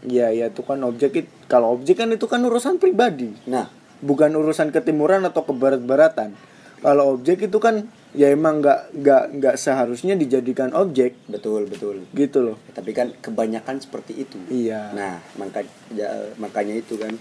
Iya 0.00 0.32
ya 0.32 0.46
itu 0.48 0.64
kan 0.64 0.80
objek 0.86 1.12
it- 1.24 1.32
kalau 1.44 1.76
objek 1.76 2.00
kan 2.00 2.08
itu 2.08 2.24
kan 2.24 2.40
urusan 2.40 2.80
pribadi. 2.80 3.32
Nah 3.48 3.68
bukan 4.00 4.32
urusan 4.32 4.72
ketimuran 4.72 5.28
atau 5.28 5.44
ke 5.44 5.52
barat-baratan 5.52 6.32
kalau 6.80 7.12
objek 7.12 7.44
itu 7.44 7.60
kan 7.60 7.84
ya 8.16 8.32
emang 8.32 8.64
nggak 8.64 8.96
nggak 8.96 9.24
nggak 9.36 9.54
seharusnya 9.60 10.16
dijadikan 10.16 10.72
objek. 10.72 11.12
Betul 11.28 11.68
betul. 11.68 12.08
Gitu 12.16 12.40
loh. 12.40 12.56
Tapi 12.72 12.96
kan 12.96 13.12
kebanyakan 13.20 13.84
seperti 13.84 14.24
itu. 14.24 14.40
Iya. 14.48 14.96
Nah 14.96 15.20
maka 15.36 15.60
ya, 15.92 16.08
makanya 16.40 16.80
itu 16.80 16.96
kan 16.96 17.12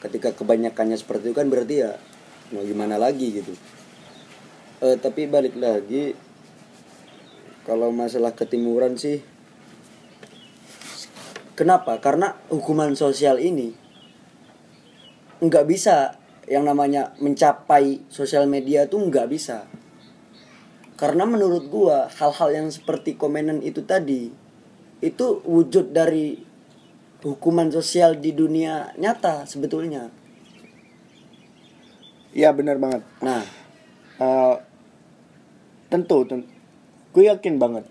ketika 0.00 0.32
kebanyakannya 0.32 0.96
seperti 0.96 1.32
itu 1.32 1.36
kan 1.36 1.52
berarti 1.52 1.84
ya 1.84 2.00
mau 2.56 2.64
gimana 2.64 2.96
lagi 2.96 3.44
gitu. 3.44 3.52
Eh, 4.80 4.96
tapi 4.96 5.28
balik 5.28 5.60
lagi 5.60 6.16
kalau 7.68 7.92
masalah 7.92 8.32
ketimuran 8.32 8.96
sih 8.96 9.20
kenapa? 11.54 11.98
Karena 11.98 12.38
hukuman 12.50 12.94
sosial 12.94 13.42
ini 13.42 13.74
nggak 15.42 15.66
bisa. 15.66 16.18
Yang 16.44 16.64
namanya 16.68 17.02
mencapai 17.24 18.04
sosial 18.12 18.44
media 18.44 18.84
tuh 18.84 19.08
nggak 19.08 19.26
bisa. 19.32 19.64
Karena 20.94 21.24
menurut 21.24 21.72
gua 21.72 22.12
hal-hal 22.12 22.52
yang 22.52 22.68
seperti 22.68 23.16
komenan 23.16 23.64
itu 23.64 23.80
tadi 23.80 24.28
itu 25.00 25.26
wujud 25.48 25.96
dari 25.96 26.36
hukuman 27.24 27.72
sosial 27.72 28.20
di 28.20 28.36
dunia 28.36 28.92
nyata 29.00 29.48
sebetulnya. 29.48 30.12
Iya 32.36 32.52
benar 32.52 32.76
banget. 32.76 33.02
Nah. 33.24 33.42
Eh, 34.14 34.56
tentu, 35.90 36.22
tentu 36.22 36.54
gue 37.14 37.30
yakin 37.30 37.62
banget. 37.62 37.86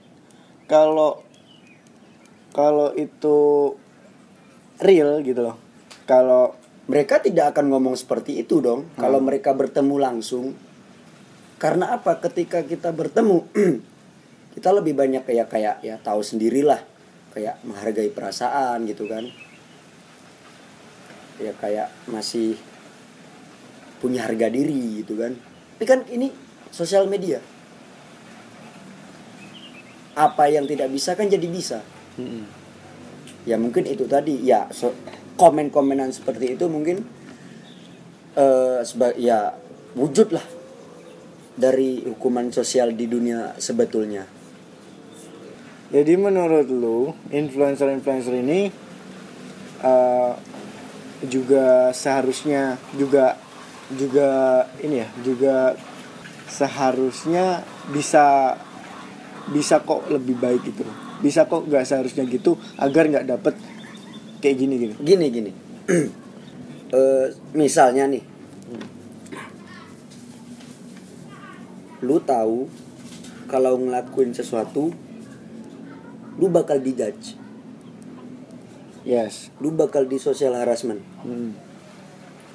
Kalau 0.68 1.24
kalau 2.54 2.94
itu 2.94 3.74
real 4.78 5.26
gitu 5.26 5.42
loh. 5.42 5.58
Kalau 6.06 6.54
mereka 6.86 7.18
tidak 7.18 7.58
akan 7.58 7.74
ngomong 7.74 7.98
seperti 7.98 8.46
itu 8.46 8.62
dong. 8.62 8.94
Kalau 8.94 9.18
mereka 9.18 9.58
bertemu 9.58 9.98
langsung. 9.98 10.54
Karena 11.58 11.98
apa? 11.98 12.22
Ketika 12.22 12.62
kita 12.62 12.94
bertemu 12.94 13.50
kita 14.54 14.70
lebih 14.70 14.94
banyak 14.94 15.26
kayak 15.26 15.50
kayak 15.50 15.76
ya 15.82 15.98
tahu 15.98 16.22
sendirilah. 16.22 16.86
Kayak 17.34 17.58
menghargai 17.66 18.14
perasaan 18.14 18.86
gitu 18.86 19.10
kan. 19.10 19.26
Ya 21.42 21.58
kayak 21.58 21.90
masih 22.06 22.54
punya 23.98 24.30
harga 24.30 24.54
diri 24.54 25.02
gitu 25.02 25.18
kan. 25.18 25.34
Tapi 25.82 25.86
kan 25.90 26.06
ini 26.14 26.30
sosial 26.70 27.10
media. 27.10 27.42
Apa 30.14 30.46
yang 30.54 30.70
tidak 30.70 30.94
bisa 30.94 31.18
kan 31.18 31.26
jadi 31.26 31.50
bisa 31.50 31.82
ya 33.44 33.56
mungkin 33.58 33.88
itu 33.90 34.06
tadi. 34.06 34.44
Ya 34.46 34.68
so- 34.70 34.96
komen-komenan 35.34 36.14
seperti 36.14 36.54
itu 36.54 36.70
mungkin 36.70 37.06
seba- 38.86 39.18
ya 39.18 39.58
wujud 39.98 40.34
lah 40.34 40.46
dari 41.54 42.02
hukuman 42.06 42.50
sosial 42.50 42.98
di 42.98 43.06
dunia 43.06 43.54
sebetulnya. 43.62 44.26
Jadi 45.94 46.14
menurut 46.18 46.66
lu 46.74 47.14
influencer-influencer 47.30 48.34
ini 48.42 48.74
eh, 49.86 50.34
juga 51.30 51.94
seharusnya 51.94 52.82
juga 52.98 53.38
juga 53.94 54.66
ini 54.82 55.06
ya 55.06 55.08
juga 55.22 55.78
seharusnya 56.50 57.62
bisa 57.94 58.58
bisa 59.54 59.86
kok 59.86 60.10
lebih 60.10 60.34
baik 60.42 60.66
gitu. 60.66 60.82
Bisa 61.24 61.48
kok 61.48 61.64
nggak 61.64 61.88
seharusnya 61.88 62.28
gitu 62.28 62.60
agar 62.76 63.08
nggak 63.08 63.26
dapet 63.32 63.56
kayak 64.44 64.58
gini 64.60 64.76
gini? 64.76 64.94
Gini 65.00 65.26
gini. 65.32 65.52
Eh, 66.94 67.26
misalnya 67.58 68.06
nih. 68.06 68.22
Lu 72.06 72.22
tahu 72.22 72.70
kalau 73.50 73.82
ngelakuin 73.82 74.30
sesuatu 74.30 74.94
lu 76.38 76.48
bakal 76.54 76.78
dijudge. 76.78 77.34
Yes. 79.10 79.50
Lu 79.58 79.74
bakal 79.74 80.06
di 80.06 80.22
social 80.22 80.54
harassment. 80.54 81.02
Hmm. 81.26 81.58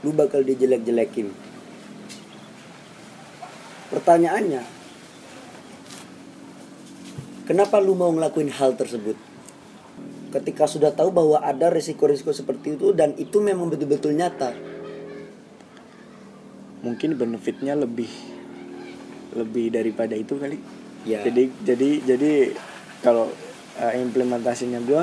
lu 0.06 0.14
bakal 0.14 0.46
dijelek-jelekin. 0.46 1.34
Pertanyaannya 3.90 4.77
kenapa 7.48 7.80
lu 7.80 7.96
mau 7.96 8.12
ngelakuin 8.12 8.52
hal 8.52 8.76
tersebut 8.76 9.16
ketika 10.28 10.68
sudah 10.68 10.92
tahu 10.92 11.08
bahwa 11.08 11.40
ada 11.40 11.66
risiko-risiko 11.68 12.30
seperti 12.30 12.76
itu 12.76 12.92
dan 12.92 13.16
itu 13.16 13.40
memang 13.40 13.66
betul-betul 13.66 14.12
nyata 14.12 14.52
mungkin 16.78 17.18
benefitnya 17.18 17.74
lebih 17.74 18.10
lebih 19.32 19.72
daripada 19.72 20.14
itu 20.14 20.36
kali 20.36 20.58
Ya. 21.06 21.22
jadi 21.22 21.46
jadi 21.64 21.90
jadi 22.04 22.32
kalau 23.00 23.30
uh, 23.78 23.94
implementasinya 23.96 24.82
gue 24.82 25.02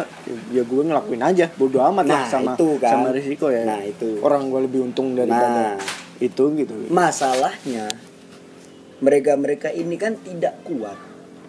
ya 0.52 0.62
gue 0.62 0.82
ngelakuin 0.84 1.24
aja 1.24 1.48
bodo 1.50 1.80
amat 1.82 2.04
lah 2.06 2.20
Nah, 2.20 2.28
sama 2.28 2.52
itu 2.54 2.70
kan. 2.78 2.92
sama 2.94 3.10
risiko 3.10 3.48
ya 3.48 3.64
Nah, 3.64 3.80
itu. 3.82 4.20
orang 4.20 4.52
gue 4.52 4.60
lebih 4.62 4.84
untung 4.84 5.16
daripada 5.16 5.74
Nah. 5.74 5.80
itu 6.20 6.44
gitu 6.54 6.76
masalahnya 6.92 7.90
mereka-mereka 9.00 9.72
ini 9.72 9.96
kan 9.96 10.20
tidak 10.20 10.62
kuat 10.62 11.00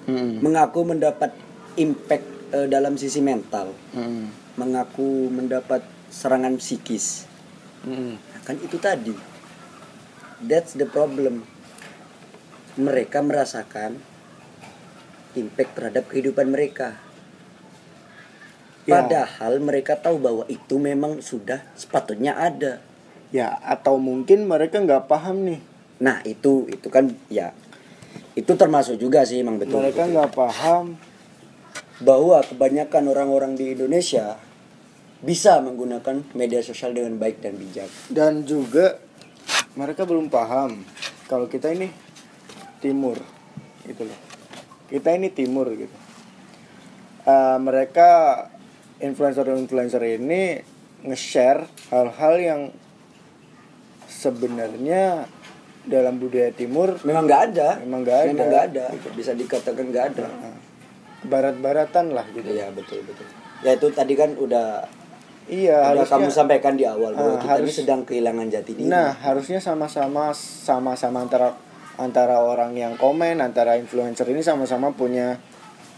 Mm-mm. 0.07 0.43
mengaku 0.43 0.87
mendapat 0.87 1.35
impact 1.77 2.27
eh, 2.55 2.67
dalam 2.67 2.95
sisi 2.95 3.19
mental 3.21 3.75
Mm-mm. 3.93 4.31
mengaku 4.57 5.29
mendapat 5.29 5.83
serangan 6.09 6.57
psikis 6.57 7.27
Mm-mm. 7.83 8.17
Nah, 8.19 8.41
kan 8.43 8.57
itu 8.63 8.79
tadi 8.79 9.15
that's 10.43 10.75
the 10.75 10.87
problem 10.87 11.43
mereka 12.77 13.25
merasakan 13.25 13.99
impact 15.35 15.71
terhadap 15.77 16.05
kehidupan 16.09 16.49
mereka 16.49 16.97
Ya. 18.87 19.03
padahal 19.03 19.59
mereka 19.59 19.99
tahu 19.99 20.23
bahwa 20.23 20.47
itu 20.47 20.79
memang 20.79 21.19
sudah 21.19 21.59
sepatutnya 21.75 22.39
ada 22.39 22.79
ya 23.35 23.59
atau 23.59 23.99
mungkin 23.99 24.47
mereka 24.47 24.79
nggak 24.79 25.11
paham 25.11 25.43
nih 25.43 25.59
nah 25.99 26.23
itu 26.23 26.71
itu 26.71 26.87
kan 26.87 27.11
ya 27.27 27.51
itu 28.37 28.53
termasuk 28.53 29.01
juga 29.01 29.25
sih 29.25 29.41
emang 29.41 29.57
betul. 29.57 29.81
Mereka 29.81 30.13
nggak 30.13 30.37
paham 30.37 31.01
bahwa 32.05 32.45
kebanyakan 32.45 33.09
orang-orang 33.09 33.57
di 33.57 33.73
Indonesia 33.73 34.37
bisa 35.25 35.65
menggunakan 35.65 36.21
media 36.37 36.61
sosial 36.61 36.93
dengan 36.93 37.17
baik 37.17 37.41
dan 37.41 37.57
bijak. 37.57 37.89
Dan 38.13 38.45
juga 38.45 39.01
mereka 39.73 40.05
belum 40.05 40.29
paham 40.29 40.85
kalau 41.25 41.49
kita 41.49 41.73
ini 41.73 41.89
timur 42.85 43.17
gitu 43.89 44.05
loh. 44.05 44.21
Kita 44.93 45.17
ini 45.17 45.33
timur 45.33 45.73
gitu. 45.73 45.97
Eh, 47.27 47.59
mereka 47.59 48.45
influencer-influencer 49.01 50.21
ini 50.21 50.61
nge-share 51.09 51.65
hal-hal 51.89 52.35
yang 52.37 52.63
sebenarnya 54.07 55.29
dalam 55.87 56.19
budaya 56.19 56.51
timur 56.51 56.99
memang 57.03 57.25
nggak 57.25 57.43
ada 57.49 57.69
Memang 57.81 58.01
nggak 58.03 58.19
ada. 58.19 58.29
memang 58.29 58.47
nggak 58.49 58.65
ada 58.69 58.85
bisa 59.13 59.33
dikatakan 59.33 59.85
nggak 59.87 60.07
ada 60.13 60.27
barat-baratan 61.23 62.07
lah 62.11 62.27
gitu 62.31 62.47
Iya 62.47 62.71
betul 62.71 63.03
betul. 63.03 63.27
Ya 63.61 63.73
itu 63.73 63.89
tadi 63.91 64.15
kan 64.15 64.35
udah 64.35 64.85
iya 65.47 65.79
udah 65.89 66.03
harusnya 66.03 66.19
kamu 66.19 66.29
sampaikan 66.29 66.75
di 66.75 66.85
awal 66.85 67.13
bahwa 67.13 67.35
Ah, 67.35 67.41
kita 67.41 67.55
ini 67.57 67.63
harus- 67.65 67.77
sedang 67.77 68.01
kehilangan 68.03 68.47
jati 68.49 68.73
diri. 68.75 68.87
Nah, 68.87 69.15
harusnya 69.17 69.59
sama-sama 69.59 70.31
sama-sama 70.35 71.19
antara 71.21 71.55
antara 71.97 72.37
orang 72.39 72.75
yang 72.75 72.95
komen, 72.95 73.41
antara 73.41 73.75
influencer 73.75 74.29
ini 74.29 74.39
sama-sama 74.41 74.93
punya 74.93 75.41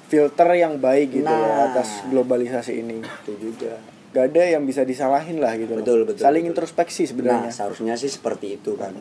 filter 0.07 0.49
yang 0.55 0.79
baik 0.79 1.11
gitu 1.13 1.27
loh 1.27 1.51
Nah. 1.51 1.69
atas 1.69 2.07
globalisasi 2.07 2.73
ini. 2.79 3.03
itu 3.03 3.33
juga. 3.43 3.77
Gak 4.09 4.33
ada 4.33 4.43
yang 4.49 4.65
bisa 4.65 4.81
disalahin 4.83 5.37
lah 5.37 5.53
gitu 5.55 5.75
loh. 5.75 5.85
Betul, 5.85 6.01
betul, 6.05 6.23
Saling 6.23 6.41
betul. 6.43 6.53
introspeksi 6.55 7.03
Nah 7.03 7.09
sebenarnya. 7.11 7.51
seharusnya 7.51 7.93
sih 7.95 8.09
seperti 8.09 8.57
itu 8.57 8.73
kan. 8.73 8.97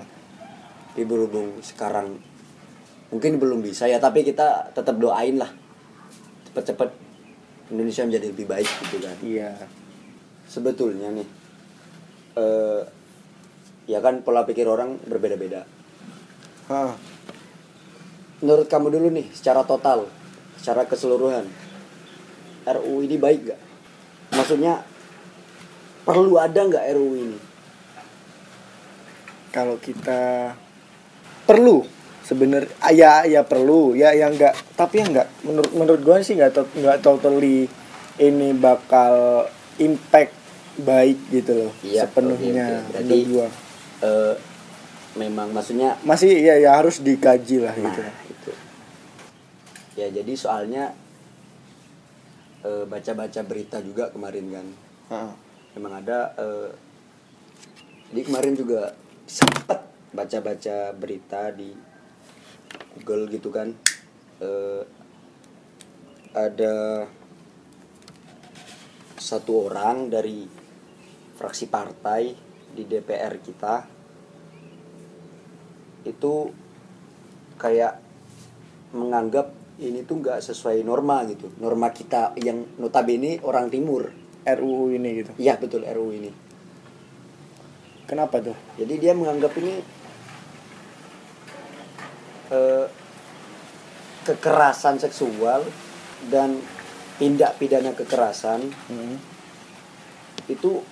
Tapi 0.98 1.06
berhubung 1.06 1.62
sekarang 1.62 2.18
mungkin 3.14 3.38
belum 3.38 3.62
bisa 3.62 3.86
ya 3.86 4.02
tapi 4.02 4.26
kita 4.26 4.74
tetap 4.74 4.98
doain 4.98 5.38
lah 5.38 5.46
cepet-cepet 6.50 6.90
Indonesia 7.70 8.02
menjadi 8.02 8.34
lebih 8.34 8.50
baik 8.50 8.66
gitu 8.66 8.98
kan. 9.06 9.14
Iya. 9.22 9.54
Sebetulnya 10.50 11.14
nih 11.14 11.28
eh 12.42 12.82
ya 13.86 14.02
kan 14.02 14.26
pola 14.26 14.42
pikir 14.42 14.66
orang 14.66 14.98
berbeda-beda. 15.06 15.70
Hah. 16.74 16.98
Menurut 18.42 18.66
kamu 18.66 18.90
dulu 18.90 19.14
nih, 19.14 19.30
secara 19.38 19.62
total, 19.70 20.10
secara 20.58 20.90
keseluruhan, 20.90 21.46
RUU 22.66 23.06
ini 23.06 23.22
baik 23.22 23.54
gak? 23.54 23.62
Maksudnya 24.34 24.82
perlu 26.10 26.42
ada 26.42 26.58
nggak 26.58 26.90
RUU 26.98 27.14
ini 27.22 27.40
kalau 29.54 29.78
kita 29.78 30.54
perlu 31.48 31.88
sebenarnya. 32.22 32.76
Ah, 32.78 32.92
ya 32.92 33.24
ya 33.24 33.42
perlu. 33.42 33.96
Ya 33.96 34.12
yang 34.12 34.36
enggak. 34.36 34.54
Tapi 34.76 35.00
yang 35.00 35.16
enggak. 35.16 35.32
Menurut 35.42 35.72
menurut 35.72 36.02
gue 36.04 36.18
sih 36.22 36.36
nggak 36.36 36.52
to- 36.52 36.74
nggak 36.76 37.00
totally 37.00 37.72
ini 38.18 38.52
bakal 38.52 39.48
impact 39.78 40.36
baik 40.78 41.18
gitu 41.32 41.54
loh 41.56 41.72
Iya, 41.82 42.06
sepenuhnya 42.06 42.66
oke. 42.68 42.90
Berarti- 42.92 43.02
menurut 43.02 43.26
gua. 43.32 43.48
Eh, 43.98 44.34
memang 45.16 45.50
maksudnya 45.50 45.98
masih 46.04 46.30
ya 46.36 46.60
ya 46.60 46.76
harus 46.76 47.00
dikaji 47.00 47.58
lah 47.58 47.74
nah 47.74 47.90
gitu. 47.90 48.02
itu. 48.30 48.52
Ya 49.96 50.12
jadi 50.12 50.34
soalnya 50.36 50.94
eh, 52.62 52.84
baca-baca 52.86 53.42
berita 53.42 53.80
juga 53.80 54.12
kemarin 54.12 54.46
kan. 54.52 54.68
Heeh. 55.08 55.34
memang 55.74 55.94
ada 55.96 56.34
eh, 56.36 56.70
jadi 58.10 58.22
kemarin 58.24 58.54
juga 58.54 58.98
sempet 59.24 59.87
baca-baca 60.12 60.94
berita 60.96 61.52
di 61.52 61.72
Google 62.98 63.28
gitu 63.32 63.50
kan. 63.52 63.74
Eh, 64.42 64.84
ada 66.38 67.08
satu 69.18 69.68
orang 69.68 70.14
dari 70.14 70.46
fraksi 71.38 71.66
partai 71.68 72.32
di 72.72 72.84
DPR 72.86 73.42
kita 73.42 73.76
itu 76.06 76.34
kayak 77.58 78.00
menganggap 78.94 79.52
ini 79.78 80.06
tuh 80.06 80.22
nggak 80.22 80.42
sesuai 80.42 80.82
norma 80.82 81.22
gitu. 81.30 81.52
Norma 81.62 81.94
kita 81.94 82.34
yang 82.40 82.66
notabene 82.82 83.42
orang 83.44 83.70
timur. 83.70 84.10
RUU 84.48 84.96
ini 84.96 85.10
gitu. 85.22 85.32
Iya 85.36 85.60
betul 85.60 85.84
RUU 85.84 86.12
ini. 86.16 86.32
Kenapa 88.08 88.40
tuh? 88.40 88.56
Jadi 88.80 88.96
dia 88.96 89.12
menganggap 89.12 89.52
ini 89.60 89.84
kekerasan 94.28 95.00
seksual 95.00 95.64
dan 96.28 96.60
tindak 97.16 97.56
pidana 97.56 97.96
kekerasan 97.96 98.68
Hmm. 98.92 99.16
itu 100.52 100.84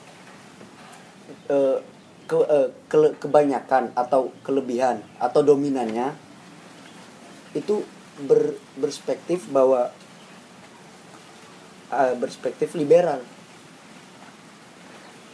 eh, 1.52 1.78
ke, 2.26 2.38
eh, 2.42 2.70
kele- 2.90 3.16
kebanyakan 3.22 3.94
atau 3.94 4.34
kelebihan 4.42 5.04
atau 5.22 5.46
dominannya 5.46 6.16
itu 7.54 7.86
ber, 8.26 8.58
berspektif 8.80 9.46
bahwa 9.52 9.94
eh, 11.94 12.16
berspektif 12.18 12.74
liberal 12.74 13.22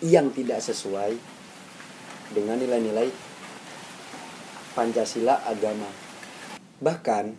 yang 0.01 0.33
tidak 0.33 0.59
sesuai 0.59 1.15
dengan 2.33 2.57
nilai-nilai 2.57 3.07
Pancasila 4.71 5.43
agama 5.47 5.87
bahkan 6.81 7.37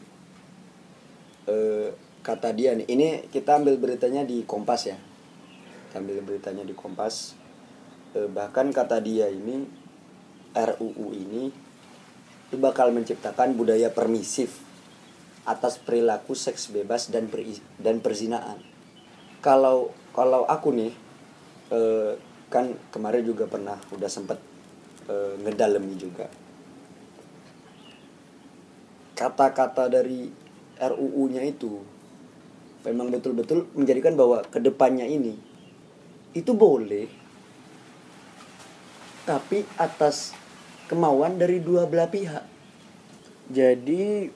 eh, 1.47 1.91
kata 2.23 2.55
dia 2.55 2.75
nih 2.79 2.87
ini 2.87 3.07
kita 3.31 3.59
ambil 3.59 3.79
beritanya 3.79 4.23
di 4.23 4.47
Kompas 4.47 4.87
ya. 4.87 4.99
Kita 5.89 5.99
ambil 5.99 6.23
beritanya 6.23 6.63
di 6.63 6.75
Kompas. 6.75 7.35
Eh, 8.15 8.29
bahkan 8.31 8.71
kata 8.71 9.03
dia 9.03 9.27
ini 9.27 9.67
RUU 10.53 11.09
ini 11.17 11.51
itu 12.53 12.57
bakal 12.61 12.93
menciptakan 12.93 13.57
budaya 13.57 13.89
permisif 13.89 14.61
atas 15.43 15.81
perilaku 15.81 16.37
seks 16.39 16.71
bebas 16.71 17.11
dan 17.11 17.27
peri- 17.27 17.65
dan 17.81 17.99
perzinaan. 17.99 18.63
Kalau 19.43 19.91
kalau 20.15 20.47
aku 20.47 20.71
nih 20.71 20.93
eh, 21.75 22.15
kan 22.53 22.77
kemarin 22.93 23.25
juga 23.25 23.49
pernah 23.49 23.81
udah 23.91 24.11
sempet 24.11 24.39
ngedalemi 25.13 25.99
juga. 25.99 26.31
Kata-kata 29.19 29.91
dari 29.91 30.31
RUU-nya 30.81 31.43
itu 31.45 31.83
memang 32.83 33.13
betul-betul 33.13 33.71
menjadikan 33.77 34.19
bahwa 34.19 34.43
ke 34.47 34.59
depannya 34.59 35.07
ini 35.07 35.39
itu 36.33 36.53
boleh 36.57 37.07
tapi 39.23 39.63
atas 39.79 40.35
kemauan 40.91 41.39
dari 41.39 41.63
dua 41.63 41.87
belah 41.87 42.11
pihak. 42.11 42.43
Jadi 43.53 44.27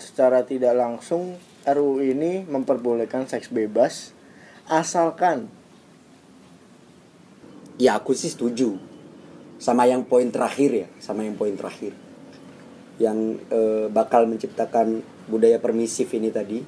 secara 0.00 0.46
tidak 0.46 0.72
langsung 0.78 1.36
RUU 1.66 2.00
ini 2.00 2.46
memperbolehkan 2.48 3.28
seks 3.28 3.52
bebas 3.52 4.16
asalkan 4.70 5.50
ya 7.76 7.98
aku 7.98 8.14
sih 8.14 8.30
setuju 8.30 8.78
sama 9.58 9.84
yang 9.90 10.06
poin 10.06 10.30
terakhir 10.30 10.70
ya 10.70 10.88
sama 11.02 11.26
yang 11.26 11.34
poin 11.34 11.54
terakhir 11.58 11.92
yang 12.98 13.38
eh, 13.48 13.86
bakal 13.88 14.26
menciptakan 14.26 15.02
budaya 15.30 15.62
permisif 15.62 16.10
ini 16.14 16.34
tadi. 16.34 16.58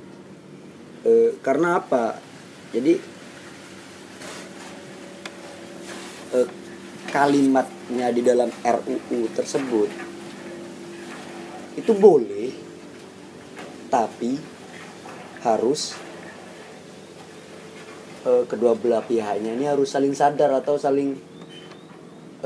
Eh, 1.05 1.31
karena 1.43 1.83
apa? 1.83 2.15
Jadi 2.71 2.95
eh, 6.39 6.49
kalimatnya 7.11 8.15
di 8.15 8.23
dalam 8.23 8.51
RUU 8.63 9.21
tersebut 9.35 9.91
itu 11.75 11.93
boleh 11.95 12.51
tapi 13.91 14.39
harus 15.43 15.99
eh, 18.23 18.45
kedua 18.47 18.79
belah 18.79 19.03
pihaknya 19.03 19.59
ini 19.59 19.67
harus 19.67 19.91
saling 19.91 20.15
sadar 20.15 20.55
atau 20.55 20.79
saling 20.79 21.19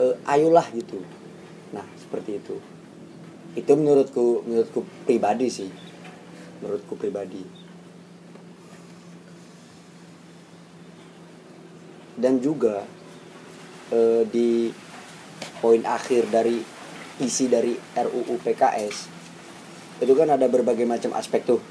eh, 0.01 0.15
ayolah 0.25 0.65
gitu. 0.73 1.05
Nah 1.77 1.85
seperti 2.01 2.41
itu 2.41 2.57
itu 3.55 3.73
menurutku 3.75 4.43
menurutku 4.47 4.83
pribadi 5.07 5.47
sih. 5.47 5.71
Menurutku 6.63 6.99
pribadi. 6.99 7.43
Dan 12.15 12.39
juga 12.43 12.83
eh, 13.91 14.23
di 14.27 14.71
poin 15.59 15.83
akhir 15.83 16.31
dari 16.31 16.59
isi 17.23 17.47
dari 17.47 17.79
RUU 17.95 18.35
PKS 18.43 18.97
itu 20.03 20.13
kan 20.19 20.27
ada 20.35 20.51
berbagai 20.51 20.87
macam 20.87 21.15
aspek 21.15 21.47
tuh. 21.47 21.63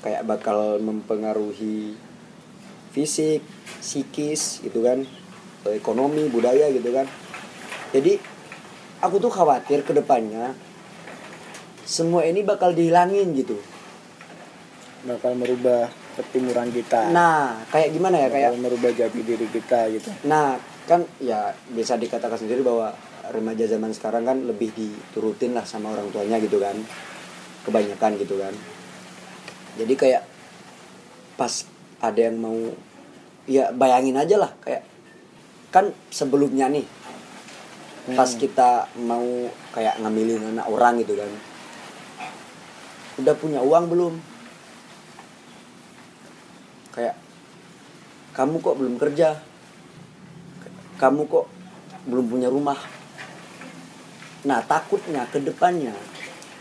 Kayak 0.00 0.22
bakal 0.24 0.78
mempengaruhi 0.78 1.98
fisik, 2.94 3.42
psikis 3.82 4.62
gitu 4.62 4.86
kan, 4.86 5.02
eh, 5.66 5.74
ekonomi, 5.74 6.30
budaya 6.30 6.70
gitu 6.70 6.94
kan. 6.94 7.10
Jadi 7.90 8.18
aku 9.02 9.18
tuh 9.18 9.32
khawatir 9.32 9.82
ke 9.82 9.90
depannya 9.94 10.54
semua 11.88 12.28
ini 12.28 12.44
bakal 12.44 12.76
dihilangin 12.76 13.32
gitu. 13.32 13.56
bakal 15.08 15.32
merubah 15.32 15.88
ketimuran 16.20 16.68
kita 16.68 17.14
Nah, 17.14 17.64
kayak 17.72 17.96
gimana 17.96 18.18
ya 18.20 18.28
kayak 18.28 18.52
bakal 18.52 18.60
merubah 18.68 18.90
jati 18.92 19.20
diri 19.24 19.46
kita 19.48 19.88
gitu 19.94 20.10
Nah, 20.28 20.60
kan 20.84 21.06
ya 21.22 21.56
bisa 21.72 21.96
dikatakan 21.96 22.36
sendiri 22.36 22.60
bahwa 22.60 22.92
remaja 23.32 23.64
zaman 23.64 23.94
sekarang 23.96 24.28
kan 24.28 24.44
lebih 24.44 24.74
diturutin 24.76 25.56
lah 25.56 25.64
sama 25.64 25.94
orang 25.96 26.12
tuanya 26.12 26.36
gitu 26.42 26.60
kan. 26.60 26.76
Kebanyakan 27.64 28.20
gitu 28.20 28.36
kan. 28.36 28.52
Jadi 29.78 29.94
kayak 29.94 30.22
pas 31.38 31.64
ada 32.02 32.18
yang 32.18 32.36
mau 32.36 32.58
ya 33.46 33.70
bayangin 33.70 34.18
aja 34.18 34.36
lah 34.36 34.50
kayak 34.60 34.82
kan 35.70 35.94
sebelumnya 36.10 36.66
nih 36.68 36.86
pas 38.16 38.28
kita 38.34 38.88
mau 39.04 39.24
kayak 39.76 40.00
ngambilin 40.00 40.56
anak 40.56 40.66
orang 40.66 40.98
gitu 41.04 41.14
kan 41.14 41.28
udah 43.18 43.34
punya 43.34 43.60
uang 43.60 43.84
belum? 43.90 44.14
Kayak 46.94 47.18
kamu 48.34 48.62
kok 48.62 48.76
belum 48.78 48.94
kerja? 48.98 49.28
Kamu 50.98 51.26
kok 51.26 51.46
belum 52.06 52.26
punya 52.30 52.46
rumah? 52.46 52.78
Nah 54.46 54.62
takutnya 54.62 55.26
ke 55.26 55.42
depannya 55.42 55.94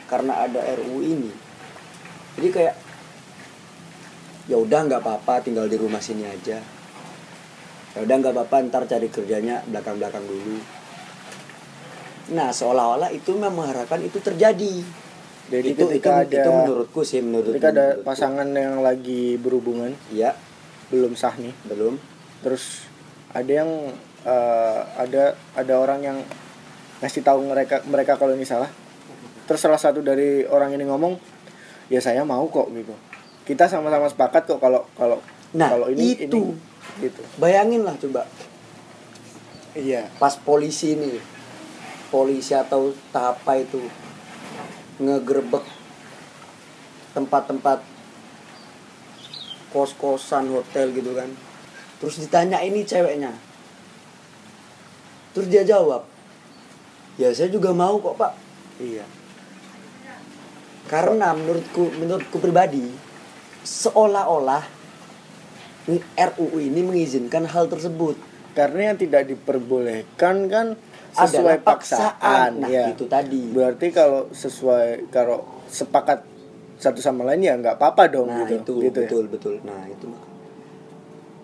karena 0.10 0.45
ada 0.49 0.66
RUU 0.82 0.99
ini. 1.05 1.32
Jadi 2.38 2.49
kayak 2.49 2.76
ya 4.49 4.58
udah 4.58 4.80
nggak 4.89 5.01
apa-apa 5.01 5.45
tinggal 5.45 5.70
di 5.70 5.78
rumah 5.78 6.01
sini 6.01 6.26
aja. 6.26 6.58
Ya 7.93 7.99
udah 8.01 8.16
nggak 8.18 8.34
apa-apa 8.34 8.55
ntar 8.70 8.84
cari 8.89 9.10
kerjanya 9.10 9.62
belakang-belakang 9.70 10.26
dulu. 10.26 10.58
Nah 12.34 12.49
seolah-olah 12.49 13.14
itu 13.14 13.34
memang 13.38 13.62
mengharapkan 13.62 14.01
itu 14.01 14.18
terjadi 14.22 14.82
jadi 15.48 15.68
itu 15.72 15.86
itu, 15.95 16.10
ada 16.12 16.28
itu 16.28 16.50
menurutku 16.52 17.02
sih 17.08 17.24
menurut 17.24 17.56
ketika 17.56 17.72
ada 17.72 17.86
menurutku. 17.95 18.08
pasangan 18.08 18.48
yang 18.52 18.84
lagi 18.84 19.39
berhubungan 19.39 19.95
ya. 20.12 20.36
belum 20.88 21.20
sah 21.20 21.36
nih. 21.36 21.52
Belum. 21.68 22.00
Terus 22.43 22.88
ada 23.36 23.52
yang 23.52 23.91
eh, 24.24 24.80
ada 24.95 25.36
ada 25.56 25.74
orang 25.76 26.00
yang 26.00 26.18
ngasih 27.04 27.28
tahu 27.28 27.43
mereka 27.43 27.84
mereka 27.88 28.16
kalau 28.16 28.36
ini 28.36 28.48
salah. 28.48 28.72
Terus 29.48 29.60
salah 29.60 29.80
satu 29.80 30.00
dari 30.00 30.48
orang 30.48 30.76
ini 30.76 30.88
ngomong 30.88 31.20
ya 31.91 32.00
saya 32.00 32.24
mau 32.24 32.48
kok 32.48 32.72
gitu. 32.72 32.95
Kita 33.43 33.68
sama-sama 33.68 34.08
sepakat 34.08 34.48
kok 34.48 34.60
kalau 34.60 34.88
kalau 34.95 35.20
Nah, 35.56 35.72
kalau 35.72 35.88
ini 35.88 36.28
itu. 36.28 36.28
ini 36.28 36.56
gitu. 37.08 37.24
Bayangin 37.39 37.88
lah 37.88 37.95
coba. 37.95 38.28
Iya. 39.76 40.12
Pas 40.20 40.36
polisi 40.36 40.95
ini 40.95 41.38
polisi 42.08 42.56
atau 42.56 42.95
tahap 43.12 43.43
apa 43.43 43.60
itu 43.60 43.84
ngegerebek 44.98 45.66
tempat-tempat 47.14 47.80
kos-kosan 49.74 50.50
hotel 50.54 50.93
gitu 50.93 51.14
kan. 51.14 51.30
Terus 51.98 52.22
ditanya 52.22 52.62
ini 52.62 52.86
ceweknya. 52.86 53.34
Terus 55.34 55.48
dia 55.50 55.62
jawab 55.66 56.18
ya 57.18 57.34
saya 57.34 57.50
juga 57.50 57.74
mau 57.74 57.98
kok 57.98 58.16
pak. 58.16 58.34
Iya. 58.78 59.06
Karena 60.88 61.36
menurutku 61.36 61.91
menurutku 62.00 62.38
pribadi 62.39 62.86
seolah-olah 63.66 64.64
RUU 66.16 66.58
ini 66.62 66.82
mengizinkan 66.86 67.43
hal 67.50 67.68
tersebut. 67.68 68.16
Karena 68.56 68.93
yang 68.93 68.98
tidak 68.98 69.30
diperbolehkan 69.30 70.50
kan 70.50 70.68
sesuai 71.18 71.57
paksaan. 71.61 72.13
paksaan 72.13 72.51
Nah, 72.61 72.70
ya. 72.70 72.86
itu 72.93 73.05
tadi. 73.05 73.41
berarti 73.49 73.88
kalau 73.89 74.30
sesuai 74.30 75.09
kalau 75.09 75.41
sepakat 75.65 76.22
satu 76.78 77.01
sama 77.01 77.26
lain 77.26 77.41
ya 77.41 77.57
nggak 77.57 77.76
apa-apa 77.76 78.03
dong 78.05 78.30
nah 78.30 78.45
gitu 78.45 78.78
itu 78.78 78.86
gitu 78.86 78.99
ya. 79.01 79.09
betul 79.09 79.24
betul 79.28 79.53
nah 79.65 79.82
itu 79.89 80.05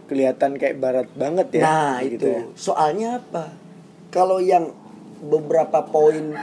kelihatan 0.06 0.52
kayak 0.56 0.78
barat 0.78 1.10
banget 1.14 1.48
ya 1.58 1.64
Nah 1.64 1.96
gitu 2.06 2.14
itu 2.22 2.28
ya. 2.30 2.42
soalnya 2.54 3.10
apa? 3.18 3.50
Kalau 4.12 4.38
yang 4.38 4.70
beberapa 5.24 5.82
poin 5.84 6.38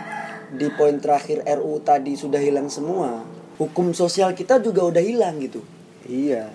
di 0.51 0.67
poin 0.75 0.99
terakhir 0.99 1.47
RU 1.47 1.79
tadi 1.81 2.19
sudah 2.19 2.43
hilang 2.43 2.67
semua, 2.67 3.23
hukum 3.57 3.95
sosial 3.95 4.35
kita 4.35 4.59
juga 4.59 4.83
udah 4.83 4.99
hilang 4.99 5.39
gitu. 5.39 5.63
Iya. 6.03 6.51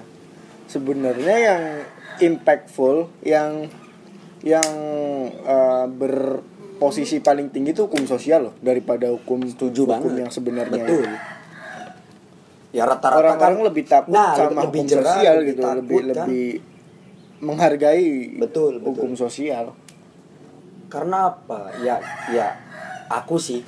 Sebenarnya 0.67 1.35
yang 1.39 1.63
impactful 2.19 3.07
yang 3.23 3.71
yang 4.43 4.67
eh, 5.39 5.85
berposisi 6.75 7.23
paling 7.23 7.47
tinggi 7.47 7.71
itu 7.71 7.87
hukum 7.87 8.03
sosial 8.03 8.51
loh 8.51 8.53
daripada 8.59 9.07
hukum 9.07 9.47
Setuju 9.47 9.87
hukum 9.87 9.91
banget. 9.95 10.11
yang 10.19 10.29
sebenarnya. 10.29 10.83
Betul. 10.83 11.07
Ya 12.75 12.83
rata-rata 12.83 13.15
Orang-orang 13.31 13.55
kan- 13.55 13.67
lebih 13.71 13.83
takut 13.87 14.11
Nah, 14.11 14.35
sama 14.35 14.61
lebih 14.61 14.83
hukum 14.83 14.85
jerah, 14.85 15.15
sosial 15.15 15.35
lebih 15.39 15.47
gitu, 15.47 15.61
takut, 15.63 15.79
lebih 15.79 15.95
kan? 15.95 16.07
lebih 16.27 16.47
menghargai 17.37 18.11
Betul, 18.35 18.71
betul. 18.75 18.87
hukum 18.91 19.11
sosial. 19.15 19.65
Karena 20.91 21.31
apa? 21.31 21.71
Ya 21.79 21.95
ya 22.29 22.59
aku 23.07 23.39
sih 23.39 23.63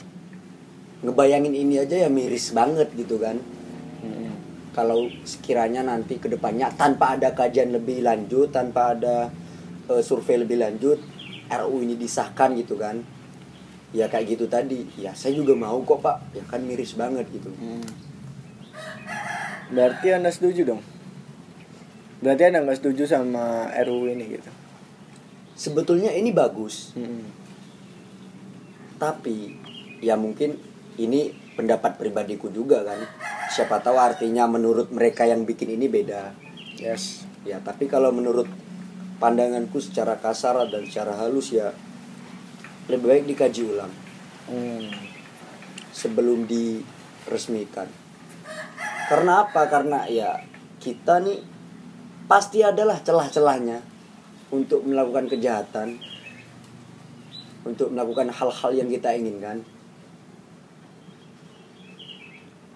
ngebayangin 0.99 1.55
ini 1.55 1.79
aja 1.79 1.95
ya 1.97 2.09
miris 2.11 2.51
banget 2.51 2.91
gitu 2.93 3.15
kan. 3.17 3.39
Kalau 4.75 5.09
sekiranya 5.23 5.81
nanti 5.81 6.21
ke 6.21 6.29
depannya 6.29 6.69
tanpa 6.69 7.17
ada 7.17 7.33
kajian 7.33 7.73
lebih 7.73 8.05
lanjut, 8.05 8.53
tanpa 8.53 8.93
ada 8.93 9.31
eh, 9.87 10.03
survei 10.03 10.37
lebih 10.37 10.59
lanjut, 10.59 10.99
RU 11.47 11.83
ini 11.83 11.95
disahkan 11.95 12.53
gitu 12.55 12.75
kan. 12.75 13.03
Ya 13.95 14.11
kayak 14.11 14.37
gitu 14.37 14.45
tadi. 14.51 14.83
Ya 14.99 15.15
saya 15.15 15.33
juga 15.33 15.55
mau 15.55 15.79
kok, 15.83 16.03
Pak. 16.03 16.35
Ya 16.35 16.43
kan 16.47 16.63
miris 16.67 16.93
banget 16.93 17.27
gitu. 17.31 17.49
Berarti 19.71 20.15
anda 20.15 20.31
setuju 20.31 20.63
dong? 20.63 20.81
Berarti 22.23 22.49
anda 22.49 22.63
nggak 22.63 22.79
setuju 22.79 23.03
sama 23.05 23.67
RUU 23.83 24.09
ini 24.09 24.39
gitu? 24.39 24.49
Sebetulnya 25.57 26.13
ini 26.13 26.29
bagus, 26.29 26.93
tapi 29.01 29.57
ya 30.05 30.13
mungkin 30.13 30.53
ini 31.01 31.33
pendapat 31.57 31.97
pribadiku 31.97 32.53
juga 32.53 32.85
kan. 32.85 33.01
Siapa 33.49 33.81
tahu 33.81 33.97
artinya 33.97 34.45
menurut 34.45 34.93
mereka 34.93 35.25
yang 35.25 35.49
bikin 35.49 35.73
ini 35.73 35.89
beda. 35.89 36.37
Yes. 36.77 37.25
Ya, 37.41 37.57
tapi 37.57 37.89
kalau 37.89 38.13
menurut 38.13 38.45
pandanganku 39.17 39.81
secara 39.81 40.17
kasar 40.17 40.69
dan 40.69 40.85
secara 40.85 41.17
halus 41.17 41.53
ya 41.53 41.73
lebih 42.87 43.07
baik 43.09 43.25
dikaji 43.27 43.61
ulang 43.67 43.93
Hmm. 44.47 44.87
sebelum 45.91 46.47
diresmikan. 46.47 47.91
Karena 49.11 49.43
apa? 49.43 49.67
Karena 49.67 50.07
ya 50.07 50.39
kita 50.79 51.19
nih 51.19 51.43
pasti 52.31 52.63
adalah 52.63 53.03
celah-celahnya 53.03 53.83
untuk 54.55 54.87
melakukan 54.87 55.27
kejahatan, 55.27 55.99
untuk 57.67 57.91
melakukan 57.91 58.31
hal-hal 58.31 58.71
yang 58.71 58.87
kita 58.87 59.19
inginkan. 59.19 59.67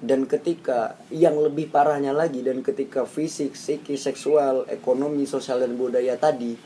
Dan 0.02 0.26
ketika 0.26 0.98
yang 1.14 1.38
lebih 1.38 1.70
parahnya 1.70 2.10
lagi 2.10 2.42
dan 2.42 2.66
ketika 2.66 3.06
fisik, 3.06 3.54
psikis, 3.54 4.02
seksual, 4.02 4.66
ekonomi, 4.66 5.30
sosial 5.30 5.62
dan 5.62 5.78
budaya 5.78 6.18
tadi 6.18 6.58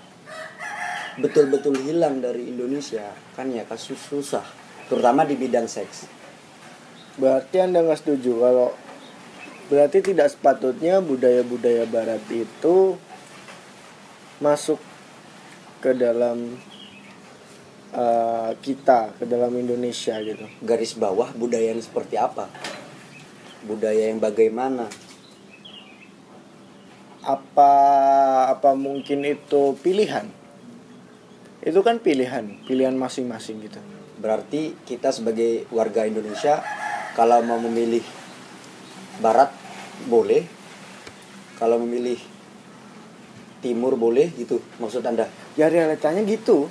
betul-betul 1.19 1.75
hilang 1.83 2.23
dari 2.23 2.47
Indonesia, 2.47 3.11
kan 3.35 3.51
ya 3.51 3.67
kasus 3.67 3.99
susah, 3.99 4.43
terutama 4.87 5.27
di 5.27 5.35
bidang 5.35 5.67
seks. 5.67 6.07
Berarti 7.19 7.59
anda 7.59 7.83
nggak 7.83 8.07
setuju 8.07 8.39
kalau 8.39 8.69
berarti 9.67 9.99
tidak 9.99 10.31
sepatutnya 10.31 11.03
budaya-budaya 11.03 11.87
Barat 11.91 12.23
itu 12.31 12.99
masuk 14.43 14.79
ke 15.79 15.91
dalam 15.95 16.55
eh, 17.95 18.51
kita, 18.59 19.15
ke 19.15 19.27
dalam 19.27 19.51
Indonesia 19.55 20.19
gitu. 20.23 20.43
garis 20.59 20.95
bawah 20.99 21.31
budaya 21.35 21.71
yang 21.71 21.83
seperti 21.83 22.19
apa 22.19 22.51
budaya 23.65 24.09
yang 24.13 24.21
bagaimana 24.21 24.87
Apa 27.25 27.73
apa 28.53 28.77
mungkin 28.77 29.25
itu 29.25 29.73
pilihan? 29.81 30.29
Itu 31.65 31.81
kan 31.81 31.97
pilihan, 31.97 32.61
pilihan 32.69 32.93
masing-masing 32.93 33.65
gitu. 33.65 33.81
berarti 34.15 34.77
kita 34.87 35.11
sebagai 35.11 35.67
warga 35.75 36.07
Indonesia 36.07 36.63
kalau 37.19 37.43
mau 37.43 37.59
memilih 37.59 38.01
barat 39.19 39.51
boleh 40.07 40.47
kalau 41.59 41.83
memilih 41.83 42.15
timur 43.59 43.99
boleh 43.99 44.31
gitu 44.39 44.63
maksud 44.79 45.03
anda 45.03 45.27
Ya 45.55 45.71
realitanya 45.71 46.19
gitu. 46.27 46.67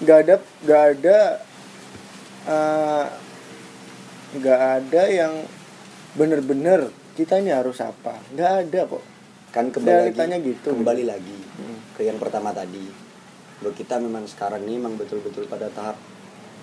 Gak 0.00 0.18
ada, 0.24 0.36
gak 0.64 0.82
ada, 0.96 1.18
eh, 2.48 3.06
nggak 4.30 4.60
ada 4.76 5.02
yang 5.06 5.32
bener-bener 6.12 6.90
kita 7.14 7.38
ini 7.38 7.50
harus 7.50 7.78
apa? 7.78 8.14
Gak 8.32 8.68
ada 8.68 8.80
kok. 8.86 9.04
kan 9.48 9.72
kembali 9.72 10.12
Realitanya 10.12 10.36
lagi 10.36 10.52
gitu. 10.52 10.68
kembali 10.70 11.04
lagi 11.04 11.38
Hmm. 11.56 11.78
ke 11.96 12.04
yang 12.04 12.20
pertama 12.20 12.52
tadi 12.52 12.84
bahwa 13.58 13.72
kita 13.72 13.96
memang 13.96 14.24
sekarang 14.24 14.60
ini 14.62 14.76
memang 14.76 14.94
betul-betul 14.94 15.48
pada 15.48 15.66
tahap 15.68 15.96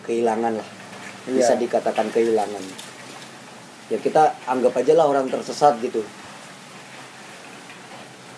kehilangan 0.03 0.61
lah 0.61 0.69
Iya. 1.25 1.33
bisa 1.35 1.53
dikatakan 1.57 2.13
kehilangan 2.13 2.61
ya 3.87 3.97
kita 3.97 4.37
anggap 4.45 4.77
aja 4.77 4.93
lah 4.93 5.09
orang 5.09 5.25
tersesat 5.27 5.81
gitu 5.81 6.05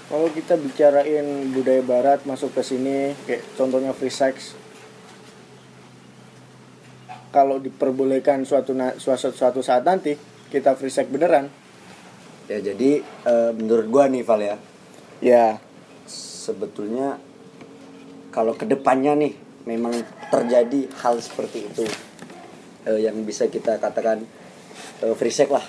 Kalau 0.07 0.31
kita 0.31 0.55
bicarain 0.55 1.27
budaya 1.51 1.83
Barat 1.83 2.23
masuk 2.23 2.55
ke 2.55 2.63
sini, 2.63 3.11
kayak 3.27 3.43
contohnya 3.53 3.91
free 3.91 4.07
sex, 4.09 4.55
kalau 7.29 7.59
diperbolehkan 7.59 8.47
suatu 8.47 8.71
suatu 8.97 9.35
suatu 9.35 9.59
saat 9.59 9.83
nanti 9.83 10.15
kita 10.47 10.79
free 10.79 10.93
sex 10.93 11.11
beneran, 11.11 11.51
ya 12.47 12.63
jadi 12.63 13.03
eh, 13.03 13.51
menurut 13.51 13.87
gua 13.91 14.07
nih 14.07 14.23
Val 14.23 14.41
ya. 14.41 14.57
Ya. 15.19 15.45
Sebetulnya 16.47 17.19
kalau 18.31 18.55
ke 18.55 18.63
depannya 18.63 19.11
nih 19.19 19.35
memang 19.67 19.91
terjadi 20.31 20.87
hal 21.03 21.19
seperti 21.19 21.67
itu 21.67 21.83
eh, 22.87 23.03
yang 23.03 23.19
bisa 23.27 23.51
kita 23.51 23.75
katakan 23.83 24.23
eh, 25.03 25.15
free 25.19 25.35
sex 25.35 25.51
lah. 25.51 25.67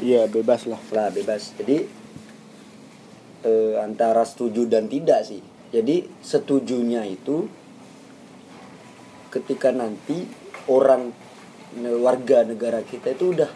Iya 0.00 0.24
bebas 0.32 0.64
lah. 0.64 0.80
lah 0.88 1.12
bebas. 1.12 1.52
Jadi 1.60 1.84
eh, 3.44 3.74
antara 3.76 4.24
setuju 4.24 4.64
dan 4.64 4.88
tidak 4.88 5.28
sih. 5.28 5.44
Jadi 5.68 6.08
setujunya 6.24 7.04
itu 7.04 7.44
ketika 9.32 9.72
nanti 9.72 10.28
orang 10.68 11.16
warga 11.80 12.44
negara 12.44 12.84
kita 12.84 13.16
itu 13.16 13.32
udah 13.32 13.48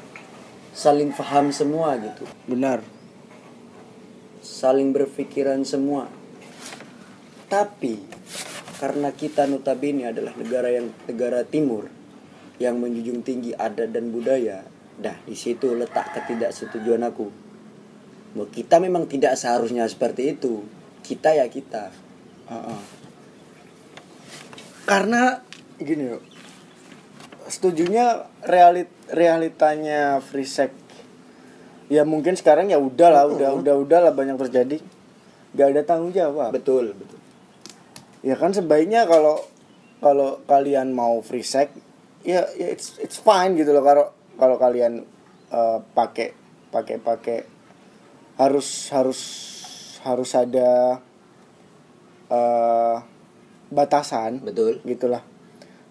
saling 0.73 1.13
paham 1.13 1.53
semua 1.53 2.01
gitu. 2.01 2.25
Benar. 2.49 2.81
saling 4.47 4.95
berpikiran 4.95 5.67
semua. 5.67 6.07
Tapi 7.51 7.99
karena 8.79 9.11
kita 9.11 9.45
notabene 9.51 10.07
adalah 10.07 10.33
negara 10.39 10.71
yang 10.71 10.95
negara 11.11 11.43
timur 11.43 11.91
yang 12.63 12.79
menjunjung 12.79 13.27
tinggi 13.27 13.53
adat 13.53 13.91
dan 13.93 14.15
budaya 14.15 14.65
dah 14.97 15.19
di 15.29 15.37
situ 15.37 15.77
letak 15.77 16.15
ketidaksetujuan 16.15 17.05
aku. 17.05 17.29
Bahwa 18.33 18.49
kita 18.49 18.81
memang 18.81 19.11
tidak 19.11 19.35
seharusnya 19.35 19.85
seperti 19.91 20.39
itu. 20.39 20.65
Kita 21.03 21.35
ya 21.37 21.51
kita. 21.51 21.91
Heeh. 22.49 22.81
Karena 24.87 25.43
gini 25.81 26.13
loh. 26.13 26.23
Setujunya 27.47 28.27
realit 28.43 28.91
realitanya 29.13 30.19
free 30.19 30.49
sex? 30.49 30.73
Ya 31.87 32.03
mungkin 32.03 32.35
sekarang 32.35 32.67
ya 32.67 32.83
udah 32.83 33.09
lah 33.15 33.25
udah 33.31 33.51
udah 33.63 33.75
udah 33.79 33.99
lah 34.11 34.13
banyak 34.13 34.35
terjadi. 34.49 34.83
Gak 35.55 35.69
ada 35.73 35.83
tanggung 35.87 36.11
jawab. 36.11 36.51
Betul 36.51 36.93
betul. 36.99 37.21
Ya 38.27 38.35
kan 38.35 38.51
sebaiknya 38.51 39.07
kalau 39.07 39.39
kalau 40.03 40.43
kalian 40.45 40.93
mau 40.93 41.23
free 41.23 41.47
sex 41.47 41.73
ya 42.27 42.43
ya 42.59 42.67
it's 42.75 42.99
it's 42.99 43.23
fine 43.23 43.55
gitu 43.55 43.71
loh 43.71 43.87
kalau 43.87 44.05
kalau 44.35 44.57
kalian 44.59 45.07
eh, 45.49 45.79
pakai 45.95 46.35
pakai 46.75 46.97
pakai 46.99 47.39
harus 48.37 48.91
harus 48.93 49.21
harus 50.05 50.31
ada 50.37 51.01
eh 52.27 52.97
batasan 53.71 54.43
betul. 54.43 54.83
gitulah 54.83 55.23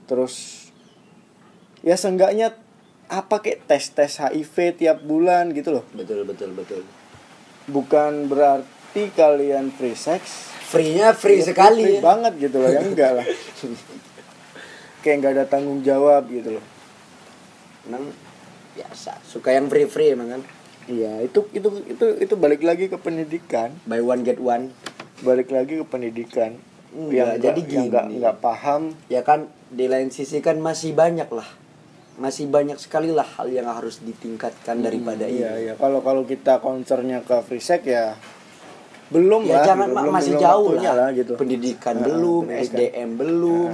terus 0.05 0.65
ya 1.81 1.93
seenggaknya 1.93 2.53
apa 3.05 3.37
kayak 3.37 3.65
tes 3.65 3.89
tes 3.91 4.17
HIV 4.17 4.55
tiap 4.75 4.97
bulan 5.01 5.53
gitu 5.53 5.69
loh. 5.71 5.85
Betul 5.91 6.25
betul 6.25 6.53
betul. 6.53 6.81
Bukan 7.65 8.25
berarti 8.25 9.09
kalian 9.11 9.69
free 9.69 9.93
sex. 9.93 10.49
Free-nya 10.65 11.13
free 11.13 11.39
Ya, 11.39 11.53
sekali. 11.53 11.85
free 11.85 11.97
ya. 11.97 12.01
banget 12.01 12.33
gitu 12.41 12.57
loh 12.57 12.69
ya 12.69 12.81
enggak 12.81 13.11
lah. 13.13 13.25
Kayak 15.05 15.15
nggak 15.21 15.33
ada 15.37 15.45
tanggung 15.45 15.81
jawab 15.81 16.25
gitu 16.27 16.57
loh. 16.57 16.65
Emang 17.85 18.09
biasa 18.73 19.21
suka 19.23 19.53
yang 19.53 19.69
free 19.69 19.85
free 19.85 20.11
emang 20.11 20.29
kan? 20.31 20.41
Iya 20.85 21.21
itu 21.21 21.45
itu 21.51 21.69
itu 21.85 22.05
itu 22.17 22.33
balik 22.33 22.65
lagi 22.65 22.89
ke 22.89 22.97
pendidikan. 22.97 23.77
Buy 23.85 24.01
one 24.01 24.25
get 24.25 24.41
one. 24.41 24.73
Balik 25.21 25.53
lagi 25.53 25.77
ke 25.77 25.85
pendidikan. 25.85 26.57
Enggak, 26.89 27.13
yang 27.13 27.29
jadi 27.37 27.61
yang 27.61 27.85
gini. 27.87 28.13
nggak 28.17 28.35
paham. 28.41 28.97
Ya 29.05 29.21
kan 29.21 29.45
di 29.75 29.85
lain 29.85 30.07
sisi 30.07 30.39
kan 30.39 30.55
masih 30.57 30.95
banyak 30.95 31.27
lah. 31.29 31.45
Masih 32.15 32.47
banyak 32.47 32.79
sekali 32.79 33.11
lah 33.11 33.27
hal 33.27 33.51
yang 33.51 33.67
harus 33.67 33.99
ditingkatkan 33.99 34.79
daripada 34.79 35.27
ini. 35.27 35.43
iya. 35.43 35.51
Iya 35.59 35.73
kalau 35.75 35.99
kalau 35.99 36.23
kita 36.23 36.63
concernnya 36.63 37.19
ke 37.21 37.43
free 37.43 37.59
sex 37.59 37.83
ya 37.83 38.15
belum 39.05 39.45
ya 39.45 39.61
lah 39.61 39.65
jangan 39.67 39.89
belum- 39.91 40.15
masih 40.15 40.33
belum 40.33 40.41
jauh 40.41 40.65
waktunya 40.71 40.91
lah, 40.95 41.07
gitu. 41.11 41.33
Pendidikan 41.35 41.93
Ah, 41.93 42.03
belum 42.07 42.43
pendidikan. 42.47 42.71
SDM 42.71 43.09
belum. 43.13 43.71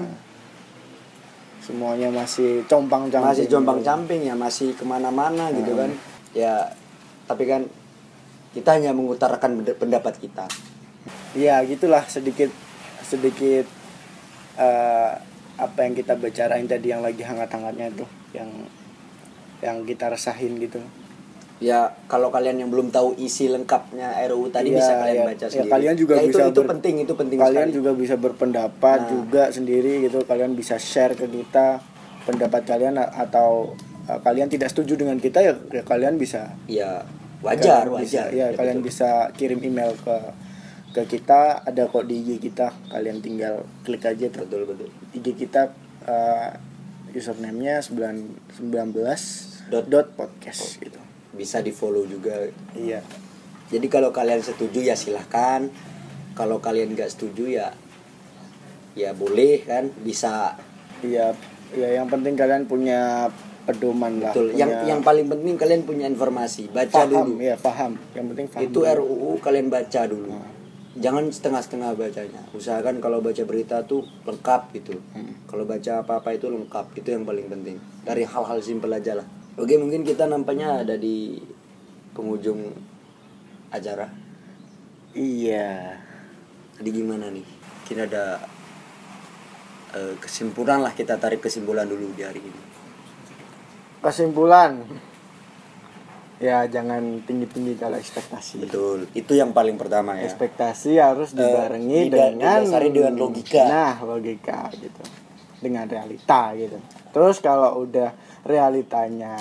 Semuanya 1.62 2.10
masih 2.10 2.66
compang 2.66 3.06
camping 3.08 3.30
masih 3.30 3.46
jombang 3.46 3.80
camping 3.80 4.22
ya 4.26 4.34
masih 4.34 4.74
ke 4.74 4.82
mana-mana 4.82 5.54
gitu 5.54 5.78
kan. 5.78 5.94
Ya 6.34 6.74
tapi 7.30 7.46
kan 7.46 7.70
kita 8.52 8.76
hanya 8.76 8.92
mengutarakan 8.92 9.62
pendapat 9.78 10.18
kita. 10.18 10.50
Ya 11.38 11.62
gitulah 11.64 12.04
sedikit 12.10 12.50
sedikit 13.06 13.70
eh, 14.58 15.12
apa 15.62 15.80
yang 15.80 15.94
kita 15.94 16.14
bicarain 16.16 16.66
tadi 16.66 16.90
yang 16.90 17.00
lagi 17.00 17.22
hangat-hangatnya 17.22 17.88
itu 17.92 18.06
yang 18.34 18.50
yang 19.62 19.86
kita 19.86 20.10
resahin 20.10 20.58
gitu 20.58 20.82
ya 21.62 21.78
kalau 22.08 22.34
kalian 22.34 22.58
yang 22.58 22.70
belum 22.70 22.90
tahu 22.90 23.14
isi 23.16 23.46
lengkapnya 23.46 24.18
RUU 24.26 24.50
tadi 24.50 24.74
Iya, 24.74 24.76
bisa 24.76 24.92
kalian 24.98 25.14
iya. 25.16 25.26
baca 25.28 25.38
Ya, 25.40 25.50
sendiri 25.52 25.70
kalian 25.70 25.96
juga 25.96 26.14
Ya, 26.14 26.20
itu, 26.20 26.30
bisa 26.32 26.44
itu 26.50 26.58
ber- 26.58 26.70
penting 26.72 26.96
itu 27.00 27.14
penting 27.14 27.38
kalian 27.38 27.62
sekali. 27.64 27.78
juga 27.78 27.92
bisa 27.94 28.16
berpendapat 28.18 29.00
Nah. 29.00 29.10
juga 29.12 29.44
sendiri 29.48 29.94
gitu 30.02 30.26
kalian 30.26 30.52
bisa 30.54 30.76
share 30.76 31.14
ke 31.14 31.30
kita 31.30 31.78
pendapat 32.24 32.66
kalian 32.66 32.98
atau 32.98 33.78
uh, 34.04 34.20
kalian 34.20 34.50
tidak 34.50 34.70
setuju 34.70 34.98
dengan 34.98 35.18
kita 35.18 35.38
ya, 35.40 35.54
ya 35.70 35.84
kalian 35.84 36.18
bisa 36.18 36.58
ya 36.66 37.06
wajar 37.40 37.86
kalian 37.86 38.02
bisa, 38.02 38.18
wajar 38.20 38.28
ya, 38.32 38.48
kalian 38.52 38.78
betul. 38.78 38.88
bisa 38.88 39.10
kirim 39.32 39.60
email 39.62 39.94
ke 39.96 40.18
ke 40.92 41.08
kita 41.08 41.64
ada 41.64 41.88
kok 41.88 42.04
di 42.04 42.20
IG 42.20 42.52
kita. 42.52 42.76
Kalian 42.92 43.24
tinggal 43.24 43.64
klik 43.88 44.04
aja 44.04 44.28
tuh 44.28 44.44
betul 44.44 44.68
betul. 44.68 44.90
IG 45.16 45.28
kita 45.40 45.72
uh, 46.06 46.52
username-nya 47.12 47.80
9 47.84 48.60
19 48.60 49.72
Dot. 49.72 49.88
dot 49.88 50.08
podcast 50.20 50.84
gitu. 50.84 51.00
bisa 51.32 51.64
di 51.64 51.72
follow 51.72 52.04
juga. 52.04 52.44
Iya. 52.76 53.00
Jadi 53.72 53.88
kalau 53.88 54.12
kalian 54.12 54.44
setuju 54.44 54.84
ya 54.84 55.00
silahkan. 55.00 55.72
Kalau 56.36 56.60
kalian 56.60 56.92
nggak 56.92 57.12
setuju 57.12 57.48
ya 57.48 57.68
ya 59.00 59.16
boleh 59.16 59.64
kan? 59.64 59.88
Bisa. 60.04 60.60
Iya. 61.00 61.32
Ya 61.72 61.88
yang 61.96 62.12
penting 62.12 62.36
kalian 62.36 62.68
punya 62.68 63.32
pedoman 63.64 64.20
lah 64.20 64.36
betul. 64.36 64.52
Yang 64.52 64.72
punya- 64.76 64.88
yang 64.92 65.00
paling 65.00 65.26
penting 65.32 65.56
kalian 65.56 65.82
punya 65.88 66.06
informasi. 66.12 66.68
Baca 66.68 67.08
paham 67.08 67.32
dulu. 67.32 67.34
ya 67.40 67.56
paham 67.56 67.96
yang 68.12 68.26
penting 68.36 68.46
paham 68.52 68.64
itu 68.68 68.80
dulu. 68.84 68.92
RUU 69.08 69.32
kalian 69.40 69.68
baca 69.72 70.02
dulu. 70.04 70.32
Hmm. 70.36 70.61
Jangan 71.00 71.32
setengah-setengah 71.32 71.96
bacanya. 71.96 72.42
Usahakan 72.52 73.00
kalau 73.00 73.24
baca 73.24 73.44
berita 73.48 73.86
tuh 73.88 74.04
lengkap 74.28 74.62
gitu. 74.76 75.00
Hmm. 75.16 75.40
kalau 75.48 75.64
baca 75.64 76.04
apa-apa 76.04 76.36
itu 76.36 76.52
lengkap. 76.52 76.92
Itu 77.00 77.16
yang 77.16 77.24
paling 77.24 77.48
penting. 77.48 77.78
Dari 78.04 78.28
hal-hal 78.28 78.60
simpel 78.60 78.92
aja 78.92 79.16
lah. 79.20 79.28
Oke 79.56 79.76
mungkin 79.80 80.04
kita 80.04 80.28
nampaknya 80.28 80.84
ada 80.84 80.96
di 81.00 81.40
penghujung 82.12 82.72
acara. 83.72 84.12
Iya. 85.16 86.00
Jadi 86.80 86.90
gimana 86.92 87.32
nih? 87.32 87.46
Kita 87.88 88.08
ada 88.08 88.40
eh, 89.96 90.16
kesimpulan 90.20 90.84
lah. 90.84 90.92
Kita 90.92 91.16
tarik 91.16 91.44
kesimpulan 91.44 91.88
dulu 91.88 92.12
di 92.16 92.24
hari 92.24 92.42
ini. 92.44 92.62
Kesimpulan 94.02 94.82
ya 96.42 96.66
jangan 96.66 97.22
tinggi 97.22 97.46
tinggi 97.46 97.78
kalau 97.78 98.02
ekspektasi. 98.02 98.66
Betul. 98.66 99.06
Itu 99.14 99.38
yang 99.38 99.54
paling 99.54 99.78
pertama 99.78 100.18
ya. 100.18 100.26
Ekspektasi 100.26 100.98
harus 100.98 101.38
dibarengi 101.38 102.10
dida- 102.10 102.34
dengan 102.34 102.66
didasari 102.66 102.90
dengan 102.90 103.14
logika. 103.14 103.64
nah 103.70 103.96
logika 104.02 104.60
gitu. 104.74 105.04
Dengan 105.62 105.86
realita 105.86 106.58
gitu. 106.58 106.82
Terus 107.14 107.38
kalau 107.38 107.86
udah 107.86 108.10
realitanya 108.42 109.38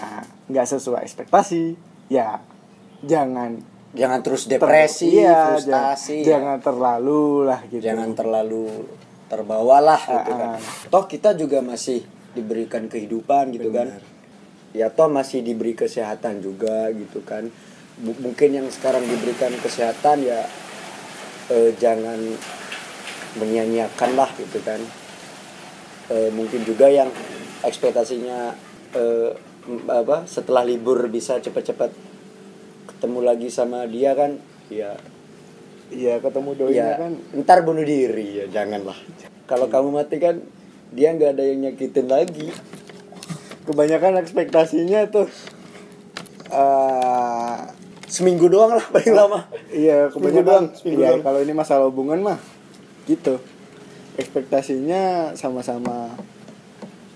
nggak 0.52 0.66
sesuai 0.76 1.08
ekspektasi 1.08 1.72
ya 2.12 2.36
jangan 3.00 3.56
jangan 3.96 4.20
terus 4.20 4.44
ter- 4.44 4.60
depresi 4.60 5.24
iya, 5.24 5.56
frustasi 5.56 6.20
jangan, 6.20 6.28
ya. 6.28 6.28
jangan 6.28 6.58
terlalu 6.60 7.24
lah 7.48 7.60
gitu. 7.64 7.80
Jangan 7.80 8.08
terlalu 8.12 8.64
terbawalah 9.32 10.00
gitu 10.04 10.32
kan. 10.36 10.60
Toh 10.92 11.04
kita 11.08 11.32
juga 11.32 11.64
masih 11.64 12.04
diberikan 12.36 12.86
kehidupan 12.92 13.56
gitu 13.56 13.72
kan 13.72 13.88
ya 14.70 14.86
toh 14.90 15.10
masih 15.10 15.42
diberi 15.42 15.74
kesehatan 15.74 16.38
juga 16.40 16.90
gitu 16.94 17.20
kan. 17.26 17.50
Bu- 18.00 18.16
mungkin 18.22 18.54
yang 18.56 18.68
sekarang 18.70 19.04
diberikan 19.04 19.52
kesehatan 19.60 20.24
ya 20.24 20.40
eh, 21.50 21.74
jangan 21.76 22.18
menyia-nyiakan 23.38 24.10
lah 24.18 24.30
gitu 24.38 24.58
kan. 24.62 24.80
Eh, 26.10 26.30
mungkin 26.34 26.66
juga 26.66 26.90
yang 26.90 27.10
ekspektasinya 27.62 28.54
eh, 28.94 29.30
m- 29.68 29.86
apa 29.86 30.26
setelah 30.26 30.66
libur 30.66 31.06
bisa 31.06 31.38
cepat-cepat 31.38 31.90
ketemu 32.90 33.18
lagi 33.22 33.48
sama 33.50 33.86
dia 33.86 34.14
kan 34.14 34.38
ya. 34.70 34.94
Iya 35.90 36.22
ketemu 36.22 36.50
doi 36.54 36.78
ya 36.78 36.94
kan. 37.02 37.18
ntar 37.42 37.66
bunuh 37.66 37.82
diri 37.82 38.42
ya 38.42 38.46
janganlah. 38.46 38.94
Kalau 39.50 39.66
kamu 39.66 39.90
mati 39.90 40.22
kan 40.22 40.38
dia 40.94 41.10
nggak 41.10 41.34
ada 41.34 41.42
yang 41.42 41.66
nyakitin 41.66 42.06
lagi 42.06 42.54
kebanyakan 43.70 44.18
ekspektasinya 44.18 45.06
tuh 45.08 45.30
eh 46.48 47.56
seminggu 48.04 48.46
doang 48.46 48.74
lah 48.74 48.82
paling 48.84 49.14
lama 49.14 49.46
Iya, 49.70 50.10
Seminggu 50.10 50.14
kebanyakan 50.34 50.44
doang, 50.44 50.66
seminggu 50.74 50.98
iya, 50.98 51.08
doang. 51.12 51.22
kalau 51.22 51.38
ini 51.40 51.52
masalah 51.52 51.86
hubungan 51.86 52.18
mah 52.20 52.38
gitu. 53.04 53.38
Ekspektasinya 54.16 55.32
sama-sama 55.32 56.10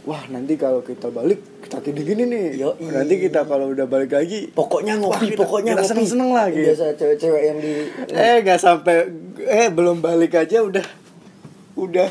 wah, 0.04 0.22
nanti 0.28 0.54
kalau 0.54 0.80
kita 0.80 1.08
balik 1.08 1.42
kita 1.60 1.82
gini-gini 1.82 2.22
nih. 2.24 2.46
Yoi. 2.56 2.86
Nanti 2.86 3.18
kita 3.18 3.42
kalau 3.42 3.68
udah 3.68 3.84
balik 3.84 4.12
lagi 4.12 4.46
pokoknya 4.48 4.94
Wah, 4.96 5.10
ngopi 5.10 5.26
kita- 5.28 5.40
pokoknya 5.40 5.72
kita 5.72 5.80
ngopi 5.80 5.90
seneng-seneng 5.90 6.30
lah, 6.30 6.46
gitu. 6.48 6.64
biasa 6.64 6.84
cewek-cewek 6.94 7.42
yang 7.42 7.58
di 7.58 7.72
eh 8.08 8.36
nggak 8.38 8.60
sampai 8.60 8.96
eh 9.40 9.68
belum 9.68 9.98
balik 9.98 10.36
aja 10.36 10.60
udah 10.60 10.84
udah 11.74 12.08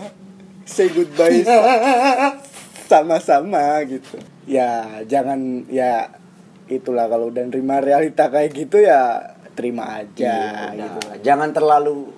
say 0.65 0.89
goodbye 0.89 1.39
sama-sama 2.91 3.61
gitu. 3.85 4.19
Ya, 4.43 4.69
jangan 5.03 5.63
ya 5.67 6.11
itulah 6.67 7.07
kalau 7.07 7.27
udah 7.27 7.43
nerima 7.43 7.79
realita 7.79 8.27
kayak 8.27 8.51
gitu 8.53 8.79
ya 8.79 9.19
terima 9.53 9.99
aja 9.99 10.35
Iya, 10.67 10.89
gitu. 10.89 10.99
jangan 11.21 11.51
terlalu 11.51 12.09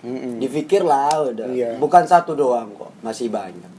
Mm-mm. 0.00 0.38
dipikir 0.38 0.82
lah 0.82 1.28
udah 1.28 1.46
Iya. 1.46 1.76
bukan 1.76 2.02
satu 2.02 2.32
doang 2.32 2.72
kok 2.72 2.90
masih 3.00 3.28
banyak 3.28 3.70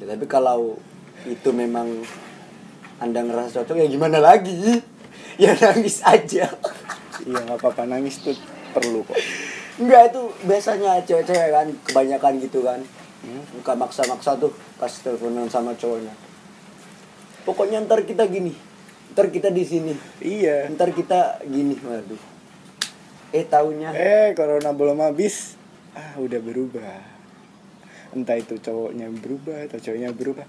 Ya, 0.00 0.08
tapi 0.08 0.24
kalau 0.24 0.80
itu 1.22 1.50
memang 1.52 2.00
anda 2.96 3.20
ngerasa 3.20 3.60
cocok 3.60 3.76
ya 3.76 3.86
gimana 3.86 4.16
lagi 4.18 4.80
ya 5.42 5.52
nangis 5.52 6.00
aja 6.00 6.48
Iya 7.20 7.38
nggak 7.44 7.58
apa-apa 7.58 7.84
nangis 7.84 8.16
tuh 8.18 8.32
perlu 8.72 9.04
kok. 9.04 9.18
Enggak 9.76 10.08
itu 10.08 10.22
biasanya 10.42 11.04
cewek-cewek 11.04 11.50
kan 11.50 11.68
kebanyakan 11.84 12.32
gitu 12.40 12.64
kan. 12.64 12.80
Buka 13.52 13.76
maksa-maksa 13.76 14.40
tuh 14.40 14.48
pas 14.78 14.88
teleponan 14.88 15.44
sama 15.44 15.76
cowoknya. 15.76 16.16
Pokoknya 17.50 17.82
ntar 17.82 18.06
kita 18.06 18.30
gini. 18.30 18.54
Ntar 19.10 19.26
kita 19.34 19.50
di 19.50 19.66
sini. 19.66 19.90
Iya. 20.22 20.70
Ntar 20.70 20.94
kita 20.94 21.42
gini. 21.42 21.74
Waduh. 21.82 22.22
Eh 23.34 23.42
taunya 23.42 23.90
Eh 23.90 24.30
corona 24.38 24.70
belum 24.70 25.02
habis. 25.02 25.58
Ah 25.98 26.14
udah 26.22 26.38
berubah. 26.38 27.02
Entah 28.14 28.38
itu 28.38 28.54
cowoknya 28.62 29.10
berubah 29.10 29.66
atau 29.66 29.82
cowoknya 29.82 30.14
berubah. 30.14 30.46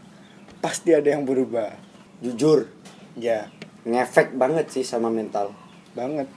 Pasti 0.62 0.94
ada 0.94 1.10
yang 1.10 1.26
berubah. 1.26 1.74
jujur 2.22 2.70
Ya. 3.18 3.50
ngefek 3.82 4.38
banget 4.38 4.70
sih 4.70 4.86
sama 4.86 5.10
mental. 5.10 5.58
banget 5.92 6.30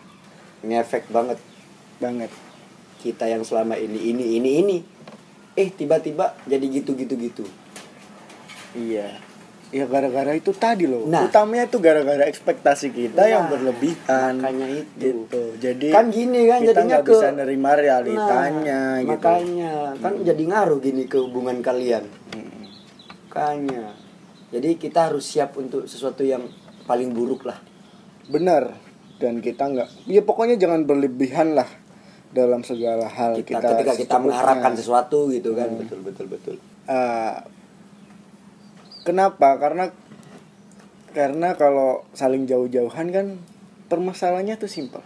ngefek 0.65 1.07
banget 1.13 1.39
banget 2.01 2.33
kita 3.05 3.29
yang 3.29 3.45
selama 3.45 3.77
ini 3.77 4.01
ini 4.11 4.41
ini 4.41 4.51
ini 4.65 4.79
eh 5.55 5.69
tiba-tiba 5.71 6.35
jadi 6.49 6.67
gitu 6.67 6.97
gitu 6.97 7.15
gitu 7.15 7.45
iya 8.75 9.21
ya 9.75 9.91
gara-gara 9.91 10.31
itu 10.31 10.55
tadi 10.55 10.87
loh. 10.87 11.11
Nah. 11.11 11.27
utamanya 11.27 11.67
itu 11.67 11.83
gara-gara 11.83 12.23
ekspektasi 12.25 12.95
kita 12.95 13.27
yang 13.27 13.51
Nah, 13.51 13.59
berlebihan. 13.59 14.39
makanya 14.39 14.69
itu. 14.71 15.03
gitu. 15.03 15.43
Jadi 15.59 15.91
kan 15.91 16.07
gini 16.15 16.47
kan 16.47 16.63
kita 16.63 16.71
jadinya 16.79 16.87
nggak 16.87 17.03
ke 17.03 17.11
bisa 17.11 17.29
nerima 17.35 17.71
realitanya 17.75 18.81
Nah, 18.95 19.03
gitu. 19.03 19.11
makanya. 19.19 19.73
Kan 19.99 20.13
jadi 20.23 20.43
ngaruh 20.47 20.79
gini 20.79 21.03
ke 21.05 21.19
hubungan 21.19 21.59
kalian. 21.59 22.07
Hmm. 22.31 22.71
makanya. 23.27 23.99
Jadi 24.55 24.79
kita 24.79 25.11
harus 25.11 25.27
siap 25.27 25.59
untuk 25.59 25.91
sesuatu 25.91 26.23
yang 26.23 26.47
paling 26.87 27.11
buruk 27.11 27.43
lah. 27.43 27.59
Benar. 28.31 28.79
Dan 29.19 29.43
kita 29.43 29.67
nggak 29.67 30.07
ya 30.07 30.23
pokoknya 30.23 30.55
jangan 30.55 30.87
berlebihan 30.87 31.59
lah 31.59 31.67
dalam 32.31 32.63
segala 32.63 33.11
hal 33.11 33.43
kita, 33.43 33.59
kita, 33.59 33.69
ketika 33.75 33.93
kita 33.99 34.17
mengharapkan 34.23 34.79
sesuatu 34.79 35.27
gitu 35.35 35.59
kan. 35.59 35.67
Hmm. 35.67 35.83
betul 35.83 35.99
betul 36.07 36.27
betul. 36.31 36.57
Eh, 36.87 37.35
kenapa? 39.05 39.61
Karena 39.61 39.93
karena 41.15 41.55
kalau 41.55 42.03
saling 42.11 42.49
jauh-jauhan 42.49 43.07
kan 43.15 43.39
permasalahannya 43.87 44.59
tuh 44.59 44.67
simpel. 44.67 45.05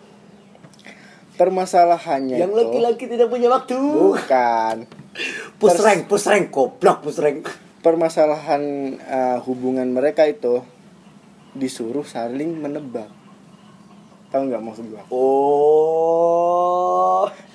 Permasalahannya 1.36 2.40
yang 2.40 2.54
laki-laki 2.56 3.06
tidak 3.10 3.28
punya 3.28 3.52
waktu. 3.52 3.76
Bukan. 3.76 4.76
Rank 5.58 6.54
goblok 6.54 7.02
push 7.02 7.18
rank 7.18 7.50
permasalahan 7.82 8.62
eh, 8.98 9.38
hubungan 9.42 9.90
mereka 9.90 10.22
itu 10.26 10.62
disuruh 11.54 12.06
saling 12.06 12.54
menebak. 12.58 13.10
Tahu 14.28 14.42
nggak 14.46 14.62
maksud 14.62 14.84
gua? 14.92 15.02
Oh. 15.08 16.38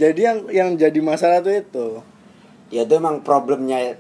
Jadi 0.02 0.22
yang 0.26 0.50
yang 0.50 0.70
jadi 0.76 1.00
masalah 1.00 1.40
tuh 1.46 1.54
itu. 1.54 2.02
Ya 2.74 2.84
itu 2.90 2.94
emang 2.98 3.22
problemnya 3.22 3.94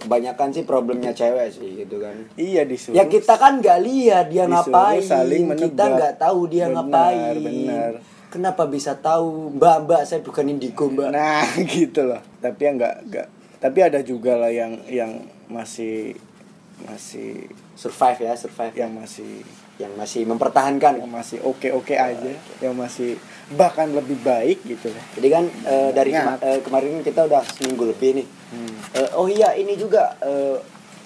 kebanyakan 0.00 0.48
sih 0.52 0.64
problemnya 0.64 1.12
cewek 1.12 1.52
sih 1.52 1.84
gitu 1.84 2.00
kan. 2.00 2.16
Iya 2.34 2.64
disuruh. 2.64 2.96
Ya 2.96 3.04
kita 3.06 3.36
kan 3.36 3.60
nggak 3.60 3.78
lihat 3.84 4.26
dia 4.32 4.44
ngapain. 4.48 5.04
saling 5.04 5.52
kita 5.54 5.84
menebak. 5.84 5.96
nggak 5.98 6.14
tahu 6.20 6.40
dia 6.48 6.66
Benar, 6.66 6.74
ngapain. 6.82 7.36
benar. 7.42 7.92
kenapa 8.26 8.62
bisa 8.68 8.92
tahu? 8.98 9.56
Mbak 9.56 9.76
mbak 9.88 10.02
saya 10.04 10.20
bukan 10.24 10.44
indigo 10.50 10.88
mbak. 10.88 11.08
Nah 11.12 11.44
gitu 11.74 12.04
loh. 12.08 12.20
Tapi 12.40 12.60
yang 12.62 12.76
nggak 12.76 12.96
nggak. 13.08 13.26
Tapi 13.56 13.78
ada 13.80 14.00
juga 14.04 14.36
lah 14.36 14.52
yang 14.52 14.76
yang 14.88 15.24
masih 15.48 16.12
masih 16.84 17.48
survive 17.74 18.20
ya 18.28 18.32
survive. 18.36 18.74
Yang 18.76 18.92
masih 18.92 19.32
yang 19.76 19.92
masih 19.96 20.24
mempertahankan. 20.24 21.00
Yang 21.00 21.12
masih 21.12 21.38
oke 21.44 21.68
oke. 21.72 21.94
Aja, 21.96 22.32
yang 22.64 22.74
masih 22.76 23.16
bahkan 23.54 23.86
lebih 23.94 24.18
baik 24.26 24.66
gitu. 24.66 24.90
Jadi 24.90 25.28
kan 25.30 25.44
eh, 25.46 25.90
dari 25.94 26.10
Banyak. 26.10 26.24
kema- 26.26 26.42
eh, 26.42 26.60
kemarin 26.66 26.94
kita 27.06 27.30
udah 27.30 27.46
seminggu 27.46 27.86
lebih 27.86 28.18
nih. 28.18 28.26
Eh, 28.98 29.10
oh 29.14 29.30
iya 29.30 29.54
ini 29.54 29.78
juga 29.78 30.18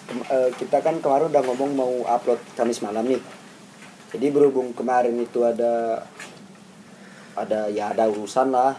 kem- 0.09 0.25
eh, 0.25 0.49
kita 0.57 0.81
kan 0.81 0.97
kemarin 1.05 1.29
udah 1.29 1.43
ngomong 1.45 1.71
mau 1.77 1.93
upload 2.09 2.41
Kamis 2.57 2.81
malam 2.81 3.05
nih. 3.05 3.21
Jadi 4.17 4.27
berhubung 4.33 4.73
kemarin 4.73 5.15
itu 5.21 5.45
ada 5.45 6.01
ada 7.37 7.69
ya 7.69 7.93
ada 7.93 8.09
urusan 8.09 8.49
lah. 8.49 8.73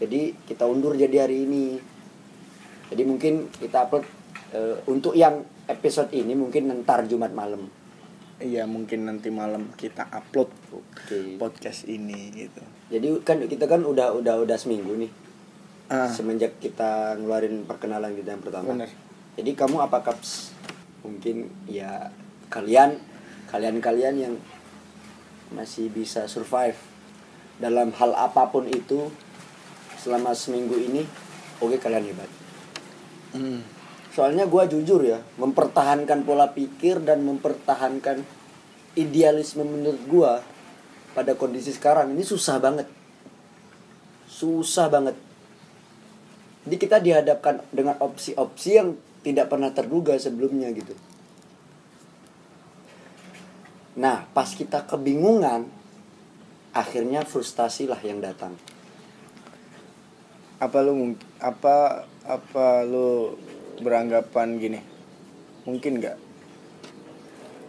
Jadi 0.00 0.32
kita 0.48 0.64
undur 0.64 0.96
jadi 0.96 1.28
hari 1.28 1.44
ini. 1.44 1.76
Jadi 2.88 3.02
mungkin 3.04 3.52
kita 3.52 3.84
upload 3.84 4.04
eh, 4.56 4.80
untuk 4.88 5.12
yang 5.12 5.44
episode 5.68 6.08
ini 6.16 6.32
mungkin 6.32 6.72
ntar 6.84 7.04
Jumat 7.04 7.36
malam 7.36 7.68
Iya 8.42 8.66
mungkin 8.66 9.06
nanti 9.06 9.30
malam 9.30 9.70
kita 9.78 10.10
upload 10.10 10.50
oke 10.74 11.38
podcast 11.38 11.86
ini 11.86 12.34
gitu. 12.34 12.62
jadi 12.90 13.22
kan 13.22 13.38
kita 13.46 13.70
kan 13.70 13.86
udah 13.86 14.10
udah 14.10 14.42
udah 14.42 14.56
seminggu 14.58 14.98
nih 14.98 15.12
Ah, 15.84 16.08
semenjak 16.08 16.56
kita 16.64 17.12
ngeluarin 17.20 17.68
perkenalan 17.68 18.16
kita 18.16 18.32
yang 18.32 18.40
pertama. 18.40 18.72
Bener. 18.72 18.90
Jadi 19.36 19.52
kamu 19.52 19.84
apa 19.84 20.00
kaps? 20.00 20.56
Mungkin 21.04 21.52
ya 21.68 22.08
kalian 22.48 22.96
kalian-kalian 23.52 24.16
yang 24.16 24.34
masih 25.52 25.92
bisa 25.92 26.24
survive 26.24 26.80
dalam 27.60 27.92
hal 28.00 28.16
apa 28.16 28.48
pun 28.48 28.64
itu 28.64 29.12
selama 30.00 30.32
seminggu 30.32 30.74
ini, 30.80 31.04
oke 31.60 31.76
kalian 31.76 32.08
hebat. 32.08 32.30
hmm, 33.36 33.60
Soalnya 34.14 34.46
gua 34.46 34.70
jujur 34.70 35.02
ya, 35.02 35.18
mempertahankan 35.42 36.22
pola 36.22 36.54
pikir 36.54 37.02
dan 37.02 37.26
mempertahankan 37.26 38.22
idealisme 38.94 39.66
menurut 39.66 40.02
gua 40.06 40.32
pada 41.18 41.34
kondisi 41.34 41.74
sekarang 41.74 42.14
ini 42.14 42.22
susah 42.22 42.62
banget. 42.62 42.86
Susah 44.30 44.86
banget. 44.86 45.18
Jadi 46.62 46.76
kita 46.78 47.02
dihadapkan 47.02 47.66
dengan 47.74 47.98
opsi-opsi 47.98 48.70
yang 48.78 48.94
tidak 49.26 49.50
pernah 49.50 49.74
terduga 49.74 50.14
sebelumnya 50.14 50.70
gitu. 50.70 50.94
Nah, 53.98 54.26
pas 54.30 54.50
kita 54.50 54.86
kebingungan, 54.86 55.66
akhirnya 56.74 57.22
frustasi 57.26 57.86
lah 57.90 57.98
yang 58.02 58.22
datang. 58.22 58.54
apa 60.54 60.80
lu 60.80 61.18
apa 61.42 62.06
apa 62.24 62.66
lu 62.88 63.36
beranggapan 63.80 64.58
gini? 64.60 64.80
Mungkin 65.64 66.02
nggak 66.02 66.16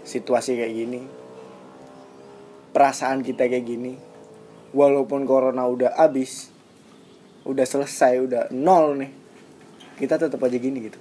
situasi 0.06 0.60
kayak 0.60 0.74
gini, 0.76 1.02
perasaan 2.76 3.26
kita 3.26 3.50
kayak 3.50 3.66
gini, 3.66 3.98
walaupun 4.76 5.26
corona 5.26 5.66
udah 5.66 5.98
habis, 5.98 6.54
udah 7.48 7.66
selesai, 7.66 8.22
udah 8.22 8.44
nol 8.54 9.00
nih, 9.00 9.12
kita 9.98 10.20
tetap 10.20 10.38
aja 10.44 10.58
gini 10.60 10.92
gitu. 10.92 11.00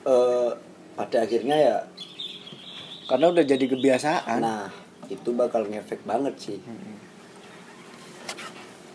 Eh, 0.00 0.50
pada 0.96 1.24
akhirnya 1.24 1.56
ya 1.56 1.76
Karena 3.10 3.26
udah 3.26 3.42
jadi 3.42 3.66
kebiasaan. 3.66 4.38
Nah, 4.38 4.70
itu 5.10 5.34
bakal 5.34 5.66
ngefek 5.66 6.06
banget 6.06 6.30
sih. 6.38 6.62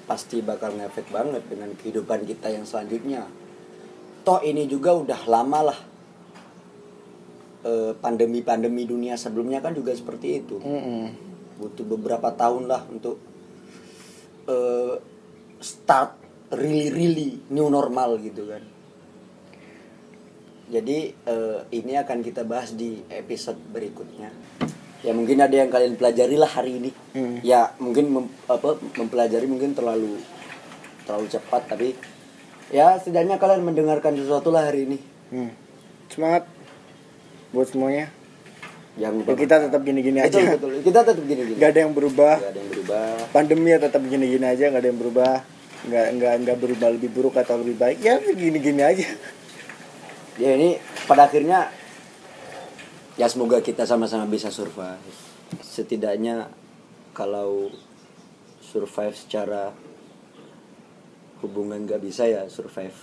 Pasti 0.07 0.39
bakal 0.39 0.71
ngefek 0.79 1.11
banget 1.11 1.43
dengan 1.51 1.75
kehidupan 1.75 2.23
kita 2.23 2.47
yang 2.47 2.63
selanjutnya. 2.63 3.27
Toh 4.25 4.41
ini 4.41 4.65
juga 4.65 4.97
udah 4.97 5.21
lama 5.29 5.59
lah. 5.69 5.79
Eh, 7.65 7.93
Pandemi-pandemi 7.97 8.89
dunia 8.89 9.13
sebelumnya 9.21 9.61
kan 9.61 9.77
juga 9.77 9.93
seperti 9.93 10.41
itu. 10.41 10.57
Mm-mm. 10.57 11.13
Butuh 11.61 11.85
beberapa 11.85 12.33
tahun 12.33 12.65
lah 12.65 12.81
untuk 12.89 13.21
eh, 14.49 14.97
start 15.61 16.17
really 16.57 16.89
really 16.89 17.29
new 17.53 17.69
normal 17.69 18.17
gitu 18.17 18.49
kan. 18.49 18.65
Jadi 20.73 21.13
eh, 21.13 21.59
ini 21.77 21.93
akan 21.93 22.25
kita 22.25 22.41
bahas 22.41 22.73
di 22.73 23.05
episode 23.13 23.61
berikutnya. 23.69 24.33
Ya 25.05 25.13
mungkin 25.13 25.37
ada 25.37 25.53
yang 25.53 25.69
kalian 25.69 26.01
pelajari 26.01 26.33
lah 26.33 26.49
hari 26.49 26.81
ini. 26.81 26.89
Hmm. 27.13 27.37
Ya 27.45 27.77
mungkin 27.77 28.09
mem- 28.09 28.33
apa 28.49 28.81
mempelajari 28.97 29.45
mungkin 29.45 29.77
terlalu 29.77 30.17
terlalu 31.05 31.29
cepat 31.29 31.69
tapi 31.69 31.93
ya 32.73 32.97
setidaknya 32.97 33.37
kalian 33.37 33.61
mendengarkan 33.65 34.17
sesuatu 34.17 34.49
lah 34.49 34.69
hari 34.69 34.89
ini. 34.89 34.97
Hmm. 35.33 35.51
Semangat 36.09 36.47
buat 37.51 37.67
semuanya. 37.69 38.09
Yang 38.95 39.27
Ya, 39.27 39.35
kita 39.35 39.55
tetap 39.67 39.81
gini-gini 39.83 40.19
aja. 40.23 40.31
betul, 40.31 40.55
betul. 40.55 40.71
Kita 40.87 40.99
tetap 41.03 41.23
gini-gini. 41.27 41.59
Gak 41.59 41.69
ada 41.75 41.79
yang 41.83 41.93
berubah. 41.93 42.35
Gak 42.39 42.51
ada 42.55 42.59
yang 42.63 42.69
berubah. 42.71 43.07
Pandemi 43.35 43.69
ya 43.75 43.79
tetap 43.83 44.01
gini-gini 44.07 44.45
aja, 44.47 44.65
gak 44.71 44.81
ada 44.81 44.87
yang 44.87 44.99
berubah. 44.99 45.33
Nggak 45.85 46.07
nggak 46.17 46.33
nggak 46.41 46.57
berubah 46.57 46.89
lebih 46.97 47.09
buruk 47.13 47.35
atau 47.37 47.61
lebih 47.61 47.75
baik. 47.77 48.01
Ya 48.01 48.17
gini-gini 48.17 48.81
aja. 48.81 49.05
Ya 50.35 50.49
ini 50.57 50.81
pada 51.05 51.29
akhirnya 51.29 51.69
ya 53.15 53.27
semoga 53.29 53.61
kita 53.61 53.85
sama-sama 53.85 54.25
bisa 54.25 54.49
survive. 54.49 54.99
Setidaknya 55.61 56.49
kalau 57.13 57.69
survive 58.59 59.13
secara 59.13 59.71
hubungan 61.43 61.83
gak 61.83 61.99
bisa 62.03 62.27
ya 62.29 62.47
survive 62.47 62.95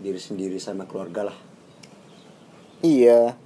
diri 0.00 0.20
sendiri 0.20 0.56
sama 0.56 0.88
keluarga 0.88 1.28
lah. 1.32 1.38
Iya. 2.80 3.36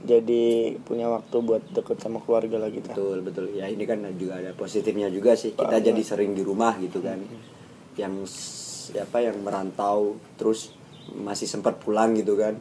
Jadi 0.00 0.72
punya 0.80 1.12
waktu 1.12 1.36
buat 1.44 1.60
deket 1.76 2.00
sama 2.00 2.24
keluarga 2.24 2.56
lah 2.56 2.72
kita. 2.72 2.96
Betul 2.96 3.20
betul. 3.20 3.52
Ya 3.52 3.68
ini 3.68 3.84
kan 3.84 4.00
juga 4.16 4.40
ada 4.40 4.56
positifnya 4.56 5.12
juga 5.12 5.36
sih. 5.36 5.52
Kita 5.52 5.76
Banget. 5.76 5.92
jadi 5.92 6.02
sering 6.02 6.32
di 6.32 6.40
rumah 6.40 6.80
gitu 6.80 7.04
kan. 7.04 7.20
Yang 8.00 8.14
siapa 8.90 9.20
yang 9.20 9.44
merantau 9.44 10.16
terus 10.40 10.72
masih 11.12 11.44
sempat 11.44 11.76
pulang 11.84 12.16
gitu 12.16 12.40
kan. 12.40 12.56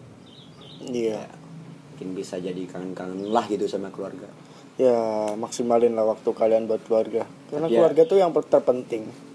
Iya. 0.83 1.31
Mungkin 1.95 2.19
bisa 2.19 2.35
jadi 2.43 2.59
kangen-kangen 2.67 3.31
lah 3.31 3.47
gitu 3.47 3.63
sama 3.71 3.87
keluarga. 3.87 4.27
Ya 4.75 5.31
maksimalin 5.39 5.95
lah 5.95 6.11
waktu 6.11 6.27
kalian 6.35 6.67
buat 6.67 6.83
keluarga. 6.83 7.23
Karena 7.47 7.71
Iya. 7.71 7.79
keluarga 7.79 8.01
tuh 8.03 8.17
yang 8.19 8.35
terpenting. 8.35 9.28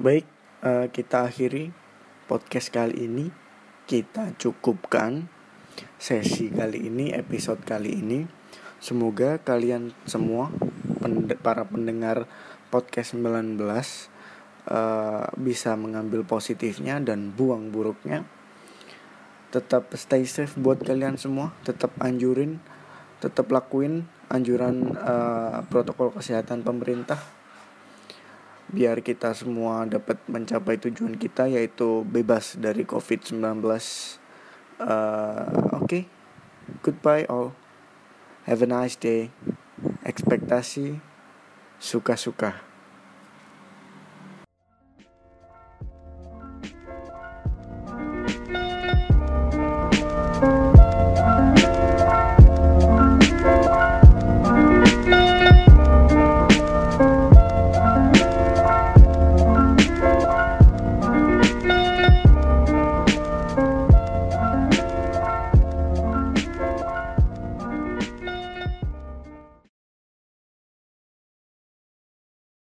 Baik, 0.00 0.24
eh, 0.64 0.88
kita 0.88 1.28
akhiri 1.28 1.76
podcast 2.24 2.72
kali 2.72 3.04
ini. 3.04 3.28
Kita 3.84 4.32
cukupkan 4.32 5.28
sesi 6.00 6.48
kali 6.48 6.88
ini, 6.88 7.12
episode 7.12 7.60
kali 7.68 8.00
ini. 8.00 8.24
Semoga 8.80 9.36
kalian 9.44 9.92
semua 10.08 10.48
pend 11.04 11.28
para 11.44 11.68
pendengar 11.68 12.24
podcast 12.72 13.12
19 13.12 13.60
uh, 13.60 15.28
bisa 15.36 15.76
mengambil 15.76 16.24
positifnya 16.24 16.96
dan 16.96 17.36
buang 17.36 17.68
buruknya 17.68 18.24
tetap 19.52 19.92
stay 20.00 20.24
safe 20.24 20.56
buat 20.56 20.80
kalian 20.80 21.20
semua 21.20 21.52
tetap 21.60 21.92
anjurin 22.00 22.56
tetap 23.20 23.52
lakuin 23.52 24.08
anjuran 24.32 24.96
uh, 24.96 25.60
protokol 25.68 26.08
kesehatan 26.16 26.64
pemerintah 26.64 27.20
biar 28.70 29.02
kita 29.02 29.34
semua 29.34 29.82
dapat 29.84 30.22
mencapai 30.30 30.78
tujuan 30.78 31.18
kita 31.18 31.50
yaitu 31.50 32.06
bebas 32.06 32.54
dari 32.54 32.86
COVID-19. 32.86 33.66
Uh, 33.66 33.76
Oke, 34.80 35.84
okay. 35.84 36.02
goodbye 36.80 37.26
all. 37.26 37.52
Have 38.46 38.62
a 38.64 38.68
nice 38.70 38.96
day. 38.96 39.34
Ekspektasi 40.06 41.02
suka-suka. 41.76 42.69